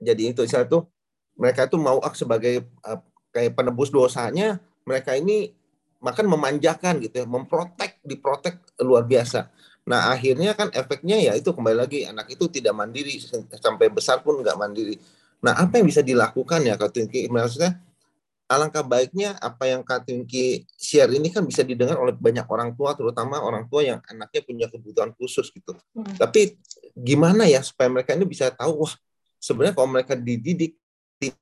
jadi 0.01 0.33
itu 0.33 0.45
saya 0.49 0.65
tuh 0.65 0.89
mereka 1.37 1.69
tuh 1.69 1.81
mau 1.81 2.01
ak 2.01 2.17
sebagai 2.17 2.65
uh, 2.85 3.01
kayak 3.33 3.57
penebus 3.57 3.93
dosanya 3.93 4.61
mereka 4.85 5.17
ini 5.17 5.53
makan 6.01 6.27
memanjakan 6.29 7.01
gitu 7.05 7.25
ya 7.25 7.27
memprotek 7.29 8.01
diprotek 8.01 8.57
luar 8.81 9.05
biasa. 9.05 9.53
Nah 9.85 10.13
akhirnya 10.13 10.57
kan 10.57 10.73
efeknya 10.73 11.21
ya 11.21 11.33
itu 11.37 11.53
kembali 11.53 11.77
lagi 11.77 12.09
anak 12.09 12.33
itu 12.33 12.49
tidak 12.49 12.73
mandiri 12.73 13.21
sampai 13.61 13.93
besar 13.93 14.25
pun 14.25 14.41
nggak 14.41 14.57
mandiri 14.57 14.97
Nah, 15.41 15.57
apa 15.57 15.81
yang 15.81 15.89
bisa 15.89 16.05
dilakukan 16.05 16.61
ya 16.65 16.77
Kak 16.77 16.93
Tunki? 16.93 17.29
Maksudnya 17.33 17.81
alangkah 18.51 18.85
baiknya 18.85 19.39
apa 19.41 19.71
yang 19.71 19.81
Kak 19.81 20.05
Tunki 20.05 20.69
share 20.77 21.09
ini 21.15 21.33
kan 21.33 21.47
bisa 21.47 21.65
didengar 21.65 21.97
oleh 21.97 22.13
banyak 22.13 22.45
orang 22.51 22.77
tua, 22.77 22.93
terutama 22.93 23.41
orang 23.41 23.65
tua 23.71 23.81
yang 23.81 23.99
anaknya 24.05 24.41
punya 24.45 24.67
kebutuhan 24.69 25.17
khusus 25.17 25.49
gitu. 25.49 25.73
Hmm. 25.97 26.13
Tapi 26.19 26.61
gimana 26.93 27.49
ya 27.49 27.65
supaya 27.65 27.89
mereka 27.89 28.13
ini 28.13 28.29
bisa 28.29 28.53
tahu, 28.53 28.85
wah 28.85 28.93
sebenarnya 29.41 29.73
kalau 29.73 29.89
mereka 29.89 30.13
dididik, 30.19 30.77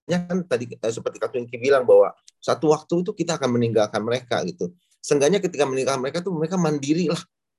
kan 0.07 0.43
tadi 0.47 0.79
eh, 0.79 0.93
seperti 0.95 1.17
Kak 1.19 1.35
Tunki 1.35 1.59
bilang 1.59 1.83
bahwa 1.83 2.15
satu 2.39 2.71
waktu 2.71 3.03
itu 3.03 3.11
kita 3.17 3.35
akan 3.35 3.51
meninggalkan 3.59 4.05
mereka 4.05 4.45
gitu. 4.47 4.71
Seenggaknya 5.03 5.43
ketika 5.43 5.67
meninggalkan 5.67 6.03
mereka 6.03 6.19
tuh 6.23 6.35
mereka 6.35 6.55
mandiri 6.55 7.11
lah 7.11 7.19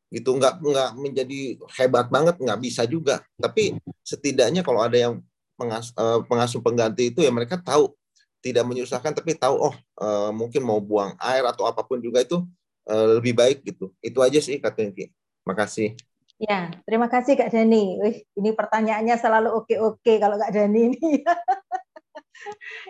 gitu 0.09 0.33
nggak 0.41 0.65
nggak 0.65 0.89
menjadi 0.97 1.39
hebat 1.77 2.09
banget 2.09 2.41
nggak 2.41 2.59
bisa 2.65 2.81
juga 2.89 3.21
tapi 3.37 3.77
setidaknya 4.01 4.65
kalau 4.65 4.81
ada 4.81 4.97
yang 4.97 5.21
pengas, 5.59 5.91
uh, 5.99 6.23
pengasuh 6.23 6.63
pengganti 6.63 7.11
itu 7.11 7.19
ya 7.19 7.31
mereka 7.35 7.59
tahu 7.59 7.91
tidak 8.39 8.63
menyusahkan 8.63 9.11
tapi 9.11 9.35
tahu 9.35 9.59
oh 9.59 9.75
uh, 9.99 10.31
mungkin 10.31 10.63
mau 10.63 10.79
buang 10.79 11.19
air 11.19 11.43
atau 11.43 11.67
apa 11.67 11.83
pun 11.83 11.99
juga 11.99 12.23
itu 12.23 12.39
uh, 12.87 13.19
lebih 13.19 13.35
baik 13.35 13.67
gitu. 13.67 13.91
Itu 13.99 14.23
aja 14.23 14.39
sih 14.39 14.63
Kak 14.63 14.79
Tengki. 14.79 15.11
Makasih. 15.43 15.99
Ya, 16.39 16.71
terima 16.87 17.11
kasih 17.11 17.35
Kak 17.35 17.51
Dani. 17.51 17.99
Wih, 17.99 18.23
ini 18.39 18.55
pertanyaannya 18.55 19.15
selalu 19.19 19.49
oke-oke 19.59 20.13
kalau 20.23 20.39
Kak 20.39 20.55
Dani 20.55 20.95
ini. 20.95 21.19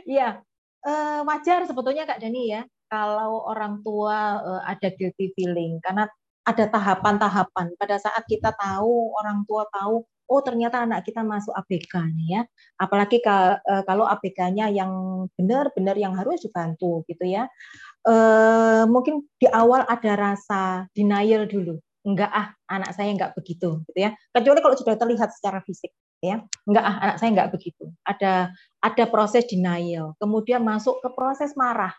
Iya, 0.06 0.38
uh, 0.86 1.26
wajar 1.26 1.66
sebetulnya 1.66 2.06
Kak 2.06 2.22
Dani 2.22 2.54
ya 2.54 2.62
kalau 2.86 3.46
orang 3.50 3.82
tua 3.82 4.38
uh, 4.38 4.62
ada 4.66 4.94
guilty 4.94 5.34
feeling 5.34 5.82
karena 5.82 6.06
ada 6.46 6.66
tahapan-tahapan. 6.70 7.74
Pada 7.78 7.98
saat 7.98 8.22
kita 8.26 8.54
tahu, 8.54 9.14
orang 9.18 9.46
tua 9.46 9.66
tahu 9.70 10.06
oh 10.30 10.42
ternyata 10.46 10.86
anak 10.86 11.02
kita 11.04 11.26
masuk 11.26 11.52
ABK 11.58 11.94
nih 12.14 12.28
ya. 12.40 12.42
Apalagi 12.78 13.18
e, 13.20 13.74
kalau 13.84 14.06
ABK-nya 14.06 14.70
yang 14.70 15.26
benar-benar 15.34 15.98
yang 15.98 16.14
harus 16.14 16.46
dibantu 16.46 17.02
gitu 17.10 17.26
ya. 17.26 17.50
E, 18.06 18.14
mungkin 18.86 19.26
di 19.42 19.50
awal 19.50 19.84
ada 19.90 20.14
rasa 20.14 20.86
denial 20.94 21.50
dulu. 21.50 21.82
Enggak 22.06 22.32
ah, 22.32 22.48
anak 22.70 22.96
saya 22.96 23.12
enggak 23.12 23.34
begitu 23.36 23.82
gitu 23.90 24.00
ya. 24.00 24.14
Kecuali 24.32 24.60
kalau 24.62 24.76
sudah 24.78 24.96
terlihat 24.96 25.34
secara 25.34 25.60
fisik 25.66 25.92
ya. 26.22 26.46
Enggak 26.70 26.86
ah, 26.86 26.96
anak 27.10 27.18
saya 27.18 27.30
enggak 27.34 27.52
begitu. 27.52 27.90
Ada 28.06 28.54
ada 28.80 29.04
proses 29.12 29.44
denial, 29.50 30.16
kemudian 30.22 30.64
masuk 30.64 31.04
ke 31.04 31.10
proses 31.12 31.52
marah 31.60 31.92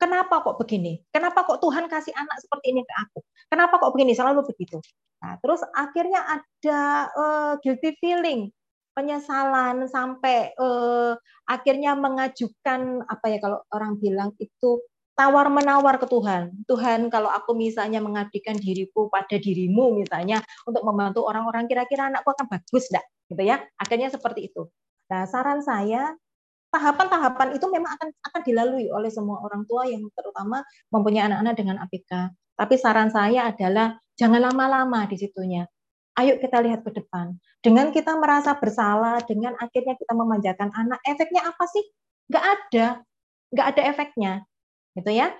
Kenapa 0.00 0.40
kok 0.40 0.56
begini? 0.56 1.04
Kenapa 1.12 1.44
kok 1.44 1.60
Tuhan 1.60 1.84
kasih 1.84 2.16
anak 2.16 2.40
seperti 2.40 2.72
ini 2.72 2.80
ke 2.88 2.94
aku? 3.04 3.20
Kenapa 3.52 3.76
kok 3.76 3.92
begini? 3.92 4.16
Selalu 4.16 4.48
begitu. 4.48 4.80
Nah, 5.20 5.36
terus 5.44 5.60
akhirnya 5.76 6.24
ada 6.24 6.80
uh, 7.12 7.52
guilty 7.60 7.92
feeling, 8.00 8.48
penyesalan 8.96 9.84
sampai 9.92 10.56
uh, 10.56 11.12
akhirnya 11.44 11.92
mengajukan 11.92 13.04
apa 13.04 13.26
ya 13.28 13.38
kalau 13.44 13.60
orang 13.76 14.00
bilang 14.00 14.32
itu 14.40 14.80
tawar 15.12 15.52
menawar 15.52 16.00
ke 16.00 16.08
Tuhan. 16.08 16.64
Tuhan 16.64 17.12
kalau 17.12 17.28
aku 17.28 17.52
misalnya 17.52 18.00
mengabdikan 18.00 18.56
diriku 18.56 19.12
pada 19.12 19.36
dirimu 19.36 20.00
misalnya 20.00 20.40
untuk 20.64 20.80
membantu 20.80 21.28
orang-orang 21.28 21.68
kira-kira 21.68 22.08
anakku 22.08 22.32
akan 22.32 22.48
bagus 22.48 22.88
enggak 22.88 23.04
gitu 23.28 23.42
ya. 23.44 23.60
Akhirnya 23.76 24.08
seperti 24.08 24.48
itu. 24.48 24.64
Nah, 25.12 25.28
saran 25.28 25.60
saya 25.60 26.16
tahapan-tahapan 26.70 27.58
itu 27.58 27.66
memang 27.66 27.98
akan 27.98 28.08
akan 28.30 28.40
dilalui 28.46 28.86
oleh 28.88 29.10
semua 29.10 29.42
orang 29.42 29.66
tua 29.66 29.86
yang 29.86 30.06
terutama 30.14 30.62
mempunyai 30.94 31.26
anak-anak 31.26 31.54
dengan 31.58 31.76
APK. 31.84 32.32
Tapi 32.54 32.74
saran 32.78 33.10
saya 33.10 33.50
adalah 33.50 33.98
jangan 34.14 34.40
lama-lama 34.50 35.04
di 35.10 35.16
situnya. 35.18 35.66
Ayo 36.18 36.36
kita 36.38 36.60
lihat 36.60 36.84
ke 36.84 36.92
depan. 36.92 37.34
Dengan 37.60 37.88
kita 37.90 38.16
merasa 38.16 38.52
bersalah, 38.56 39.20
dengan 39.24 39.56
akhirnya 39.56 39.96
kita 39.96 40.12
memanjakan 40.12 40.68
anak, 40.74 41.00
efeknya 41.06 41.48
apa 41.48 41.64
sih? 41.70 41.84
Nggak 42.28 42.44
ada, 42.44 42.86
nggak 43.52 43.66
ada 43.76 43.82
efeknya, 43.88 44.32
gitu 44.96 45.10
ya. 45.12 45.32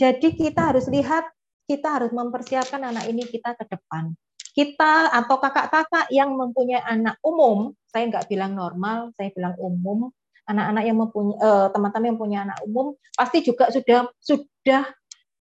Jadi 0.00 0.28
kita 0.38 0.72
harus 0.72 0.86
lihat, 0.88 1.28
kita 1.66 1.86
harus 2.00 2.10
mempersiapkan 2.14 2.80
anak 2.80 3.10
ini 3.10 3.26
kita 3.26 3.52
ke 3.58 3.68
depan. 3.68 4.14
Kita 4.50 5.10
atau 5.10 5.38
kakak-kakak 5.38 6.10
yang 6.10 6.34
mempunyai 6.34 6.82
anak 6.82 7.18
umum, 7.22 7.74
saya 7.90 8.10
nggak 8.10 8.26
bilang 8.30 8.54
normal, 8.54 9.14
saya 9.14 9.30
bilang 9.34 9.54
umum, 9.58 10.10
anak-anak 10.50 10.82
yang 10.82 10.98
mempunyai 10.98 11.38
uh, 11.38 11.66
teman-teman 11.70 12.06
yang 12.10 12.18
punya 12.18 12.38
anak 12.42 12.58
umum 12.66 12.98
pasti 13.14 13.46
juga 13.46 13.70
sudah 13.70 14.10
sudah 14.18 14.82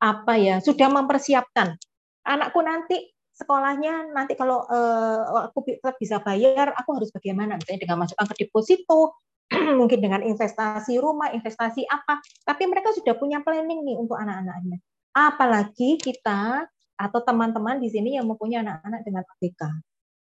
apa 0.01 0.35
ya 0.41 0.59
sudah 0.65 0.89
mempersiapkan. 0.89 1.77
Anakku 2.25 2.61
nanti 2.65 3.13
sekolahnya 3.35 4.15
nanti 4.15 4.39
kalau 4.39 4.65
uh, 4.65 5.51
aku 5.53 5.77
bisa 6.01 6.25
bayar 6.25 6.73
aku 6.73 6.97
harus 6.97 7.13
bagaimana? 7.13 7.61
Misalnya 7.61 7.85
dengan 7.85 7.99
masukkan 8.05 8.27
ke 8.33 8.49
deposito 8.49 9.21
mungkin 9.81 10.01
dengan 10.01 10.25
investasi 10.25 10.97
rumah 10.99 11.31
investasi 11.37 11.85
apa. 11.85 12.25
Tapi 12.43 12.63
mereka 12.65 12.97
sudah 12.97 13.13
punya 13.21 13.45
planning 13.45 13.85
nih 13.85 13.97
untuk 14.01 14.17
anak-anaknya. 14.17 14.81
Apalagi 15.15 16.01
kita 16.01 16.65
atau 16.95 17.21
teman-teman 17.23 17.83
di 17.83 17.91
sini 17.91 18.17
yang 18.17 18.25
mempunyai 18.25 18.63
anak-anak 18.63 19.01
dengan 19.03 19.23
ABK 19.27 19.63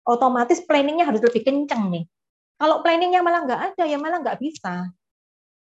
otomatis 0.03 0.59
planningnya 0.67 1.07
harus 1.07 1.23
lebih 1.23 1.45
kencang 1.47 1.87
nih 1.91 2.03
kalau 2.57 2.85
planningnya 2.85 3.21
malah 3.25 3.43
nggak 3.45 3.61
ada, 3.73 3.83
ya 3.87 3.97
malah 3.97 4.19
nggak 4.21 4.39
bisa. 4.39 4.89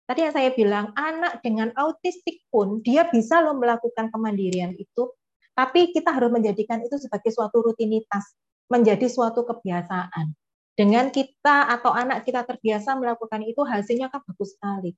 Tadi 0.05 0.19
yang 0.21 0.33
saya 0.37 0.49
bilang, 0.53 0.93
anak 0.93 1.41
dengan 1.41 1.73
autistik 1.73 2.45
pun 2.53 2.85
dia 2.85 3.09
bisa 3.09 3.41
loh 3.41 3.57
melakukan 3.57 4.13
kemandirian 4.13 4.77
itu, 4.77 5.09
tapi 5.57 5.89
kita 5.89 6.13
harus 6.13 6.29
menjadikan 6.29 6.83
itu 6.85 7.01
sebagai 7.01 7.33
suatu 7.33 7.65
rutinitas, 7.65 8.37
menjadi 8.69 9.09
suatu 9.09 9.41
kebiasaan. 9.47 10.35
Dengan 10.75 11.09
kita 11.09 11.71
atau 11.71 11.89
anak 11.95 12.27
kita 12.27 12.43
terbiasa 12.45 12.99
melakukan 12.99 13.41
itu, 13.47 13.63
hasilnya 13.63 14.11
kan 14.11 14.21
bagus 14.27 14.53
sekali. 14.53 14.91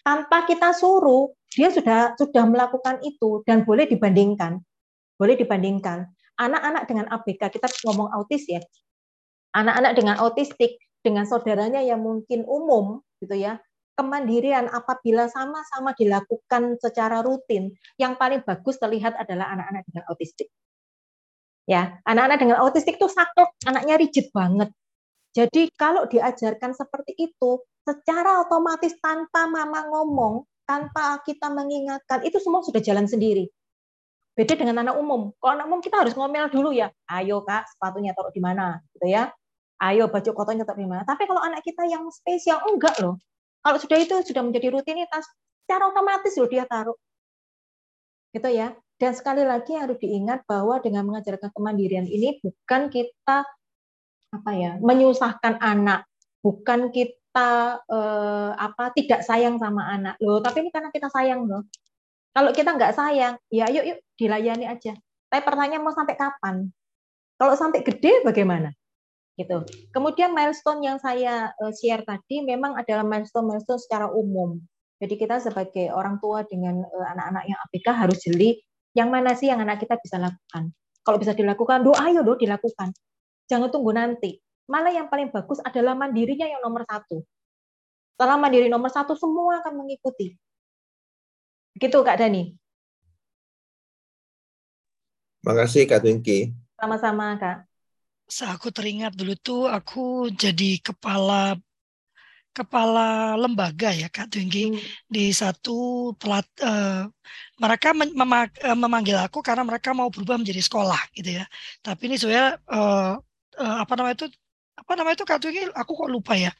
Tanpa 0.00 0.46
kita 0.48 0.70
suruh, 0.72 1.34
dia 1.52 1.68
sudah 1.74 2.14
sudah 2.14 2.44
melakukan 2.46 3.02
itu 3.02 3.42
dan 3.44 3.66
boleh 3.66 3.84
dibandingkan. 3.84 4.62
Boleh 5.18 5.34
dibandingkan. 5.34 6.06
Anak-anak 6.38 6.84
dengan 6.86 7.06
ABK, 7.10 7.50
kita 7.50 7.66
ngomong 7.84 8.14
autis 8.14 8.46
ya. 8.46 8.62
Anak-anak 9.52 9.92
dengan 9.98 10.16
autistik 10.22 10.78
dengan 11.04 11.28
saudaranya 11.28 11.84
yang 11.84 12.00
mungkin 12.00 12.48
umum 12.48 13.04
gitu 13.20 13.36
ya 13.36 13.60
kemandirian 13.94 14.66
apabila 14.72 15.30
sama-sama 15.30 15.94
dilakukan 15.94 16.78
secara 16.82 17.22
rutin 17.22 17.70
yang 17.94 18.18
paling 18.18 18.42
bagus 18.42 18.76
terlihat 18.82 19.14
adalah 19.14 19.54
anak-anak 19.54 19.82
dengan 19.86 20.04
autistik. 20.10 20.48
Ya 21.64 21.96
anak-anak 22.04 22.38
dengan 22.42 22.56
autistik 22.60 23.00
itu 23.00 23.08
sakit 23.08 23.68
anaknya 23.70 23.94
rigid 23.96 24.28
banget. 24.34 24.68
Jadi 25.34 25.72
kalau 25.74 26.06
diajarkan 26.06 26.76
seperti 26.76 27.16
itu 27.16 27.62
secara 27.82 28.44
otomatis 28.44 28.94
tanpa 29.00 29.46
mama 29.48 29.86
ngomong 29.88 30.44
tanpa 30.64 31.20
kita 31.24 31.50
mengingatkan 31.50 32.22
itu 32.26 32.36
semua 32.42 32.60
sudah 32.60 32.82
jalan 32.82 33.06
sendiri. 33.08 33.48
Beda 34.34 34.58
dengan 34.58 34.82
anak 34.82 34.98
umum. 34.98 35.30
Kalau 35.38 35.52
anak 35.54 35.66
umum 35.70 35.80
kita 35.80 36.02
harus 36.02 36.14
ngomel 36.18 36.50
dulu 36.50 36.74
ya 36.74 36.90
ayo 37.14 37.46
kak 37.46 37.70
sepatunya 37.70 38.10
taruh 38.12 38.34
di 38.34 38.42
mana 38.42 38.82
gitu 38.92 39.06
ya 39.06 39.30
ayo 39.92 40.08
baju 40.08 40.30
kotornya 40.32 40.64
tetap 40.64 40.78
gimana. 40.80 41.02
Tapi 41.04 41.28
kalau 41.28 41.42
anak 41.44 41.60
kita 41.60 41.84
yang 41.84 42.08
spesial 42.08 42.62
enggak 42.68 42.96
loh. 43.02 43.20
Kalau 43.64 43.78
sudah 43.80 43.98
itu 44.00 44.14
sudah 44.24 44.44
menjadi 44.44 44.72
rutinitas, 44.72 45.24
secara 45.64 45.88
otomatis 45.88 46.36
loh 46.36 46.48
dia 46.48 46.64
taruh. 46.68 46.96
Gitu 48.32 48.48
ya. 48.52 48.76
Dan 48.94 49.12
sekali 49.12 49.42
lagi 49.42 49.74
harus 49.74 49.98
diingat 49.98 50.46
bahwa 50.46 50.78
dengan 50.78 51.04
mengajarkan 51.08 51.50
kemandirian 51.50 52.06
ini 52.06 52.38
bukan 52.40 52.88
kita 52.92 53.42
apa 54.34 54.50
ya 54.54 54.78
menyusahkan 54.78 55.58
anak, 55.62 56.06
bukan 56.42 56.90
kita 56.90 57.80
eh, 57.84 58.52
apa 58.54 58.94
tidak 58.94 59.24
sayang 59.26 59.58
sama 59.58 59.88
anak 59.88 60.14
loh. 60.20 60.38
Tapi 60.44 60.66
ini 60.66 60.70
karena 60.70 60.92
kita 60.94 61.10
sayang 61.10 61.44
loh. 61.48 61.66
Kalau 62.34 62.50
kita 62.50 62.74
nggak 62.74 62.94
sayang, 62.98 63.34
ya 63.50 63.70
yuk 63.70 63.84
yuk 63.94 63.98
dilayani 64.18 64.66
aja. 64.66 64.94
Tapi 65.30 65.42
pertanyaan 65.42 65.82
mau 65.82 65.94
sampai 65.94 66.14
kapan? 66.18 66.66
Kalau 67.38 67.54
sampai 67.58 67.82
gede 67.82 68.22
bagaimana? 68.22 68.70
Gitu. 69.34 69.66
Kemudian 69.90 70.30
milestone 70.30 70.80
yang 70.86 70.98
saya 71.02 71.50
eh, 71.50 71.72
share 71.74 72.06
tadi 72.06 72.42
memang 72.46 72.78
adalah 72.78 73.02
milestone-milestone 73.02 73.82
secara 73.82 74.06
umum. 74.10 74.58
Jadi 75.02 75.14
kita 75.18 75.42
sebagai 75.42 75.90
orang 75.90 76.22
tua 76.22 76.46
dengan 76.46 76.82
eh, 76.82 77.06
anak-anak 77.14 77.44
yang 77.50 77.58
ABK 77.68 77.86
harus 77.92 78.18
jeli 78.22 78.62
yang 78.94 79.10
mana 79.10 79.34
sih 79.34 79.50
yang 79.50 79.58
anak 79.58 79.82
kita 79.82 79.98
bisa 79.98 80.22
lakukan. 80.22 80.70
Kalau 81.04 81.18
bisa 81.18 81.34
dilakukan, 81.34 81.82
doa 81.82 81.98
ayo 82.08 82.22
doa 82.22 82.38
dilakukan. 82.38 82.94
Jangan 83.50 83.68
tunggu 83.68 83.92
nanti. 83.92 84.38
Malah 84.70 84.94
yang 84.94 85.12
paling 85.12 85.28
bagus 85.28 85.60
adalah 85.60 85.92
mandirinya 85.92 86.48
yang 86.48 86.62
nomor 86.64 86.86
satu. 86.88 87.20
Setelah 88.14 88.40
mandiri 88.40 88.72
nomor 88.72 88.88
satu, 88.88 89.12
semua 89.18 89.60
akan 89.60 89.84
mengikuti. 89.84 90.38
Begitu 91.76 91.98
Kak 92.00 92.16
Dani. 92.22 92.56
Makasih 95.44 95.84
Kak 95.84 96.00
Twinky. 96.00 96.56
Sama-sama 96.80 97.36
Kak 97.36 97.73
aku 98.42 98.74
teringat 98.74 99.14
dulu 99.14 99.38
tuh 99.38 99.70
aku 99.70 100.32
jadi 100.34 100.82
kepala 100.82 101.54
kepala 102.54 103.34
lembaga 103.34 103.90
ya 103.90 104.06
Kak 104.06 104.30
Twinggi 104.30 104.70
hmm. 104.70 105.10
di 105.10 105.34
satu 105.34 106.10
pelat 106.14 106.46
uh, 106.62 107.10
mereka 107.58 107.90
mem 107.90 108.14
uh, 108.14 108.78
memanggil 108.78 109.18
aku 109.18 109.42
karena 109.42 109.66
mereka 109.66 109.90
mau 109.90 110.06
berubah 110.06 110.38
menjadi 110.38 110.62
sekolah 110.62 111.02
gitu 111.18 111.42
ya. 111.42 111.44
Tapi 111.82 112.02
ini 112.06 112.16
saya 112.16 112.54
uh, 112.70 113.18
uh, 113.58 113.76
apa 113.82 113.92
namanya 113.98 114.22
itu 114.22 114.26
apa 114.74 114.92
namanya 114.94 115.14
itu 115.18 115.26
Kak 115.26 115.38
Twinggi 115.42 115.62
aku 115.74 115.92
kok 115.98 116.10
lupa 116.10 116.38
ya. 116.38 116.54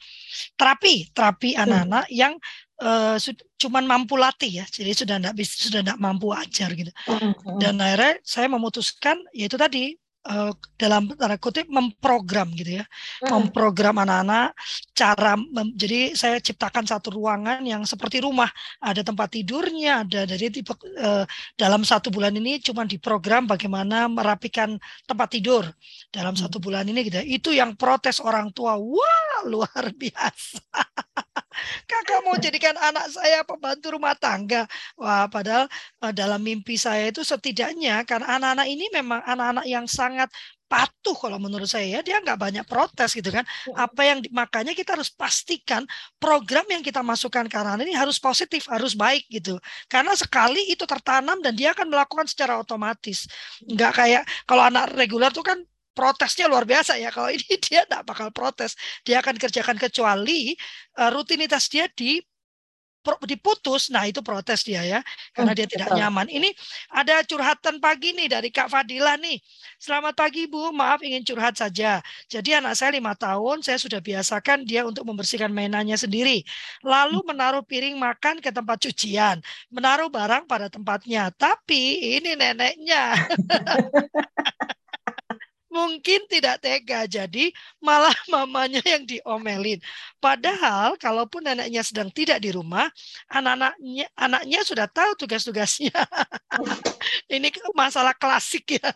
Terapi, 0.59 1.14
terapi 1.14 1.55
hmm. 1.55 1.62
anak-anak 1.62 2.05
hmm. 2.11 2.14
yang 2.18 2.33
uh, 2.83 3.16
cuman 3.55 3.87
mampu 3.87 4.18
latih 4.18 4.62
ya. 4.62 4.66
Jadi 4.66 4.91
sudah 4.99 5.16
tidak 5.22 5.35
bisa 5.39 5.55
sudah 5.70 5.81
tidak 5.87 5.99
mampu 6.03 6.35
ajar 6.35 6.75
gitu. 6.75 6.91
Hmm. 7.07 7.39
hmm. 7.39 7.59
Dan 7.62 7.79
akhirnya 7.79 8.18
saya 8.27 8.51
memutuskan 8.51 9.22
yaitu 9.31 9.55
tadi 9.55 9.95
uh, 10.29 10.53
dalam 10.77 11.12
tanda 11.12 11.37
kutip 11.37 11.68
memprogram 11.68 12.49
gitu 12.57 12.81
ya, 12.81 12.85
hmm. 12.85 13.31
memprogram 13.31 14.01
anak-anak 14.01 14.57
cara 14.97 15.37
mem, 15.37 15.72
jadi 15.77 16.16
saya 16.16 16.37
ciptakan 16.41 16.85
satu 16.89 17.14
ruangan 17.14 17.61
yang 17.64 17.85
seperti 17.85 18.25
rumah, 18.25 18.49
ada 18.81 19.05
tempat 19.05 19.33
tidurnya, 19.37 20.05
ada 20.05 20.25
dari 20.25 20.49
tipe 20.49 20.72
uh, 20.75 21.25
dalam 21.57 21.85
satu 21.85 22.09
bulan 22.09 22.33
ini 22.37 22.61
cuma 22.61 22.89
diprogram 22.89 23.45
bagaimana 23.45 24.09
merapikan 24.09 24.77
tempat 25.05 25.29
tidur 25.33 25.64
dalam 26.09 26.35
satu 26.35 26.59
hmm. 26.59 26.64
bulan 26.64 26.85
ini 26.89 27.01
gitu. 27.07 27.16
Ya. 27.20 27.25
Itu 27.25 27.51
yang 27.53 27.77
protes 27.77 28.18
orang 28.20 28.51
tua, 28.53 28.77
wah 28.81 29.41
luar 29.45 29.93
biasa. 29.93 30.61
Kakak 31.91 32.21
mau 32.27 32.37
jadikan 32.37 32.75
anak 32.79 33.11
saya 33.13 33.43
pembantu 33.47 33.95
rumah 33.95 34.15
tangga. 34.19 34.67
Wah, 34.99 35.27
padahal 35.31 35.71
uh, 36.03 36.13
dalam 36.13 36.41
mimpi 36.43 36.75
saya 36.81 37.09
itu 37.11 37.23
setidaknya 37.23 38.03
karena 38.09 38.39
anak-anak 38.39 38.67
ini 38.69 38.87
memang 38.91 39.21
anak-anak 39.25 39.67
yang 39.69 39.87
sangat 39.89 40.29
patuh 40.65 41.15
kalau 41.15 41.39
menurut 41.39 41.69
saya 41.69 41.87
ya 41.87 42.01
dia 42.01 42.19
nggak 42.19 42.41
banyak 42.41 42.65
protes 42.67 43.15
gitu 43.15 43.29
kan 43.31 43.45
ya. 43.45 43.87
apa 43.87 44.03
yang 44.03 44.19
makanya 44.33 44.73
kita 44.73 44.97
harus 44.97 45.13
pastikan 45.13 45.85
program 46.19 46.65
yang 46.67 46.83
kita 46.83 47.05
masukkan 47.05 47.47
ke 47.47 47.55
anak 47.55 47.85
ini 47.85 47.95
harus 47.95 48.17
positif 48.19 48.67
harus 48.67 48.97
baik 48.97 49.29
gitu 49.29 49.61
karena 49.87 50.17
sekali 50.17 50.73
itu 50.73 50.83
tertanam 50.89 51.39
dan 51.45 51.53
dia 51.55 51.77
akan 51.77 51.93
melakukan 51.93 52.27
secara 52.27 52.59
otomatis 52.59 53.29
nggak 53.71 53.93
kayak 53.93 54.23
kalau 54.49 54.67
anak 54.67 54.91
reguler 54.97 55.31
tuh 55.31 55.45
kan 55.45 55.61
protesnya 55.95 56.51
luar 56.51 56.67
biasa 56.67 56.99
ya. 56.99 57.09
Kalau 57.15 57.31
ini 57.31 57.47
dia 57.65 57.87
tidak 57.87 58.03
bakal 58.05 58.29
protes, 58.35 58.75
dia 59.07 59.23
akan 59.23 59.39
kerjakan 59.39 59.79
kecuali 59.79 60.53
uh, 60.99 61.09
rutinitas 61.15 61.71
dia 61.71 61.87
di 61.89 62.21
diputus, 63.29 63.93
nah 63.93 64.09
itu 64.09 64.25
protes 64.25 64.65
dia 64.65 64.81
ya, 64.81 65.01
karena 65.37 65.53
hmm, 65.53 65.61
dia 65.61 65.67
tidak 65.69 65.93
nyaman. 65.93 66.25
Ini 66.25 66.49
ada 66.89 67.21
curhatan 67.21 67.77
pagi 67.77 68.17
nih 68.17 68.33
dari 68.33 68.49
Kak 68.49 68.73
Fadila 68.73 69.21
nih. 69.21 69.37
Selamat 69.77 70.17
pagi 70.17 70.49
Bu, 70.49 70.73
maaf 70.73 71.05
ingin 71.05 71.21
curhat 71.21 71.61
saja. 71.61 72.01
Jadi 72.33 72.57
anak 72.57 72.73
saya 72.73 72.97
lima 72.97 73.13
tahun, 73.13 73.61
saya 73.61 73.77
sudah 73.77 74.01
biasakan 74.01 74.65
dia 74.65 74.89
untuk 74.89 75.05
membersihkan 75.05 75.53
mainannya 75.53 76.01
sendiri. 76.01 76.49
Lalu 76.81 77.21
hmm. 77.21 77.29
menaruh 77.29 77.65
piring 77.69 78.01
makan 78.01 78.41
ke 78.41 78.49
tempat 78.49 78.81
cucian, 78.81 79.45
menaruh 79.69 80.09
barang 80.09 80.49
pada 80.49 80.73
tempatnya. 80.73 81.29
Tapi 81.37 82.17
ini 82.17 82.33
neneknya. 82.41 83.21
mungkin 85.75 86.22
tidak 86.31 86.62
tega. 86.62 87.11
Jadi 87.11 87.51
malah 87.83 88.14
mamanya 88.33 88.79
yang 88.87 89.03
diomelin. 89.03 89.83
Padahal 90.22 90.95
kalaupun 90.95 91.43
neneknya 91.43 91.83
sedang 91.83 92.14
tidak 92.14 92.39
di 92.39 92.55
rumah, 92.55 92.87
anak-anaknya 93.27 94.07
anaknya 94.14 94.61
sudah 94.62 94.87
tahu 94.87 95.18
tugas-tugasnya. 95.18 95.91
Ini 97.35 97.51
masalah 97.75 98.14
klasik 98.14 98.79
ya. 98.79 98.89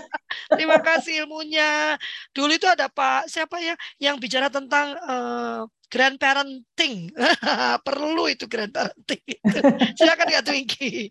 Terima 0.54 0.78
kasih 0.78 1.26
ilmunya. 1.26 1.98
Dulu 2.30 2.54
itu 2.54 2.70
ada 2.70 2.86
Pak 2.86 3.26
siapa 3.26 3.58
ya 3.58 3.74
yang 3.98 4.16
bicara 4.22 4.46
tentang 4.46 4.94
uh, 5.02 5.66
grandparenting. 5.90 7.10
Perlu 7.86 8.30
itu 8.30 8.46
grandparenting. 8.46 9.22
Silakan 9.98 10.28
Kak 10.30 10.44
Twinky. 10.46 11.10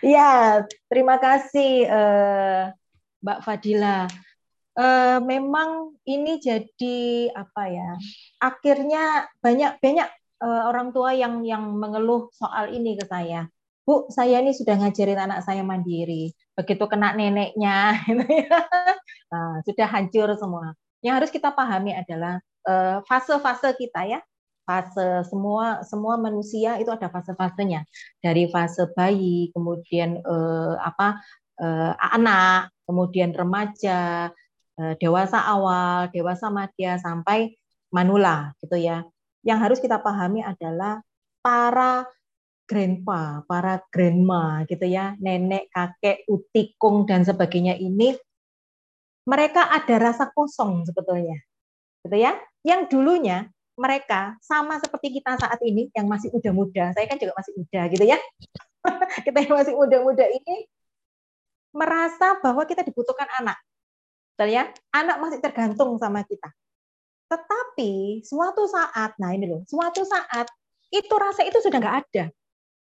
Ya, 0.00 0.64
terima 0.88 1.20
kasih 1.20 1.84
uh, 1.86 2.72
Mbak 3.20 3.38
Fadila. 3.44 4.08
Uh, 4.78 5.18
memang 5.26 5.98
ini 6.06 6.38
jadi 6.38 7.28
apa 7.34 7.62
ya? 7.66 7.90
Akhirnya 8.38 9.26
banyak 9.42 9.82
banyak 9.82 10.08
uh, 10.38 10.70
orang 10.70 10.94
tua 10.94 11.18
yang 11.18 11.42
yang 11.42 11.66
mengeluh 11.74 12.30
soal 12.30 12.70
ini 12.70 12.94
ke 12.94 13.02
saya. 13.10 13.50
Bu, 13.82 14.06
saya 14.12 14.38
ini 14.38 14.54
sudah 14.54 14.78
ngajarin 14.78 15.18
anak 15.18 15.42
saya 15.42 15.66
mandiri. 15.66 16.30
Begitu 16.54 16.84
kena 16.86 17.16
neneknya, 17.18 17.98
gitu 18.06 18.22
ya. 18.22 18.60
nah, 19.34 19.58
sudah 19.66 19.88
hancur 19.90 20.28
semua. 20.38 20.78
Yang 21.02 21.14
harus 21.18 21.30
kita 21.34 21.50
pahami 21.50 21.96
adalah 21.98 22.38
fase-fase 23.08 23.72
uh, 23.72 23.74
kita 23.74 24.00
ya 24.06 24.20
fase 24.68 25.24
semua 25.32 25.80
semua 25.88 26.20
manusia 26.20 26.76
itu 26.76 26.92
ada 26.92 27.08
fase-fasenya 27.08 27.88
dari 28.20 28.44
fase 28.52 28.84
bayi 28.92 29.48
kemudian 29.56 30.20
eh, 30.20 30.74
apa 30.84 31.24
eh, 31.56 31.92
anak 31.96 32.68
kemudian 32.84 33.32
remaja 33.32 34.28
eh, 34.28 34.36
dewasa 34.98 35.42
awal 35.42 36.06
dewasa 36.14 36.48
madya 36.48 36.98
sampai 37.02 37.54
manula 37.90 38.54
gitu 38.62 38.78
ya 38.78 39.02
yang 39.42 39.58
harus 39.58 39.82
kita 39.82 39.98
pahami 39.98 40.44
adalah 40.44 41.02
para 41.42 42.06
grandpa 42.68 43.42
para 43.48 43.82
grandma 43.90 44.62
gitu 44.68 44.86
ya 44.86 45.18
nenek 45.18 45.72
kakek 45.72 46.28
utikung 46.28 47.08
dan 47.08 47.24
sebagainya 47.24 47.74
ini 47.80 48.14
mereka 49.28 49.68
ada 49.72 49.96
rasa 49.98 50.30
kosong 50.30 50.86
sebetulnya 50.86 51.40
gitu 52.06 52.16
ya 52.16 52.38
yang 52.62 52.86
dulunya 52.86 53.50
mereka 53.78 54.34
sama 54.42 54.82
seperti 54.82 55.22
kita 55.22 55.38
saat 55.38 55.62
ini 55.62 55.86
yang 55.94 56.10
masih 56.10 56.34
muda-muda. 56.34 56.90
Saya 56.92 57.06
kan 57.06 57.14
juga 57.14 57.32
masih 57.38 57.54
muda 57.54 57.80
gitu 57.86 58.04
ya. 58.04 58.18
kita 59.24 59.38
yang 59.46 59.54
masih 59.54 59.74
muda-muda 59.78 60.26
ini 60.26 60.66
merasa 61.70 62.42
bahwa 62.42 62.66
kita 62.66 62.82
dibutuhkan 62.82 63.30
anak. 63.38 63.54
Betul 64.38 64.54
ya? 64.54 64.70
Anak 64.94 65.18
masih 65.18 65.42
tergantung 65.42 65.98
sama 65.98 66.22
kita. 66.22 66.46
Tetapi 67.26 68.22
suatu 68.22 68.70
saat, 68.70 69.18
nah 69.18 69.34
ini 69.34 69.50
loh, 69.50 69.66
suatu 69.66 70.06
saat 70.06 70.46
itu 70.94 71.10
rasa 71.10 71.42
itu 71.42 71.58
sudah 71.58 71.82
nggak 71.82 71.98
ada. 72.06 72.24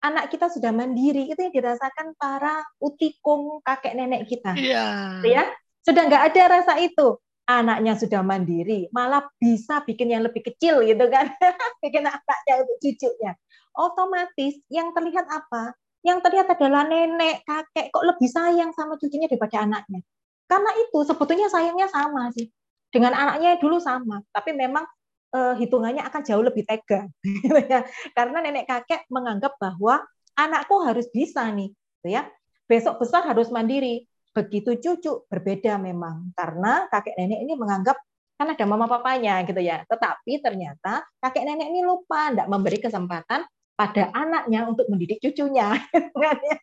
Anak 0.03 0.27
kita 0.27 0.51
sudah 0.51 0.75
mandiri, 0.75 1.31
itu 1.31 1.39
yang 1.39 1.55
dirasakan 1.55 2.19
para 2.19 2.67
utikung 2.83 3.63
kakek 3.63 3.95
nenek 3.95 4.27
kita. 4.27 4.59
Iya. 4.59 4.85
Ya, 5.23 5.43
sudah 5.87 6.03
nggak 6.11 6.35
ada 6.35 6.43
rasa 6.59 6.83
itu 6.83 7.15
anaknya 7.47 7.95
sudah 7.95 8.19
mandiri, 8.27 8.91
malah 8.91 9.23
bisa 9.39 9.79
bikin 9.87 10.11
yang 10.11 10.27
lebih 10.27 10.43
kecil 10.51 10.83
gitu 10.83 11.07
kan, 11.07 11.31
bikin 11.81 12.03
anaknya 12.03 12.53
untuk 12.59 12.77
cucunya. 12.83 13.31
Otomatis 13.71 14.59
yang 14.67 14.91
terlihat 14.91 15.31
apa? 15.31 15.71
Yang 16.03 16.27
terlihat 16.27 16.47
adalah 16.59 16.83
nenek, 16.91 17.47
kakek 17.47 17.87
kok 17.87 18.03
lebih 18.03 18.27
sayang 18.27 18.75
sama 18.75 18.99
cucunya 18.99 19.31
daripada 19.31 19.63
anaknya. 19.63 20.03
Karena 20.47 20.71
itu 20.79 20.99
sebetulnya 21.03 21.47
sayangnya 21.51 21.87
sama 21.91 22.31
sih. 22.33 22.47
Dengan 22.87 23.11
anaknya 23.11 23.59
dulu 23.59 23.83
sama, 23.83 24.23
tapi 24.31 24.55
memang 24.55 24.87
eh, 25.35 25.53
hitungannya 25.59 26.07
akan 26.07 26.21
jauh 26.23 26.43
lebih 26.43 26.63
tega. 26.63 27.05
Ya. 27.71 27.83
Karena 28.15 28.39
nenek 28.39 28.65
kakek 28.65 29.11
menganggap 29.11 29.59
bahwa 29.59 30.07
anakku 30.39 30.79
harus 30.87 31.11
bisa 31.11 31.43
nih, 31.51 31.75
gitu 31.75 32.07
ya. 32.07 32.31
Besok 32.67 33.03
besar 33.03 33.27
harus 33.27 33.51
mandiri, 33.51 34.07
begitu 34.31 34.77
cucu 34.77 35.25
berbeda 35.25 35.81
memang 35.81 36.29
karena 36.37 36.85
kakek 36.93 37.17
nenek 37.17 37.41
ini 37.41 37.53
menganggap 37.57 37.97
kan 38.37 38.53
ada 38.53 38.65
mama 38.69 38.85
papanya 38.85 39.41
gitu 39.43 39.57
ya. 39.59 39.81
Tetapi 39.89 40.39
ternyata 40.45 41.01
kakek 41.19 41.43
nenek 41.43 41.73
ini 41.73 41.81
lupa 41.81 42.29
tidak 42.29 42.47
memberi 42.47 42.77
kesempatan 42.77 43.41
pada 43.73 44.03
anaknya 44.13 44.69
untuk 44.69 44.85
mendidik 44.89 45.21
cucunya. 45.21 45.73
Gitu 45.93 46.17
kan 46.17 46.37
ya. 46.41 46.59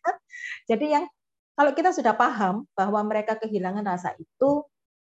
Jadi 0.67 0.85
yang 0.91 1.05
kalau 1.55 1.71
kita 1.71 1.95
sudah 1.95 2.13
paham 2.13 2.67
bahwa 2.75 2.99
mereka 3.07 3.39
kehilangan 3.39 3.83
rasa 3.83 4.11
itu, 4.19 4.63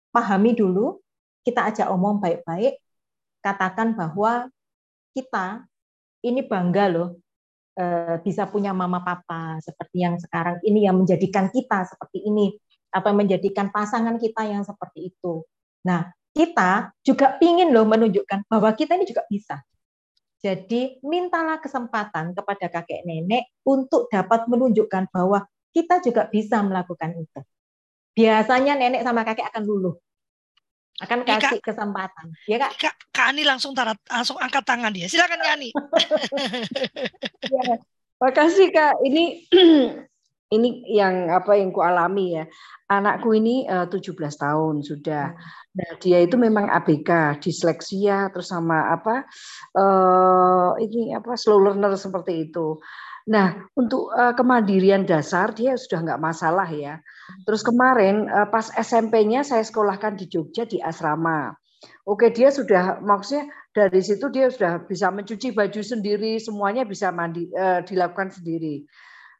pahami 0.09 0.57
dulu, 0.57 0.99
kita 1.45 1.69
ajak 1.69 1.87
omong 1.89 2.17
baik-baik, 2.17 2.81
katakan 3.45 3.93
bahwa 3.93 4.49
kita 5.13 5.65
ini 6.21 6.45
bangga 6.45 6.85
loh 6.89 7.21
Eh, 7.71 8.15
bisa 8.19 8.43
punya 8.51 8.75
mama 8.75 8.99
papa 8.99 9.55
seperti 9.63 10.03
yang 10.03 10.19
sekarang 10.19 10.59
ini 10.67 10.83
yang 10.83 10.99
menjadikan 10.99 11.47
kita 11.47 11.87
seperti 11.87 12.27
ini 12.27 12.51
atau 12.91 13.15
menjadikan 13.15 13.71
pasangan 13.71 14.19
kita 14.19 14.43
yang 14.43 14.61
seperti 14.67 15.15
itu. 15.15 15.47
Nah, 15.87 16.11
kita 16.35 16.91
juga 16.99 17.39
ingin 17.39 17.71
loh 17.71 17.87
menunjukkan 17.87 18.43
bahwa 18.51 18.75
kita 18.75 18.99
ini 18.99 19.07
juga 19.07 19.23
bisa. 19.31 19.63
Jadi 20.43 20.99
mintalah 20.99 21.63
kesempatan 21.63 22.35
kepada 22.35 22.67
kakek 22.67 23.07
nenek 23.07 23.47
untuk 23.63 24.11
dapat 24.11 24.51
menunjukkan 24.51 25.07
bahwa 25.07 25.47
kita 25.71 26.03
juga 26.03 26.27
bisa 26.27 26.59
melakukan 26.61 27.15
itu. 27.17 27.41
Biasanya 28.11 28.75
nenek 28.75 29.07
sama 29.07 29.23
kakek 29.23 29.47
akan 29.51 29.63
luluh 29.63 29.95
akan 31.01 31.19
kasih 31.25 31.57
Ika, 31.57 31.73
kesempatan. 31.73 32.25
Ya 32.45 32.61
kak. 32.61 32.71
Kak, 32.77 32.95
kak 33.09 33.25
Ani 33.33 33.41
langsung 33.41 33.73
tarat, 33.73 33.97
langsung 34.05 34.37
angkat 34.37 34.61
tangan 34.61 34.93
dia. 34.93 35.09
Silakan 35.09 35.41
Kak 35.41 35.53
Ani. 35.57 35.69
ya, 37.53 37.81
makasih 38.21 38.69
kak. 38.69 39.01
Ini 39.01 39.49
ini 40.55 40.69
yang 40.93 41.33
apa 41.33 41.57
yang 41.57 41.73
ku 41.73 41.81
alami 41.81 42.37
ya. 42.37 42.45
Anakku 42.91 43.33
ini 43.33 43.65
eh, 43.65 43.87
uh, 43.87 43.89
17 43.89 44.13
tahun 44.13 44.75
sudah. 44.85 45.33
Hmm. 45.33 45.41
Nah, 45.71 45.91
dia 46.03 46.19
itu 46.21 46.35
memang 46.35 46.67
ABK, 46.67 47.39
disleksia 47.39 48.27
terus 48.35 48.51
sama 48.51 48.91
apa 48.91 49.23
uh, 49.79 50.75
ini 50.75 51.15
apa 51.15 51.33
slow 51.33 51.57
learner 51.57 51.97
seperti 51.97 52.51
itu. 52.51 52.77
Nah, 53.29 53.69
untuk 53.77 54.09
uh, 54.09 54.33
kemandirian 54.33 55.05
dasar 55.05 55.53
dia 55.53 55.77
sudah 55.77 56.01
nggak 56.01 56.21
masalah 56.21 56.65
ya. 56.69 56.97
Terus 57.45 57.61
kemarin 57.61 58.25
uh, 58.25 58.49
pas 58.49 58.73
SMP-nya 58.73 59.45
saya 59.45 59.61
sekolahkan 59.61 60.17
di 60.17 60.25
Jogja 60.25 60.65
di 60.65 60.81
asrama. 60.81 61.53
Oke, 62.05 62.33
dia 62.33 62.49
sudah 62.49 62.97
maksudnya 63.01 63.49
dari 63.73 64.01
situ 64.01 64.29
dia 64.33 64.49
sudah 64.49 64.81
bisa 64.85 65.13
mencuci 65.13 65.53
baju 65.53 65.81
sendiri, 65.81 66.41
semuanya 66.41 66.81
bisa 66.85 67.13
mandi 67.13 67.45
uh, 67.53 67.85
dilakukan 67.85 68.33
sendiri. 68.33 68.85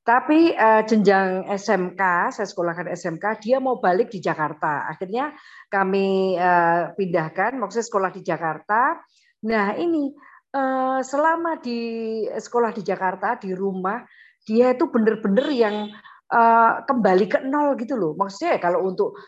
Tapi 0.01 0.57
uh, 0.57 0.81
jenjang 0.81 1.45
SMK, 1.45 2.33
saya 2.33 2.47
sekolahkan 2.49 2.89
SMK, 2.89 3.25
dia 3.37 3.61
mau 3.61 3.77
balik 3.77 4.09
di 4.09 4.17
Jakarta. 4.17 4.89
Akhirnya 4.89 5.29
kami 5.69 6.37
uh, 6.41 6.93
pindahkan, 6.97 7.61
maksudnya 7.61 7.85
sekolah 7.85 8.09
di 8.09 8.21
Jakarta. 8.25 8.97
Nah 9.45 9.77
ini 9.77 10.09
selama 11.01 11.63
di 11.63 11.79
sekolah 12.27 12.75
di 12.75 12.83
Jakarta 12.83 13.39
di 13.39 13.55
rumah 13.55 14.03
dia 14.43 14.75
itu 14.75 14.89
benar-benar 14.91 15.47
yang 15.53 15.87
uh, 16.31 16.81
kembali 16.87 17.25
ke 17.27 17.39
nol 17.45 17.75
gitu 17.77 17.99
loh. 17.99 18.15
Maksudnya 18.15 18.57
kalau 18.57 18.87
untuk 18.87 19.19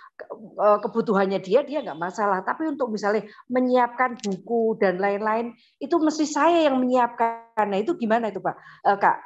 uh, 0.58 0.80
kebutuhannya 0.80 1.44
dia 1.44 1.62
dia 1.62 1.84
nggak 1.84 2.00
masalah, 2.00 2.42
tapi 2.42 2.66
untuk 2.72 2.90
misalnya 2.90 3.28
menyiapkan 3.52 4.18
buku 4.24 4.80
dan 4.80 4.98
lain-lain 4.98 5.54
itu 5.78 5.96
mesti 6.00 6.26
saya 6.26 6.72
yang 6.72 6.80
menyiapkan. 6.80 7.68
Nah 7.68 7.78
itu 7.78 8.00
gimana 8.00 8.32
itu 8.32 8.40
Pak 8.40 8.56
uh, 8.88 8.98
Kak? 8.98 9.18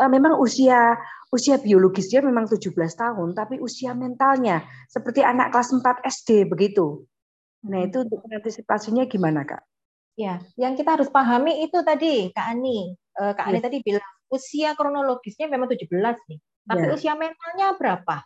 Uh, 0.00 0.10
memang 0.10 0.40
usia 0.40 0.96
usia 1.30 1.60
biologis 1.60 2.08
dia 2.08 2.24
memang 2.24 2.48
17 2.48 2.72
tahun, 2.74 3.28
tapi 3.36 3.60
usia 3.60 3.92
mentalnya 3.92 4.64
seperti 4.88 5.20
anak 5.22 5.52
kelas 5.52 5.70
4 5.76 6.02
SD 6.02 6.48
begitu. 6.48 7.04
Nah 7.66 7.84
itu 7.84 8.02
untuk 8.02 8.24
antisipasinya 8.26 9.04
gimana 9.06 9.44
Kak? 9.44 9.75
Ya, 10.16 10.40
yang 10.56 10.72
kita 10.80 10.96
harus 10.96 11.12
pahami 11.12 11.68
itu 11.68 11.76
tadi 11.84 12.32
Kak 12.32 12.56
Ani. 12.56 12.96
Eh, 12.96 13.32
Kak 13.36 13.52
Ani 13.52 13.60
yes. 13.60 13.64
tadi 13.68 13.78
bilang 13.84 14.12
usia 14.32 14.72
kronologisnya 14.72 15.46
memang 15.46 15.68
17 15.68 15.92
nih. 15.92 16.40
Tapi 16.66 16.84
yeah. 16.88 16.96
usia 16.96 17.12
mentalnya 17.14 17.68
berapa? 17.76 18.16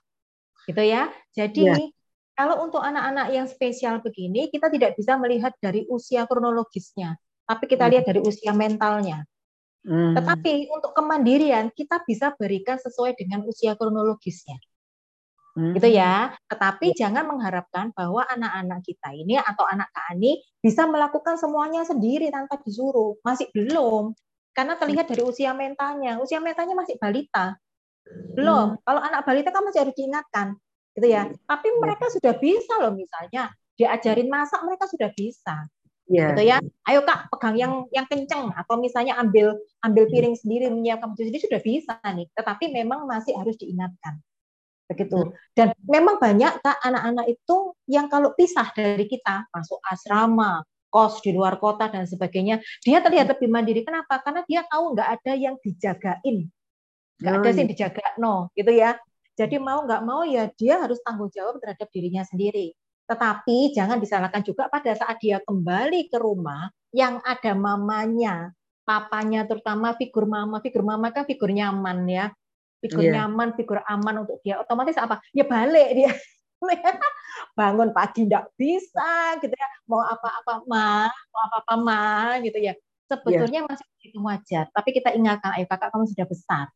Gitu 0.71 0.83
ya. 0.87 1.11
Jadi 1.35 1.67
yeah. 1.67 1.91
kalau 2.39 2.63
untuk 2.63 2.81
anak-anak 2.81 3.27
yang 3.35 3.47
spesial 3.51 3.99
begini, 4.01 4.49
kita 4.49 4.71
tidak 4.71 4.95
bisa 4.97 5.19
melihat 5.19 5.53
dari 5.59 5.85
usia 5.91 6.25
kronologisnya, 6.31 7.19
tapi 7.45 7.67
kita 7.67 7.91
lihat 7.91 8.07
dari 8.07 8.23
usia 8.23 8.55
mentalnya. 8.55 9.27
Hmm. 9.83 10.15
Tetapi 10.15 10.71
untuk 10.71 10.95
kemandirian 10.95 11.73
kita 11.75 12.05
bisa 12.07 12.33
berikan 12.39 12.79
sesuai 12.79 13.19
dengan 13.19 13.43
usia 13.51 13.75
kronologisnya. 13.75 14.63
Hmm. 15.55 15.75
Gitu 15.75 15.89
ya. 15.91 16.35
Tetapi 16.47 16.95
ya. 16.95 17.07
jangan 17.07 17.27
mengharapkan 17.27 17.91
bahwa 17.95 18.23
anak-anak 18.27 18.81
kita 18.87 19.11
ini 19.15 19.39
atau 19.39 19.67
anak 19.67 19.91
Kak 19.91 20.15
Ani 20.15 20.41
bisa 20.63 20.87
melakukan 20.87 21.37
semuanya 21.41 21.83
sendiri 21.83 22.31
tanpa 22.31 22.61
disuruh. 22.63 23.19
Masih 23.27 23.51
belum. 23.51 24.15
Karena 24.55 24.75
terlihat 24.79 25.11
dari 25.11 25.23
usia 25.23 25.55
mentalnya. 25.55 26.19
Usia 26.23 26.39
mentalnya 26.39 26.75
masih 26.79 26.99
balita. 26.99 27.59
Belum. 28.35 28.77
Hmm. 28.77 28.81
Kalau 28.87 29.01
anak 29.03 29.21
balita 29.27 29.49
kan 29.51 29.63
masih 29.67 29.87
harus 29.87 29.97
diingatkan. 29.97 30.55
Gitu 30.95 31.07
ya. 31.07 31.27
Tapi 31.27 31.69
ya. 31.71 31.77
mereka 31.79 32.07
sudah 32.11 32.35
bisa 32.39 32.73
loh 32.79 32.95
misalnya 32.95 33.51
diajarin 33.79 34.29
masak 34.29 34.61
mereka 34.63 34.85
sudah 34.87 35.11
bisa. 35.17 35.67
Yeah. 36.11 36.35
gitu 36.35 36.43
ya 36.43 36.59
ayo 36.91 37.07
kak 37.07 37.31
pegang 37.31 37.55
yang 37.55 37.73
yang 37.95 38.03
kenceng 38.11 38.51
atau 38.51 38.83
misalnya 38.83 39.15
ambil 39.23 39.55
ambil 39.87 40.11
piring 40.11 40.35
sendiri 40.35 40.67
menyiapkan 40.67 41.15
baju 41.15 41.23
sendiri 41.23 41.39
sudah 41.47 41.63
bisa 41.63 41.95
nih 42.03 42.27
tetapi 42.35 42.67
memang 42.75 43.07
masih 43.07 43.39
harus 43.39 43.55
diingatkan 43.55 44.19
begitu. 44.91 45.17
Hmm. 45.23 45.33
Dan 45.55 45.69
memang 45.87 46.19
banyak 46.19 46.59
kak 46.59 46.79
anak-anak 46.83 47.27
itu 47.31 47.79
yang 47.87 48.11
kalau 48.11 48.35
pisah 48.35 48.67
dari 48.75 49.07
kita 49.07 49.47
masuk 49.55 49.79
asrama, 49.87 50.67
kos 50.91 51.23
di 51.23 51.31
luar 51.31 51.63
kota 51.63 51.87
dan 51.87 52.05
sebagainya, 52.05 52.59
dia 52.83 52.99
terlihat 52.99 53.31
lebih 53.31 53.47
mandiri. 53.47 53.87
Kenapa? 53.87 54.19
Karena 54.21 54.43
dia 54.45 54.67
tahu 54.67 54.99
nggak 54.99 55.09
ada 55.23 55.33
yang 55.39 55.55
dijagain, 55.63 56.51
nggak 57.23 57.35
ada 57.39 57.49
sih 57.55 57.65
dijaga, 57.71 58.19
no, 58.19 58.51
gitu 58.59 58.75
ya. 58.75 58.99
Jadi 59.39 59.57
mau 59.57 59.87
nggak 59.87 60.03
mau 60.03 60.27
ya 60.27 60.51
dia 60.53 60.83
harus 60.83 60.99
tanggung 61.07 61.31
jawab 61.31 61.63
terhadap 61.63 61.89
dirinya 61.95 62.27
sendiri. 62.27 62.75
Tetapi 63.07 63.73
jangan 63.73 63.99
disalahkan 64.03 64.43
juga 64.45 64.69
pada 64.69 64.93
saat 64.95 65.17
dia 65.23 65.41
kembali 65.43 66.11
ke 66.13 66.19
rumah 66.19 66.69
yang 66.91 67.23
ada 67.23 67.55
mamanya, 67.55 68.51
papanya 68.83 69.47
terutama 69.47 69.95
figur 69.95 70.27
mama, 70.27 70.59
figur 70.59 70.83
mama 70.83 71.15
kan 71.15 71.25
figur 71.25 71.51
nyaman 71.55 72.07
ya. 72.11 72.27
Figur 72.81 73.05
yeah. 73.05 73.25
nyaman, 73.25 73.53
figur 73.55 73.85
aman 73.85 74.25
untuk 74.25 74.41
dia. 74.41 74.57
Otomatis 74.61 74.97
apa? 74.97 75.21
Ya 75.37 75.45
balik 75.45 75.93
dia. 75.93 76.13
bangun 77.57 77.91
pagi 77.97 78.29
tidak 78.29 78.53
bisa 78.57 79.37
gitu 79.41 79.53
ya 79.53 79.69
mau 79.89 80.05
apa-apa 80.05 80.65
ma 80.69 81.09
mau 81.09 81.41
apa-apa 81.49 81.75
ma 81.81 82.37
gitu 82.45 82.59
ya 82.61 82.77
sebetulnya 83.09 83.65
yeah. 83.65 83.69
masih 83.69 83.87
begitu 83.97 84.19
wajar 84.21 84.65
tapi 84.71 84.91
kita 84.93 85.17
ingatkan 85.17 85.57
ayo 85.57 85.67
kakak 85.67 85.89
kamu 85.89 86.05
sudah 86.13 86.27
besar 86.29 86.67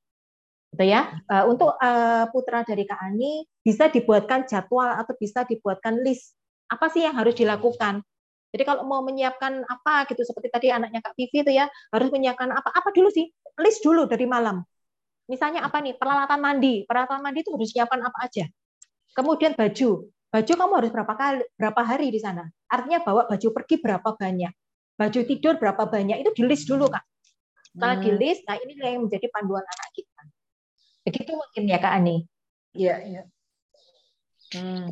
gitu 0.75 0.85
ya 0.91 1.21
uh, 1.31 1.45
untuk 1.47 1.77
uh, 1.79 2.27
putra 2.35 2.67
dari 2.67 2.83
Kak 2.89 2.99
Ani 2.99 3.47
bisa 3.63 3.87
dibuatkan 3.93 4.49
jadwal 4.49 4.91
atau 4.99 5.15
bisa 5.15 5.47
dibuatkan 5.47 6.03
list 6.03 6.35
apa 6.67 6.91
sih 6.91 7.07
yang 7.07 7.15
harus 7.15 7.37
dilakukan 7.39 8.03
jadi 8.51 8.63
kalau 8.67 8.83
mau 8.87 9.03
menyiapkan 9.07 9.63
apa 9.67 10.09
gitu 10.11 10.27
seperti 10.27 10.51
tadi 10.51 10.67
anaknya 10.75 11.05
Kak 11.05 11.15
Vivi 11.15 11.47
itu 11.47 11.53
ya 11.55 11.71
harus 11.95 12.09
menyiapkan 12.11 12.51
apa 12.51 12.73
apa 12.75 12.89
dulu 12.91 13.13
sih 13.13 13.31
list 13.63 13.87
dulu 13.87 14.11
dari 14.11 14.27
malam 14.27 14.67
misalnya 15.31 15.65
apa 15.65 15.81
nih 15.81 15.97
peralatan 15.97 16.41
mandi 16.41 16.85
peralatan 16.85 17.21
mandi 17.25 17.41
itu 17.41 17.51
harus 17.53 17.71
siapkan 17.73 18.01
apa 18.01 18.19
aja 18.29 18.45
Kemudian 19.15 19.55
baju. 19.55 20.11
Baju 20.35 20.53
kamu 20.59 20.73
harus 20.75 20.91
berapa 20.91 21.15
kali 21.15 21.47
berapa 21.55 21.81
hari 21.87 22.11
di 22.11 22.19
sana? 22.19 22.51
Artinya 22.67 23.07
bawa 23.07 23.31
baju 23.31 23.49
pergi 23.55 23.79
berapa 23.79 24.09
banyak? 24.19 24.53
Baju 24.99 25.21
tidur 25.23 25.55
berapa 25.63 25.87
banyak? 25.87 26.27
Itu 26.27 26.35
di 26.35 26.43
list 26.43 26.67
dulu, 26.67 26.91
Kak. 26.91 27.07
Setelah 27.71 27.95
hmm. 27.99 28.03
di 28.03 28.11
list, 28.19 28.43
nah 28.51 28.59
ini 28.59 28.75
yang 28.75 29.07
menjadi 29.07 29.31
panduan 29.31 29.63
anak 29.63 29.91
kita. 29.95 30.23
Begitu 31.07 31.31
mungkin 31.39 31.63
ya, 31.71 31.79
Kak 31.79 31.93
Ani. 31.95 32.17
Iya, 32.75 32.95
iya. 33.07 33.23
Hmm. 34.59 34.91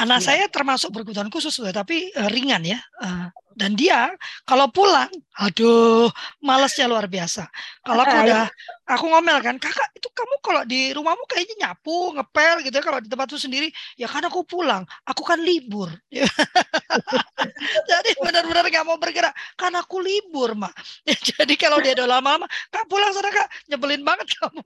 Anak 0.00 0.24
ya. 0.24 0.26
saya 0.32 0.44
termasuk 0.48 0.88
berkebutuhan 0.90 1.28
khusus, 1.28 1.52
tapi 1.76 2.08
uh, 2.16 2.28
ringan 2.32 2.64
ya. 2.64 2.80
Uh, 3.00 3.28
dan 3.60 3.76
dia 3.76 4.14
kalau 4.48 4.72
pulang, 4.72 5.10
aduh, 5.36 6.08
malesnya 6.40 6.88
luar 6.88 7.04
biasa. 7.10 7.44
Kalau 7.84 8.00
aku 8.06 8.16
udah, 8.24 8.46
aku 8.88 9.04
ngomel 9.10 9.36
kan, 9.44 9.60
kakak 9.60 9.90
itu 9.92 10.08
kamu 10.16 10.34
kalau 10.40 10.62
di 10.64 10.94
rumahmu 10.96 11.28
kayaknya 11.28 11.68
nyapu, 11.68 12.16
ngepel 12.16 12.64
gitu 12.64 12.74
ya. 12.80 12.84
Kalau 12.86 12.98
di 13.04 13.12
tempatku 13.12 13.36
sendiri, 13.36 13.68
ya 14.00 14.08
kan 14.08 14.24
aku 14.24 14.46
pulang, 14.48 14.86
aku 15.04 15.20
kan 15.26 15.42
libur. 15.42 15.92
Jadi 17.90 18.10
benar-benar 18.22 18.64
nggak 18.70 18.86
mau 18.88 18.96
bergerak, 18.96 19.36
kan 19.60 19.76
aku 19.76 20.00
libur 20.00 20.56
mak. 20.56 20.72
Jadi 21.36 21.58
kalau 21.60 21.82
dia 21.84 21.92
udah 21.98 22.16
lama-lama, 22.16 22.48
kak 22.72 22.88
pulang 22.88 23.12
sana 23.12 23.28
kak, 23.28 23.48
nyebelin 23.68 24.00
banget 24.06 24.30
kamu. 24.40 24.62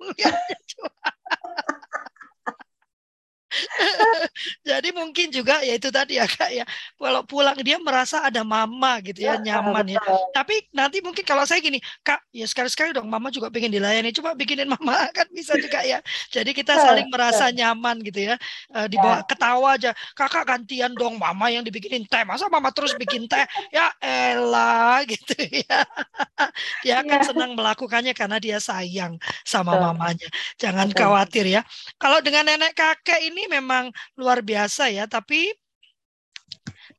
Jadi 4.68 4.88
mungkin 4.90 5.30
juga 5.30 5.62
ya 5.62 5.74
itu 5.78 5.88
tadi 5.88 6.18
ya 6.18 6.26
kak 6.26 6.50
ya. 6.50 6.64
Kalau 6.98 7.22
pulang 7.26 7.57
dia 7.62 7.78
merasa 7.78 8.24
ada 8.26 8.42
mama 8.42 8.98
gitu 9.05 9.24
ya, 9.24 9.38
ya 9.38 9.61
nyaman 9.61 9.96
ya. 9.96 10.02
Tapi 10.34 10.68
nanti 10.74 11.00
mungkin 11.00 11.22
kalau 11.22 11.46
saya 11.46 11.62
gini, 11.62 11.78
kak 12.02 12.22
ya 12.34 12.46
sekali-sekali 12.48 12.96
dong 12.96 13.07
mama 13.07 13.30
juga 13.30 13.48
pengen 13.48 13.72
dilayani. 13.74 14.11
Coba 14.14 14.34
bikinin 14.34 14.68
mama 14.68 14.94
kan 15.16 15.26
bisa 15.30 15.55
juga 15.59 15.82
ya. 15.86 16.02
Jadi 16.30 16.50
kita 16.52 16.74
saling 16.74 17.09
merasa 17.09 17.48
nyaman 17.50 18.02
gitu 18.02 18.34
ya. 18.34 18.36
E, 18.72 18.78
dibawa 18.90 19.22
ya. 19.22 19.26
ketawa 19.26 19.68
aja. 19.78 19.90
Kakak 20.16 20.44
gantian 20.46 20.92
dong 20.94 21.16
mama 21.16 21.50
yang 21.50 21.62
dibikinin 21.62 22.05
teh. 22.09 22.22
Masa 22.26 22.50
mama 22.50 22.74
terus 22.74 22.94
bikin 22.98 23.30
teh? 23.30 23.44
Ya 23.70 23.90
elah 24.02 25.02
gitu 25.07 25.34
ya. 25.38 25.86
dia 26.84 27.00
akan 27.00 27.20
ya. 27.20 27.26
senang 27.26 27.50
melakukannya 27.55 28.12
karena 28.16 28.38
dia 28.42 28.59
sayang 28.59 29.16
sama 29.46 29.78
mamanya. 29.78 30.26
Jangan 30.59 30.90
khawatir 30.90 31.46
ya. 31.48 31.62
Kalau 32.00 32.18
dengan 32.24 32.46
nenek 32.48 32.74
kakek 32.74 33.20
ini 33.30 33.43
memang 33.49 33.90
luar 34.18 34.40
biasa 34.40 34.90
ya, 34.90 35.05
tapi 35.09 35.53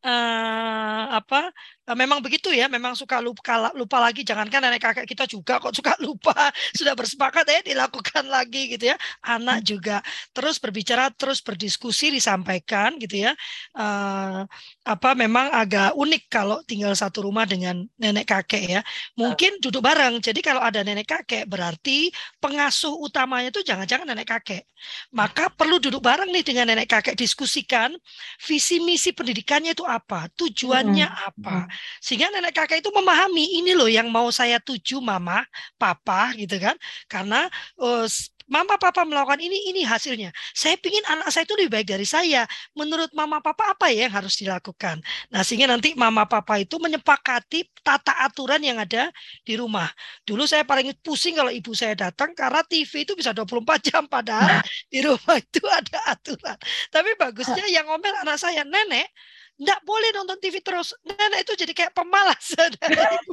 uh, 0.05 1.03
apa 1.19 1.49
memang 1.93 2.17
begitu 2.17 2.49
ya, 2.49 2.65
memang 2.65 2.97
suka 2.97 3.21
lupa, 3.21 3.69
lupa 3.77 4.01
lagi. 4.01 4.25
Jangankan 4.25 4.57
nenek 4.57 4.81
kakek 4.81 5.05
kita 5.05 5.29
juga 5.29 5.61
kok 5.61 5.69
suka 5.69 5.93
lupa. 6.05 6.49
Sudah 6.73 6.97
bersepakat 6.97 7.45
ya 7.45 7.61
dilakukan 7.61 8.25
lagi 8.25 8.73
gitu 8.73 8.89
ya. 8.89 8.97
Anak 9.21 9.61
hmm. 9.61 9.65
juga 9.69 9.97
terus 10.33 10.57
berbicara, 10.57 11.13
terus 11.13 11.45
berdiskusi, 11.45 12.09
disampaikan 12.09 12.97
gitu 12.97 13.29
ya. 13.29 13.37
Uh, 13.77 14.49
apa 14.81 15.13
memang 15.13 15.53
agak 15.53 15.93
unik 15.93 16.23
kalau 16.25 16.57
tinggal 16.65 16.97
satu 16.97 17.29
rumah 17.29 17.45
dengan 17.45 17.85
nenek 18.01 18.25
kakek 18.33 18.63
ya. 18.65 18.81
Mungkin 19.13 19.61
duduk 19.61 19.85
bareng. 19.85 20.17
Jadi 20.25 20.41
kalau 20.41 20.65
ada 20.65 20.81
nenek 20.81 21.05
kakek 21.05 21.45
berarti 21.45 22.09
pengasuh 22.41 22.97
utamanya 22.97 23.53
itu 23.53 23.61
jangan-jangan 23.61 24.09
nenek 24.09 24.25
kakek. 24.25 24.65
Maka 25.13 25.53
perlu 25.53 25.77
duduk 25.77 26.01
bareng 26.01 26.33
nih 26.33 26.41
dengan 26.41 26.65
nenek 26.73 26.89
kakek 26.89 27.13
diskusikan 27.13 27.93
visi 28.41 28.81
misi 28.81 29.13
pendidikannya 29.13 29.77
itu 29.77 29.85
apa, 29.85 30.33
tujuannya 30.33 31.05
hmm. 31.05 31.27
apa 31.29 31.74
sehingga 31.99 32.31
nenek 32.31 32.55
kakek 32.55 32.83
itu 32.83 32.91
memahami 32.93 33.61
ini 33.63 33.71
loh 33.75 33.89
yang 33.89 34.07
mau 34.11 34.27
saya 34.29 34.59
tuju 34.61 34.99
mama, 34.99 35.43
papa 35.79 36.33
gitu 36.37 36.57
kan. 36.57 36.75
Karena 37.07 37.47
uh, 37.79 38.07
mama 38.45 38.77
papa 38.77 39.01
melakukan 39.03 39.41
ini 39.41 39.73
ini 39.73 39.81
hasilnya. 39.81 40.29
Saya 40.53 40.77
ingin 40.77 41.05
anak 41.09 41.33
saya 41.33 41.43
itu 41.49 41.57
lebih 41.57 41.71
baik 41.81 41.87
dari 41.97 42.05
saya. 42.05 42.45
Menurut 42.77 43.09
mama 43.17 43.41
papa 43.41 43.73
apa 43.73 43.89
ya 43.89 44.05
yang 44.07 44.13
harus 44.13 44.37
dilakukan? 44.37 45.01
Nah 45.33 45.41
sehingga 45.41 45.65
nanti 45.69 45.97
mama 45.97 46.29
papa 46.29 46.61
itu 46.61 46.77
menyepakati 46.77 47.65
tata 47.81 48.13
aturan 48.25 48.61
yang 48.61 48.77
ada 48.77 49.09
di 49.41 49.57
rumah. 49.57 49.89
Dulu 50.23 50.45
saya 50.45 50.61
paling 50.61 50.93
pusing 51.01 51.37
kalau 51.37 51.49
ibu 51.49 51.73
saya 51.73 51.97
datang 51.97 52.37
karena 52.37 52.61
TV 52.65 53.05
itu 53.05 53.13
bisa 53.17 53.33
24 53.33 53.81
jam 53.81 54.05
padahal 54.05 54.61
di 54.93 55.01
rumah 55.01 55.35
itu 55.41 55.61
ada 55.65 55.99
aturan. 56.13 56.57
Tapi 56.93 57.09
bagusnya 57.17 57.65
yang 57.69 57.89
ngomel 57.89 58.13
anak 58.21 58.37
saya 58.37 58.61
nenek 58.61 59.09
Nggak 59.55 59.79
boleh 59.87 60.09
nonton 60.11 60.37
TV 60.43 60.59
terus. 60.59 60.91
Nenek 61.07 61.47
itu 61.47 61.53
jadi 61.55 61.71
kayak 61.71 61.93
pemalas. 61.95 62.55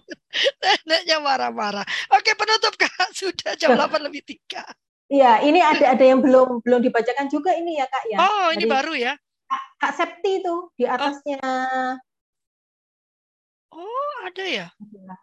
Neneknya 0.62 1.18
marah-marah. 1.18 1.86
Oke 2.14 2.38
penutup 2.38 2.74
Kak. 2.78 3.10
Sudah 3.18 3.58
jam 3.58 3.74
8 3.74 3.98
lebih 4.06 4.22
3. 4.22 4.62
Iya, 5.12 5.44
ini 5.44 5.60
ada 5.60 5.92
ada 5.92 6.04
yang 6.08 6.24
belum 6.24 6.64
belum 6.64 6.80
dibacakan 6.80 7.28
juga 7.28 7.52
ini 7.52 7.76
ya 7.76 7.86
Kak 7.90 8.04
ya. 8.08 8.16
Oh, 8.16 8.48
ini 8.54 8.64
baru 8.64 8.96
ya. 8.96 9.12
Kak, 9.44 9.64
Kak 9.76 9.92
Septi 9.98 10.40
itu 10.40 10.72
di 10.78 10.88
oh. 10.88 10.94
atasnya 10.94 11.42
oh. 11.42 11.92
Oh, 13.72 14.12
ada 14.28 14.44
ya? 14.44 14.66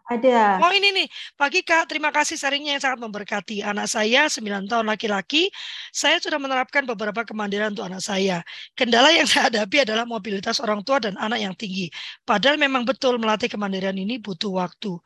Ada. 0.10 0.58
Oh, 0.58 0.74
ini 0.74 0.90
nih. 0.90 1.08
Pagi 1.38 1.62
Kak, 1.62 1.86
terima 1.86 2.10
kasih 2.10 2.34
sharingnya 2.34 2.74
yang 2.78 2.84
sangat 2.84 3.00
memberkati. 3.06 3.62
Anak 3.62 3.86
saya 3.86 4.26
9 4.26 4.66
tahun 4.66 4.90
laki-laki. 4.90 5.54
Saya 5.94 6.18
sudah 6.18 6.42
menerapkan 6.42 6.82
beberapa 6.82 7.22
kemandirian 7.22 7.78
untuk 7.78 7.86
anak 7.86 8.02
saya. 8.02 8.42
Kendala 8.74 9.14
yang 9.14 9.30
saya 9.30 9.54
hadapi 9.54 9.86
adalah 9.86 10.10
mobilitas 10.10 10.58
orang 10.58 10.82
tua 10.82 10.98
dan 10.98 11.14
anak 11.22 11.46
yang 11.46 11.54
tinggi. 11.54 11.94
Padahal 12.26 12.58
memang 12.58 12.90
betul 12.90 13.22
melatih 13.22 13.54
kemandirian 13.54 13.94
ini 13.94 14.18
butuh 14.18 14.50
waktu. 14.50 14.98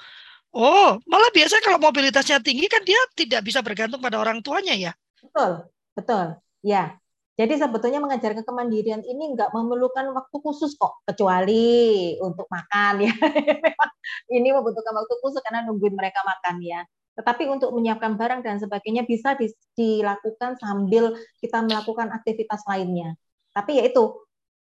Oh, 0.56 0.96
malah 1.04 1.34
biasa 1.36 1.60
kalau 1.60 1.84
mobilitasnya 1.84 2.40
tinggi 2.40 2.72
kan 2.72 2.80
dia 2.88 2.98
tidak 3.12 3.44
bisa 3.44 3.60
bergantung 3.60 4.00
pada 4.00 4.24
orang 4.24 4.40
tuanya 4.40 4.72
ya? 4.72 4.92
Betul, 5.20 5.68
betul. 5.92 6.40
Ya, 6.64 6.96
jadi 7.34 7.58
sebetulnya 7.58 7.98
mengajarkan 7.98 8.46
kemandirian 8.46 9.02
ini 9.02 9.34
nggak 9.34 9.50
memerlukan 9.58 10.06
waktu 10.14 10.38
khusus 10.38 10.78
kok, 10.78 11.02
kecuali 11.10 12.14
untuk 12.22 12.46
makan 12.46 13.10
ya. 13.10 13.14
ini 14.38 14.54
membutuhkan 14.54 14.94
waktu 14.94 15.14
khusus 15.18 15.42
karena 15.42 15.66
nungguin 15.66 15.98
mereka 15.98 16.22
makan 16.22 16.62
ya. 16.62 16.86
Tetapi 17.18 17.50
untuk 17.50 17.74
menyiapkan 17.74 18.22
barang 18.22 18.46
dan 18.46 18.62
sebagainya 18.62 19.10
bisa 19.10 19.34
dilakukan 19.74 20.62
sambil 20.62 21.18
kita 21.42 21.66
melakukan 21.66 22.14
aktivitas 22.14 22.62
lainnya. 22.70 23.18
Tapi 23.50 23.82
yaitu 23.82 24.14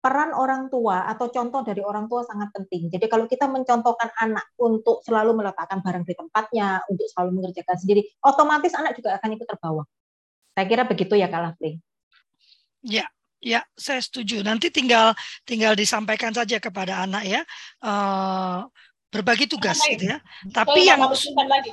peran 0.03 0.35
orang 0.35 0.67
tua 0.67 1.07
atau 1.07 1.31
contoh 1.31 1.63
dari 1.63 1.79
orang 1.79 2.11
tua 2.11 2.27
sangat 2.27 2.51
penting. 2.51 2.91
Jadi 2.91 3.07
kalau 3.07 3.31
kita 3.31 3.47
mencontohkan 3.47 4.11
anak 4.19 4.43
untuk 4.59 4.99
selalu 5.07 5.39
meletakkan 5.39 5.79
barang 5.79 6.03
di 6.03 6.15
tempatnya, 6.19 6.83
untuk 6.91 7.07
selalu 7.15 7.39
mengerjakan 7.39 7.79
sendiri, 7.79 8.03
otomatis 8.27 8.75
anak 8.75 8.99
juga 8.99 9.15
akan 9.15 9.39
ikut 9.39 9.47
terbawa. 9.47 9.83
Saya 10.51 10.65
kira 10.67 10.83
begitu 10.83 11.15
ya 11.15 11.31
Kak 11.31 11.41
Lafli. 11.43 11.86
Ya, 12.87 13.03
ya, 13.43 13.61
saya 13.75 13.99
setuju. 13.99 14.39
Nanti 14.41 14.71
tinggal 14.71 15.11
tinggal 15.43 15.75
disampaikan 15.75 16.31
saja 16.31 16.55
kepada 16.63 17.03
anak 17.03 17.27
ya, 17.27 17.41
uh, 17.83 18.63
berbagi 19.11 19.51
tugas 19.51 19.83
gitu 19.83 20.07
ya. 20.07 20.23
Tapi 20.55 20.87
yang 20.87 21.03
lagi. 21.03 21.71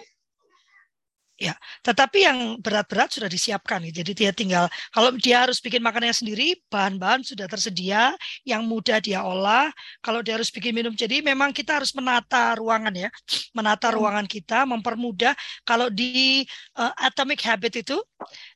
Ya, 1.34 1.58
tetapi 1.82 2.22
yang 2.22 2.38
berat-berat 2.62 3.10
sudah 3.10 3.26
disiapkan. 3.26 3.82
Ya. 3.90 3.90
Jadi 3.90 4.12
dia 4.14 4.30
tinggal 4.30 4.70
kalau 4.94 5.10
dia 5.18 5.42
harus 5.42 5.58
bikin 5.58 5.82
makanannya 5.82 6.14
sendiri, 6.14 6.62
bahan-bahan 6.70 7.26
sudah 7.26 7.50
tersedia, 7.50 8.14
yang 8.46 8.62
mudah 8.62 9.02
dia 9.02 9.18
olah. 9.26 9.66
Kalau 9.98 10.22
dia 10.22 10.38
harus 10.38 10.54
bikin 10.54 10.70
minum, 10.70 10.94
jadi 10.94 11.26
memang 11.26 11.50
kita 11.50 11.82
harus 11.82 11.90
menata 11.90 12.54
ruangan 12.54 12.94
ya, 12.94 13.10
menata 13.50 13.90
hmm. 13.90 13.96
ruangan 13.98 14.26
kita, 14.30 14.62
mempermudah. 14.62 15.34
Kalau 15.66 15.90
di 15.90 16.46
uh, 16.78 16.94
Atomic 17.02 17.42
Habit 17.42 17.82
itu 17.82 17.98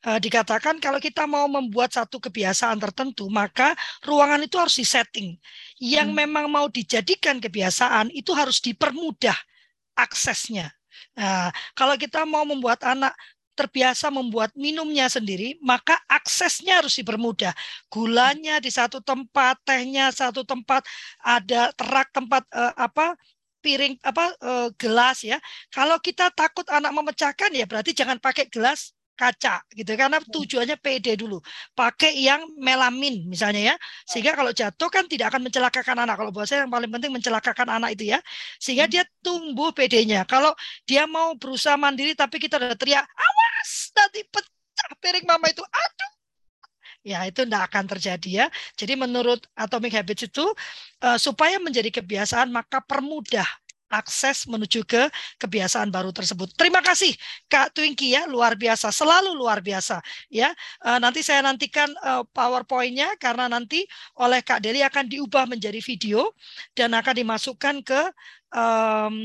uh, 0.07 0.22
dikatakan 0.22 0.79
kalau 0.79 1.03
kita 1.03 1.26
mau 1.26 1.51
membuat 1.51 1.91
satu 1.99 2.22
kebiasaan 2.22 2.79
tertentu, 2.79 3.26
maka 3.26 3.74
ruangan 4.07 4.39
itu 4.47 4.55
harus 4.55 4.79
disetting. 4.79 5.35
Yang 5.83 6.14
hmm. 6.14 6.18
memang 6.22 6.47
mau 6.47 6.70
dijadikan 6.70 7.43
kebiasaan 7.43 8.14
itu 8.14 8.31
harus 8.39 8.62
dipermudah 8.62 9.35
aksesnya 9.99 10.78
Nah, 11.18 11.50
kalau 11.74 11.98
kita 11.98 12.22
mau 12.22 12.46
membuat 12.46 12.78
anak 12.86 13.10
terbiasa 13.58 14.06
membuat 14.14 14.54
minumnya 14.54 15.10
sendiri, 15.10 15.58
maka 15.58 15.98
aksesnya 16.06 16.78
harus 16.78 16.94
dipermudah. 16.94 17.50
Gulanya 17.90 18.62
di 18.62 18.70
satu 18.70 19.02
tempat, 19.02 19.58
tehnya 19.66 20.14
satu 20.14 20.46
tempat, 20.46 20.86
ada 21.18 21.74
terak 21.74 22.14
tempat 22.14 22.46
uh, 22.54 22.70
apa 22.78 23.18
piring 23.58 23.98
apa 24.06 24.30
uh, 24.38 24.68
gelas 24.78 25.26
ya. 25.26 25.42
Kalau 25.74 25.98
kita 25.98 26.30
takut 26.30 26.62
anak 26.70 26.94
memecahkan 26.94 27.50
ya 27.50 27.66
berarti 27.66 27.90
jangan 27.98 28.22
pakai 28.22 28.46
gelas 28.46 28.94
kaca 29.18 29.66
gitu. 29.74 29.90
Karena 29.98 30.22
hmm. 30.22 30.30
tujuannya 30.30 30.76
PD 30.78 31.18
dulu. 31.18 31.42
Pakai 31.74 32.14
yang 32.14 32.46
melamin 32.54 33.26
misalnya 33.26 33.74
ya. 33.74 33.76
Sehingga 34.06 34.38
kalau 34.38 34.54
jatuh 34.54 34.86
kan 34.86 35.10
tidak 35.10 35.34
akan 35.34 35.50
mencelakakan 35.50 36.06
anak. 36.06 36.14
Kalau 36.14 36.30
buat 36.30 36.46
saya 36.46 36.62
yang 36.62 36.72
paling 36.72 36.90
penting 36.94 37.10
mencelakakan 37.10 37.68
anak 37.82 37.98
itu 37.98 38.14
ya. 38.14 38.22
Sehingga 38.62 38.86
hmm. 38.86 38.92
dia 38.94 39.04
tumbuh 39.18 39.74
PD-nya 39.74 40.22
kalau 40.30 40.54
dia 40.86 41.10
mau 41.10 41.34
berusaha 41.34 41.74
mandiri 41.74 42.14
tapi 42.14 42.38
kita 42.38 42.62
udah 42.62 42.78
teriak 42.78 43.02
awas! 43.02 43.70
Nanti 43.98 44.22
pecah 44.30 44.90
piring 45.02 45.26
mama 45.26 45.50
itu. 45.50 45.66
Aduh! 45.66 46.12
Ya 47.06 47.24
itu 47.24 47.46
tidak 47.46 47.72
akan 47.72 47.84
terjadi 47.88 48.30
ya. 48.44 48.46
Jadi 48.76 48.94
menurut 48.98 49.40
Atomic 49.54 49.96
Habits 49.96 50.28
itu 50.28 50.44
uh, 51.02 51.18
supaya 51.18 51.56
menjadi 51.62 51.88
kebiasaan 51.88 52.52
maka 52.52 52.84
permudah 52.84 53.46
akses 53.89 54.45
menuju 54.49 54.84
ke 54.84 55.09
kebiasaan 55.41 55.89
baru 55.89 56.12
tersebut. 56.12 56.53
Terima 56.55 56.84
kasih 56.84 57.12
Kak 57.49 57.72
Twinky 57.74 58.14
ya, 58.14 58.28
luar 58.28 58.55
biasa, 58.55 58.93
selalu 58.93 59.34
luar 59.34 59.64
biasa 59.64 60.01
ya. 60.28 60.53
Uh, 60.84 61.01
nanti 61.01 61.24
saya 61.24 61.45
nantikan 61.45 61.89
uh, 62.05 62.22
PowerPoint-nya 62.30 63.16
karena 63.16 63.49
nanti 63.49 63.89
oleh 64.20 64.45
Kak 64.45 64.61
Deli 64.61 64.84
akan 64.84 65.09
diubah 65.09 65.49
menjadi 65.49 65.80
video 65.80 66.32
dan 66.76 66.93
akan 66.93 67.14
dimasukkan 67.16 67.76
ke 67.82 68.01
um, 68.53 69.16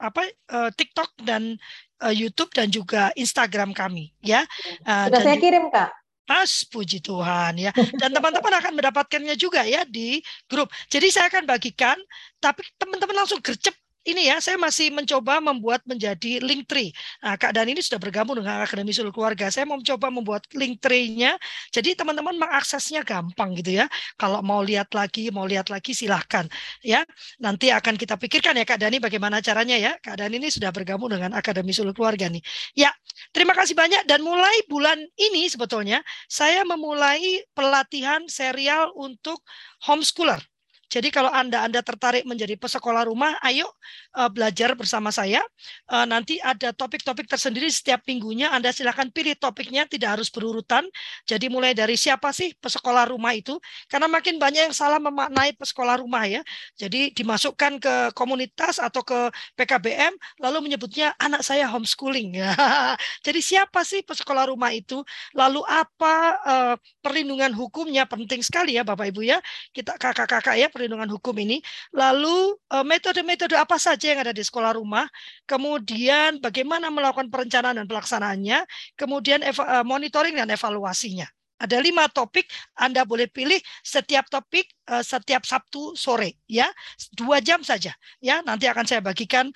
apa 0.00 0.22
uh, 0.52 0.70
TikTok 0.72 1.20
dan 1.24 1.56
uh, 2.02 2.12
YouTube 2.12 2.52
dan 2.52 2.72
juga 2.72 3.12
Instagram 3.14 3.72
kami 3.76 4.12
ya. 4.24 4.44
Uh, 4.84 5.08
Sudah 5.12 5.20
saya 5.22 5.38
kirim 5.38 5.68
Kak. 5.68 5.92
Mas, 6.28 6.60
puji 6.68 7.00
Tuhan 7.00 7.56
ya. 7.56 7.72
Dan 7.96 8.12
teman-teman 8.12 8.52
akan 8.60 8.72
mendapatkannya 8.76 9.32
juga 9.40 9.64
ya 9.64 9.88
di 9.88 10.20
grup. 10.44 10.68
Jadi 10.92 11.08
saya 11.08 11.32
akan 11.32 11.48
bagikan, 11.48 11.96
tapi 12.36 12.68
teman-teman 12.76 13.24
langsung 13.24 13.40
gercep 13.40 13.72
ini 14.08 14.32
ya, 14.32 14.40
saya 14.40 14.56
masih 14.56 14.88
mencoba 14.88 15.38
membuat 15.44 15.84
menjadi 15.84 16.40
link 16.40 16.64
tree. 16.64 16.90
Nah, 17.20 17.36
Kak 17.36 17.52
Dan 17.52 17.68
ini 17.68 17.84
sudah 17.84 18.00
bergabung 18.00 18.40
dengan 18.40 18.64
Akademi 18.64 18.96
Suluk 18.96 19.12
Keluarga. 19.12 19.52
Saya 19.52 19.68
mau 19.68 19.76
mencoba 19.76 20.08
membuat 20.08 20.48
link 20.56 20.80
tree-nya. 20.80 21.36
Jadi 21.68 21.92
teman-teman 21.92 22.40
mengaksesnya 22.40 23.04
gampang 23.04 23.52
gitu 23.60 23.84
ya. 23.84 23.86
Kalau 24.16 24.40
mau 24.40 24.64
lihat 24.64 24.90
lagi, 24.96 25.28
mau 25.28 25.44
lihat 25.44 25.68
lagi 25.68 25.92
silahkan 25.92 26.48
ya. 26.80 27.04
Nanti 27.38 27.68
akan 27.68 28.00
kita 28.00 28.16
pikirkan 28.16 28.56
ya 28.56 28.64
Kak 28.64 28.80
Dani 28.80 28.96
bagaimana 28.96 29.44
caranya 29.44 29.76
ya. 29.76 29.92
Kak 30.00 30.16
Dan 30.16 30.32
ini 30.32 30.48
sudah 30.48 30.72
bergabung 30.72 31.12
dengan 31.12 31.36
Akademi 31.36 31.76
Suluk 31.76 32.00
Keluarga 32.00 32.32
nih. 32.32 32.40
Ya, 32.72 32.90
terima 33.36 33.52
kasih 33.52 33.76
banyak 33.76 34.08
dan 34.08 34.24
mulai 34.24 34.56
bulan 34.66 34.98
ini 35.20 35.46
sebetulnya 35.52 36.00
saya 36.30 36.64
memulai 36.64 37.44
pelatihan 37.52 38.24
serial 38.30 38.90
untuk 38.96 39.44
homeschooler. 39.84 40.40
Jadi 40.88 41.12
kalau 41.12 41.28
Anda 41.28 41.68
Anda 41.68 41.84
tertarik 41.84 42.24
menjadi 42.24 42.56
pesekolah 42.56 43.04
rumah, 43.04 43.36
ayo 43.44 43.68
uh, 44.16 44.32
belajar 44.32 44.72
bersama 44.72 45.12
saya. 45.12 45.44
Uh, 45.84 46.08
nanti 46.08 46.40
ada 46.40 46.72
topik-topik 46.72 47.28
tersendiri 47.28 47.68
setiap 47.68 48.00
minggunya. 48.08 48.48
Anda 48.48 48.72
silakan 48.72 49.12
pilih 49.12 49.36
topiknya, 49.36 49.84
tidak 49.84 50.16
harus 50.16 50.32
berurutan. 50.32 50.88
Jadi 51.28 51.52
mulai 51.52 51.76
dari 51.76 52.00
siapa 52.00 52.32
sih 52.32 52.56
pesekolah 52.56 53.12
rumah 53.12 53.36
itu? 53.36 53.60
Karena 53.92 54.08
makin 54.08 54.40
banyak 54.40 54.72
yang 54.72 54.76
salah 54.76 54.96
memaknai 54.96 55.52
pesekolah 55.60 56.00
rumah 56.00 56.24
ya. 56.24 56.40
Jadi 56.80 57.12
dimasukkan 57.12 57.72
ke 57.84 57.94
komunitas 58.16 58.80
atau 58.80 59.04
ke 59.04 59.28
PKBM, 59.60 60.16
lalu 60.40 60.72
menyebutnya 60.72 61.12
anak 61.20 61.44
saya 61.44 61.68
homeschooling. 61.68 62.40
Jadi 63.26 63.40
siapa 63.44 63.84
sih 63.84 64.00
pesekolah 64.00 64.48
rumah 64.48 64.72
itu? 64.72 65.04
Lalu 65.36 65.60
apa 65.68 66.14
uh, 66.48 66.74
perlindungan 67.04 67.52
hukumnya? 67.52 68.08
Penting 68.08 68.40
sekali 68.40 68.80
ya 68.80 68.88
Bapak 68.88 69.12
Ibu 69.12 69.20
ya. 69.20 69.36
Kita 69.76 70.00
kakak-kakak 70.00 70.56
ya 70.56 70.72
perlindungan 70.78 71.10
hukum 71.10 71.34
ini. 71.42 71.58
Lalu 71.90 72.54
eh, 72.70 72.86
metode-metode 72.86 73.58
apa 73.58 73.74
saja 73.82 74.14
yang 74.14 74.22
ada 74.22 74.30
di 74.30 74.46
sekolah 74.46 74.78
rumah, 74.78 75.10
kemudian 75.42 76.38
bagaimana 76.38 76.86
melakukan 76.94 77.26
perencanaan 77.26 77.82
dan 77.82 77.86
pelaksanaannya, 77.90 78.62
kemudian 78.94 79.42
eh, 79.42 79.54
monitoring 79.82 80.38
dan 80.38 80.46
evaluasinya. 80.54 81.26
Ada 81.58 81.82
lima 81.82 82.06
topik, 82.06 82.46
Anda 82.78 83.02
boleh 83.02 83.26
pilih 83.26 83.58
setiap 83.82 84.30
topik 84.30 84.70
uh, 84.94 85.02
setiap 85.02 85.42
Sabtu 85.42 85.98
sore, 85.98 86.38
ya 86.46 86.70
dua 87.18 87.42
jam 87.42 87.66
saja, 87.66 87.90
ya 88.22 88.46
nanti 88.46 88.70
akan 88.70 88.86
saya 88.86 89.02
bagikan 89.02 89.50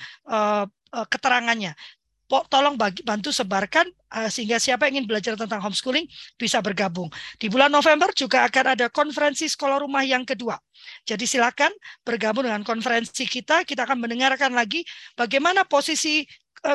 keterangannya 0.90 1.78
tolong 2.48 2.80
bagi, 2.80 3.04
bantu 3.04 3.28
sebarkan 3.28 3.84
uh, 4.16 4.28
sehingga 4.32 4.56
siapa 4.56 4.88
yang 4.88 5.02
ingin 5.02 5.06
belajar 5.12 5.36
tentang 5.36 5.60
homeschooling 5.60 6.08
bisa 6.40 6.64
bergabung. 6.64 7.12
Di 7.36 7.52
bulan 7.52 7.68
November 7.68 8.08
juga 8.16 8.48
akan 8.48 8.72
ada 8.72 8.88
konferensi 8.88 9.44
sekolah 9.44 9.84
rumah 9.84 10.00
yang 10.00 10.24
kedua. 10.24 10.56
Jadi 11.04 11.28
silakan 11.28 11.70
bergabung 12.00 12.48
dengan 12.48 12.64
konferensi 12.64 13.28
kita. 13.28 13.68
Kita 13.68 13.84
akan 13.84 14.08
mendengarkan 14.08 14.56
lagi 14.56 14.80
bagaimana 15.12 15.68
posisi 15.68 16.24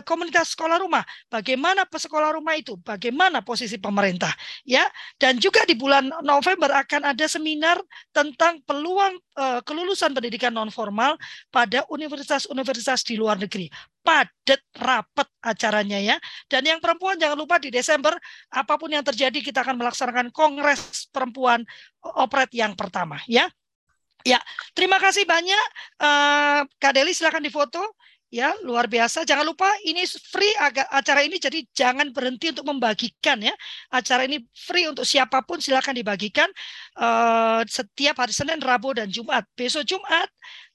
komunitas 0.03 0.51
sekolah 0.51 0.83
rumah, 0.83 1.03
bagaimana 1.31 1.87
pesekolah 1.87 2.35
rumah 2.35 2.59
itu, 2.59 2.75
bagaimana 2.83 3.39
posisi 3.39 3.79
pemerintah, 3.79 4.35
ya. 4.67 4.83
Dan 5.15 5.39
juga 5.39 5.63
di 5.63 5.79
bulan 5.79 6.11
November 6.21 6.75
akan 6.75 7.15
ada 7.15 7.25
seminar 7.25 7.79
tentang 8.11 8.59
peluang 8.67 9.15
uh, 9.39 9.63
kelulusan 9.63 10.11
pendidikan 10.11 10.51
non 10.51 10.67
formal 10.67 11.15
pada 11.47 11.87
universitas-universitas 11.87 13.07
di 13.07 13.15
luar 13.15 13.39
negeri. 13.39 13.71
Padat 14.03 14.63
rapat 14.75 15.27
acaranya 15.43 15.99
ya. 15.99 16.15
Dan 16.47 16.63
yang 16.63 16.79
perempuan 16.79 17.19
jangan 17.19 17.35
lupa 17.39 17.59
di 17.59 17.71
Desember 17.71 18.15
apa 18.51 18.79
pun 18.79 18.91
yang 18.91 19.03
terjadi 19.03 19.39
kita 19.39 19.63
akan 19.63 19.79
melaksanakan 19.79 20.31
kongres 20.31 21.11
perempuan 21.11 21.63
operet 22.03 22.51
yang 22.55 22.75
pertama 22.75 23.19
ya. 23.27 23.47
Ya, 24.25 24.43
terima 24.75 24.99
kasih 24.99 25.23
banyak. 25.23 25.67
Uh, 26.03 26.67
Kak 26.81 26.91
Deli 26.91 27.15
silakan 27.15 27.39
difoto 27.39 27.79
ya 28.27 28.51
luar 28.63 28.91
biasa. 28.91 29.23
Jangan 29.23 29.45
lupa 29.47 29.67
ini 29.87 30.03
free 30.07 30.51
agak 30.59 30.87
acara 30.91 31.23
ini 31.23 31.39
jadi 31.39 31.63
jangan 31.71 32.11
berhenti 32.11 32.51
untuk 32.51 32.67
membagikan 32.67 33.39
ya. 33.39 33.55
Acara 33.91 34.27
ini 34.27 34.43
free 34.51 34.87
untuk 34.87 35.07
siapa 35.07 35.43
pun 35.43 35.63
silakan 35.63 35.95
dibagikan. 35.95 36.49
Uh, 36.97 37.63
setiap 37.67 38.19
hari 38.19 38.33
Senin 38.35 38.59
Rabu 38.59 38.95
dan 38.95 39.07
Jumat. 39.07 39.47
Besok 39.55 39.87
Jumat 39.87 40.27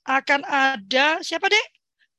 akan 0.09 0.43
ada 0.47 1.21
siapa 1.21 1.49
dek? 1.49 1.67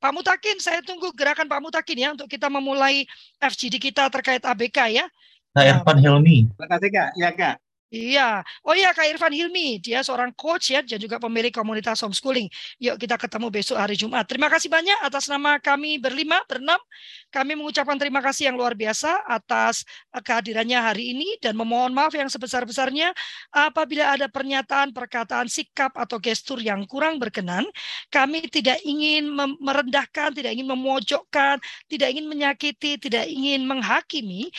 Pak 0.04 0.12
Mutakin. 0.12 0.60
Saya 0.60 0.84
tunggu 0.84 1.16
gerakan 1.16 1.48
Pak 1.48 1.64
Mutakin 1.64 1.98
ya 1.98 2.10
untuk 2.12 2.28
kita 2.28 2.52
memulai 2.52 3.08
FGD 3.40 3.80
kita 3.80 4.12
terkait 4.12 4.44
ABK 4.44 4.92
ya. 4.92 5.06
Nah, 5.54 5.64
Irfan 5.64 6.02
Helmi. 6.02 6.50
Terima 6.50 6.68
kasih 6.68 6.90
Kak. 6.92 7.10
Ya 7.16 7.30
Kak. 7.32 7.63
Iya. 7.94 8.42
Oh 8.66 8.74
iya 8.74 8.90
Kak 8.90 9.06
Irfan 9.06 9.30
Hilmi, 9.30 9.78
dia 9.78 10.02
seorang 10.02 10.34
coach 10.34 10.74
ya 10.74 10.82
dan 10.82 10.98
juga 10.98 11.22
pemilik 11.22 11.54
komunitas 11.54 12.02
homeschooling. 12.02 12.50
Yuk 12.82 12.98
kita 12.98 13.22
ketemu 13.22 13.54
besok 13.54 13.78
hari 13.78 13.94
Jumat. 13.94 14.26
Terima 14.26 14.50
kasih 14.50 14.66
banyak 14.66 14.98
atas 15.06 15.30
nama 15.30 15.62
kami 15.62 16.02
berlima, 16.02 16.42
berenam. 16.50 16.82
Kami 17.30 17.54
mengucapkan 17.54 17.94
terima 18.02 18.18
kasih 18.26 18.50
yang 18.50 18.58
luar 18.58 18.74
biasa 18.74 19.30
atas 19.30 19.86
eh, 20.10 20.22
kehadirannya 20.26 20.80
hari 20.82 21.14
ini 21.14 21.38
dan 21.38 21.54
memohon 21.54 21.94
maaf 21.94 22.18
yang 22.18 22.34
sebesar-besarnya 22.34 23.14
apabila 23.54 24.18
ada 24.18 24.26
pernyataan, 24.26 24.90
perkataan, 24.90 25.46
sikap 25.46 25.94
atau 25.94 26.18
gestur 26.18 26.58
yang 26.66 26.90
kurang 26.90 27.22
berkenan. 27.22 27.62
Kami 28.10 28.50
tidak 28.50 28.82
ingin 28.90 29.30
merendahkan, 29.62 30.34
tidak 30.34 30.50
ingin 30.50 30.66
memojokkan, 30.66 31.62
tidak 31.86 32.10
ingin 32.10 32.26
menyakiti, 32.26 32.98
tidak 32.98 33.30
ingin 33.30 33.70
menghakimi, 33.70 34.50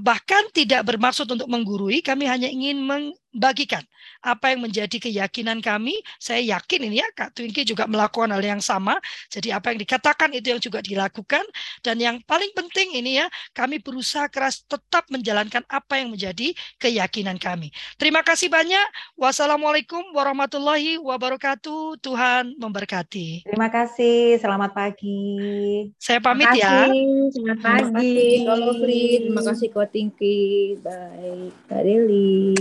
bahkan 0.00 0.48
tidak 0.56 0.88
bermaksud 0.88 1.28
untuk 1.28 1.46
menggurui. 1.46 2.00
Kami 2.00 2.24
hanya 2.26 2.48
ingin 2.48 2.80
ingin 2.80 3.12
bagikan 3.36 3.84
apa 4.24 4.52
yang 4.54 4.66
menjadi 4.66 4.96
keyakinan 4.98 5.60
kami. 5.62 6.00
Saya 6.18 6.42
yakin 6.56 6.90
ini 6.90 7.02
ya 7.02 7.08
Kak 7.14 7.36
Twinkie 7.36 7.62
juga 7.62 7.86
melakukan 7.86 8.32
hal 8.32 8.42
yang 8.42 8.62
sama. 8.62 8.98
Jadi 9.30 9.52
apa 9.52 9.70
yang 9.70 9.78
dikatakan 9.78 10.34
itu 10.34 10.56
yang 10.56 10.60
juga 10.62 10.80
dilakukan. 10.82 11.44
Dan 11.84 12.00
yang 12.00 12.16
paling 12.24 12.50
penting 12.56 12.96
ini 12.96 13.22
ya, 13.22 13.26
kami 13.52 13.78
berusaha 13.78 14.26
keras 14.26 14.64
tetap 14.66 15.06
menjalankan 15.12 15.62
apa 15.68 16.00
yang 16.00 16.10
menjadi 16.10 16.56
keyakinan 16.80 17.36
kami. 17.38 17.70
Terima 18.00 18.26
kasih 18.26 18.50
banyak. 18.50 18.86
Wassalamualaikum 19.14 20.02
warahmatullahi 20.16 20.98
wabarakatuh. 20.98 22.00
Tuhan 22.00 22.56
memberkati. 22.58 23.46
Terima 23.46 23.68
kasih. 23.70 24.40
Selamat 24.40 24.74
pagi. 24.74 25.92
Saya 26.00 26.18
pamit 26.18 26.48
ya. 26.56 26.88
Selamat 27.30 27.58
pagi. 27.62 28.42
Terima 28.42 28.58
kasih 28.58 29.08
Terima 29.26 29.42
kasih 29.42 29.68
Ko 29.70 29.82
Tingki. 29.86 30.38
Baik. 30.80 31.52
Kak 31.68 31.82
Deli. 31.84 32.56